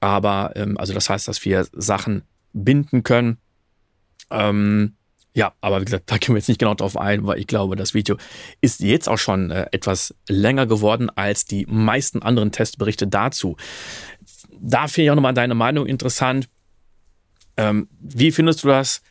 aber 0.00 0.52
ähm, 0.56 0.78
also 0.78 0.94
das 0.94 1.10
heißt, 1.10 1.28
dass 1.28 1.44
wir 1.44 1.66
Sachen 1.72 2.22
binden 2.54 3.02
können. 3.02 3.38
Ähm, 4.30 4.96
ja, 5.34 5.54
aber 5.60 5.80
wie 5.80 5.86
gesagt, 5.86 6.10
da 6.10 6.18
gehen 6.18 6.34
wir 6.34 6.38
jetzt 6.38 6.48
nicht 6.48 6.60
genau 6.60 6.74
drauf 6.74 6.96
ein, 6.96 7.26
weil 7.26 7.38
ich 7.38 7.46
glaube, 7.46 7.76
das 7.76 7.94
Video 7.94 8.16
ist 8.60 8.80
jetzt 8.80 9.08
auch 9.08 9.18
schon 9.18 9.50
äh, 9.50 9.66
etwas 9.72 10.14
länger 10.28 10.66
geworden 10.66 11.10
als 11.10 11.46
die 11.46 11.66
meisten 11.66 12.22
anderen 12.22 12.52
Testberichte 12.52 13.06
dazu. 13.06 13.56
Da 14.60 14.88
finde 14.88 15.04
ich 15.04 15.10
auch 15.10 15.16
nochmal 15.16 15.34
deine 15.34 15.54
Meinung 15.54 15.86
interessant. 15.86 16.48
Ähm, 17.56 17.88
wie 17.98 18.30
findest 18.30 18.62
du 18.62 18.68
das? 18.68 19.02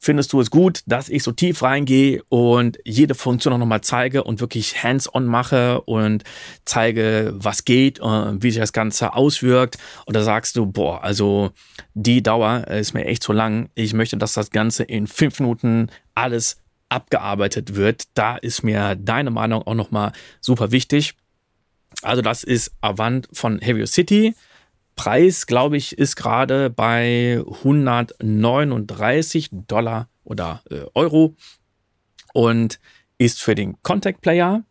Findest 0.00 0.32
du 0.32 0.40
es 0.40 0.50
gut, 0.50 0.82
dass 0.86 1.10
ich 1.10 1.22
so 1.22 1.30
tief 1.30 1.62
reingehe 1.62 2.22
und 2.30 2.78
jede 2.84 3.14
Funktion 3.14 3.52
auch 3.52 3.58
nochmal 3.58 3.82
zeige 3.82 4.24
und 4.24 4.40
wirklich 4.40 4.82
hands-on 4.82 5.26
mache 5.26 5.82
und 5.82 6.24
zeige, 6.64 7.34
was 7.36 7.66
geht, 7.66 8.00
und 8.00 8.42
wie 8.42 8.50
sich 8.50 8.60
das 8.60 8.72
Ganze 8.72 9.12
auswirkt? 9.12 9.76
Oder 10.06 10.24
sagst 10.24 10.56
du, 10.56 10.64
boah, 10.64 11.04
also 11.04 11.50
die 11.92 12.22
Dauer 12.22 12.66
ist 12.68 12.94
mir 12.94 13.04
echt 13.04 13.22
zu 13.22 13.32
lang. 13.32 13.68
Ich 13.74 13.92
möchte, 13.92 14.16
dass 14.16 14.32
das 14.32 14.50
Ganze 14.50 14.84
in 14.84 15.06
fünf 15.06 15.38
Minuten 15.38 15.90
alles 16.14 16.56
abgearbeitet 16.88 17.76
wird. 17.76 18.04
Da 18.14 18.36
ist 18.36 18.62
mir 18.62 18.96
deine 18.96 19.30
Meinung 19.30 19.62
auch 19.62 19.74
nochmal 19.74 20.12
super 20.40 20.72
wichtig. 20.72 21.14
Also 22.02 22.22
das 22.22 22.42
ist 22.42 22.72
Avant 22.80 23.28
von 23.32 23.58
Heavy 23.60 23.86
City. 23.86 24.34
Preis, 25.00 25.46
glaube 25.46 25.78
ich, 25.78 25.96
ist 25.96 26.14
gerade 26.14 26.68
bei 26.68 27.42
139 27.64 29.48
Dollar 29.50 30.10
oder 30.24 30.62
äh, 30.70 30.82
Euro 30.92 31.36
und 32.34 32.78
ist 33.16 33.40
für 33.40 33.54
den 33.54 33.80
Contact 33.80 34.20
Player 34.20 34.62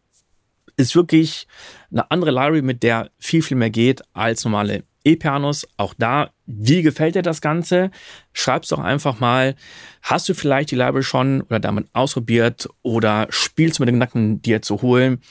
ist 0.77 0.95
wirklich 0.95 1.47
eine 1.89 2.11
andere 2.11 2.29
Library, 2.29 2.61
mit 2.61 2.83
der 2.83 3.09
viel, 3.17 3.41
viel 3.41 3.57
mehr 3.57 3.71
geht 3.71 4.03
als 4.13 4.45
normale 4.45 4.83
E-Pianos. 5.03 5.67
Auch 5.77 5.95
da, 5.97 6.29
wie 6.45 6.83
gefällt 6.83 7.15
dir 7.15 7.23
das 7.23 7.41
Ganze? 7.41 7.89
Schreib's 8.31 8.67
doch 8.67 8.77
einfach 8.77 9.19
mal. 9.19 9.55
Hast 10.03 10.29
du 10.29 10.35
vielleicht 10.35 10.69
die 10.69 10.75
Library 10.75 11.01
schon 11.01 11.41
oder 11.41 11.59
damit 11.59 11.87
ausprobiert 11.93 12.69
oder 12.83 13.25
spielst 13.31 13.79
du 13.79 13.81
mit 13.81 13.87
dem 13.87 13.95
Gedanken, 13.95 14.43
dir 14.43 14.61
zu 14.61 14.83
holen? 14.83 15.21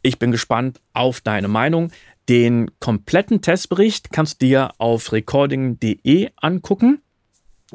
Ich 0.00 0.18
bin 0.18 0.30
gespannt 0.32 0.80
auf 0.94 1.20
deine 1.20 1.48
Meinung. 1.48 1.92
Den 2.30 2.70
kompletten 2.78 3.42
Testbericht 3.42 4.12
kannst 4.12 4.40
du 4.40 4.46
dir 4.46 4.70
auf 4.78 5.10
recording.de 5.10 6.30
angucken. 6.36 7.02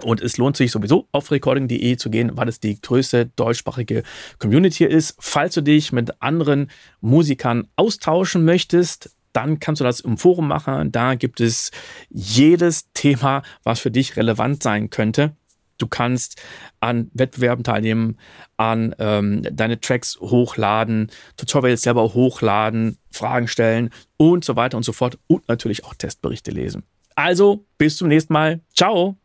Und 0.01 0.21
es 0.21 0.37
lohnt 0.37 0.55
sich 0.55 0.71
sowieso 0.71 1.09
auf 1.11 1.29
recording.de 1.29 1.97
zu 1.97 2.09
gehen, 2.09 2.37
weil 2.37 2.47
es 2.47 2.61
die 2.61 2.79
größte 2.79 3.25
deutschsprachige 3.25 4.03
Community 4.39 4.85
ist. 4.85 5.17
Falls 5.19 5.55
du 5.55 5.61
dich 5.61 5.91
mit 5.91 6.21
anderen 6.21 6.71
Musikern 7.01 7.67
austauschen 7.75 8.45
möchtest, 8.45 9.13
dann 9.33 9.59
kannst 9.59 9.81
du 9.81 9.83
das 9.83 9.99
im 9.99 10.17
Forum 10.17 10.47
machen. 10.47 10.89
Da 10.89 11.15
gibt 11.15 11.41
es 11.41 11.71
jedes 12.09 12.93
Thema, 12.93 13.43
was 13.63 13.81
für 13.81 13.91
dich 13.91 14.15
relevant 14.15 14.63
sein 14.63 14.89
könnte. 14.89 15.35
Du 15.77 15.87
kannst 15.87 16.41
an 16.79 17.09
Wettbewerben 17.13 17.63
teilnehmen, 17.63 18.17
an 18.57 18.95
ähm, 18.99 19.43
deine 19.51 19.79
Tracks 19.79 20.17
hochladen, 20.19 21.11
Tutorials 21.37 21.81
selber 21.81 22.13
hochladen, 22.13 22.97
Fragen 23.11 23.47
stellen 23.47 23.89
und 24.17 24.45
so 24.45 24.55
weiter 24.55 24.77
und 24.77 24.83
so 24.83 24.93
fort 24.93 25.17
und 25.27 25.47
natürlich 25.47 25.85
auch 25.85 25.93
Testberichte 25.93 26.51
lesen. 26.51 26.83
Also 27.15 27.65
bis 27.77 27.97
zum 27.97 28.07
nächsten 28.09 28.33
Mal. 28.33 28.61
Ciao! 28.75 29.17